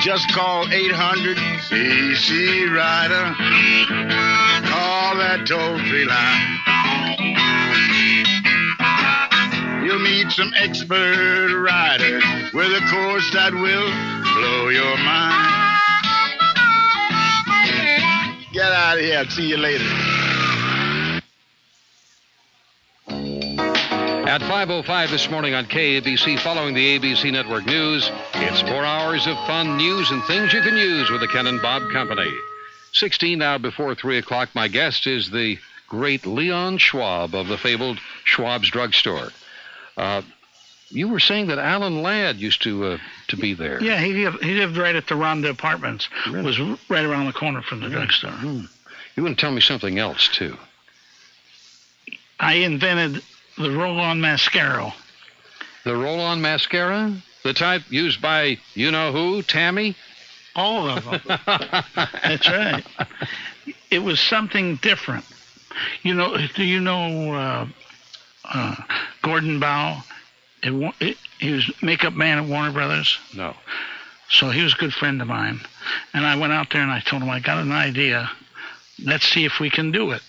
[0.02, 3.34] Just call 800 CC Rider.
[4.68, 6.58] Call that toll free line.
[9.86, 12.24] You'll meet some expert riders
[12.54, 13.90] with a course that will
[14.36, 15.67] blow your mind.
[18.58, 19.20] Get out of here.
[19.20, 19.84] I'll see you later.
[24.28, 29.38] At 5.05 this morning on KABC, following the ABC Network News, it's four hours of
[29.46, 32.34] fun news and things you can use with the Ken and Bob Company.
[32.94, 34.50] 16 now before 3 o'clock.
[34.56, 39.30] My guest is the great Leon Schwab of the fabled Schwab's Drugstore.
[39.96, 40.24] Uh,
[40.90, 42.98] you were saying that Alan Ladd used to uh,
[43.30, 43.82] to be there.
[43.82, 46.08] Yeah, he lived, he lived right at the Ronda Apartments.
[46.28, 46.60] Was
[46.90, 48.34] right around the corner from the drugstore.
[48.42, 50.58] You want to tell me something else too?
[52.40, 53.24] I invented
[53.58, 54.94] the roll-on mascara.
[55.84, 59.96] The roll-on mascara, the type used by you know who, Tammy.
[60.56, 61.22] All of them.
[61.46, 62.86] That's right.
[63.90, 65.26] It was something different.
[66.02, 66.38] You know?
[66.56, 67.68] Do you know uh,
[68.44, 68.76] uh,
[69.22, 70.04] Gordon Bau?
[70.64, 73.18] It, it, he was makeup man at Warner Brothers.
[73.36, 73.56] No.
[74.30, 75.62] So he was a good friend of mine.
[76.14, 78.30] And I went out there and I told him, I got an idea.
[79.04, 80.22] Let's see if we can do it.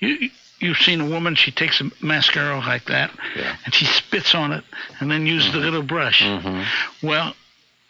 [0.00, 0.30] You,
[0.60, 3.56] you've seen a woman, she takes a mascara like that, yeah.
[3.64, 4.64] and she spits on it
[5.00, 5.64] and then uses the mm-hmm.
[5.64, 6.22] little brush.
[6.22, 7.06] Mm-hmm.
[7.06, 7.34] Well,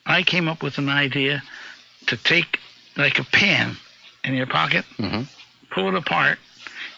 [0.06, 1.42] I came up with an idea
[2.06, 2.58] to take
[2.96, 3.76] like a pen
[4.24, 5.22] in your pocket, mm-hmm.
[5.70, 6.38] pull it apart,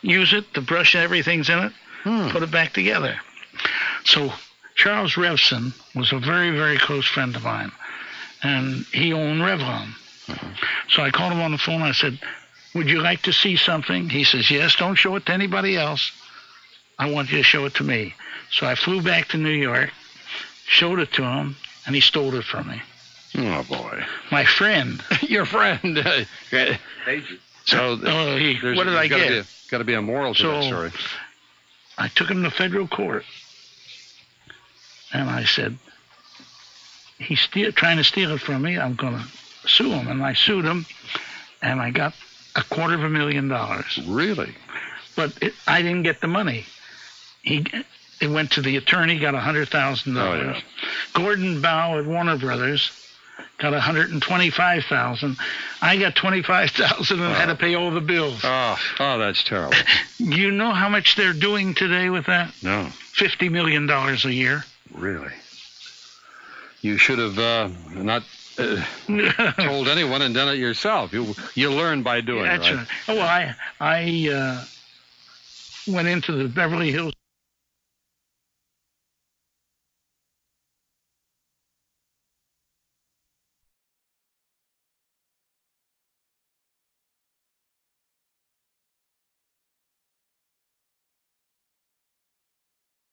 [0.02, 1.72] use it, the brush and everything's in it,
[2.02, 2.28] hmm.
[2.28, 3.16] put it back together.
[4.04, 4.32] So
[4.74, 7.70] Charles Revson was a very, very close friend of mine,
[8.42, 9.88] and he owned Revlon.
[10.26, 10.52] Mm-hmm.
[10.88, 11.82] So I called him on the phone.
[11.82, 12.18] I said,
[12.74, 14.74] "Would you like to see something?" He says, "Yes.
[14.76, 16.10] Don't show it to anybody else.
[16.98, 18.14] I want you to show it to me."
[18.50, 19.90] So I flew back to New York,
[20.66, 21.56] showed it to him,
[21.86, 22.82] and he stole it from me.
[23.36, 24.04] Oh boy.
[24.30, 25.02] My friend.
[25.22, 25.98] Your friend.
[27.64, 29.42] so Oh, he- what did I there's gotta get?
[29.44, 30.92] Be, got to be a moral to So- that story.
[31.98, 33.24] I took him to federal court,
[35.14, 35.78] and I said,
[37.18, 38.78] "He's trying to steal it from me.
[38.78, 40.84] I'm going to sue him." And I sued him,
[41.62, 42.12] and I got
[42.56, 43.98] a quarter of a million dollars.
[44.06, 44.54] Really?
[45.16, 46.66] But it, I didn't get the money.
[47.42, 47.64] He
[48.20, 50.62] it went to the attorney, got a hundred thousand Oh, dollars.
[51.14, 52.90] Gordon Bau at Warner Brothers
[53.58, 55.36] got a hundred and twenty-five thousand.
[55.80, 58.40] I got twenty-five thousand and had to pay all the bills.
[58.42, 59.76] Oh, oh, that's terrible.
[60.18, 62.54] You know how much they're doing today with that?
[62.62, 64.64] No, Fifty million dollars a year.
[64.92, 65.32] Really.
[66.82, 68.24] You should have uh, not
[68.58, 68.84] uh,
[69.56, 71.12] told anyone and done it yourself.
[71.12, 72.44] You you learn by doing.
[72.44, 72.76] That's right?
[72.76, 72.88] right.
[73.08, 74.64] Oh, well, I I uh,
[75.86, 77.14] went into the Beverly Hills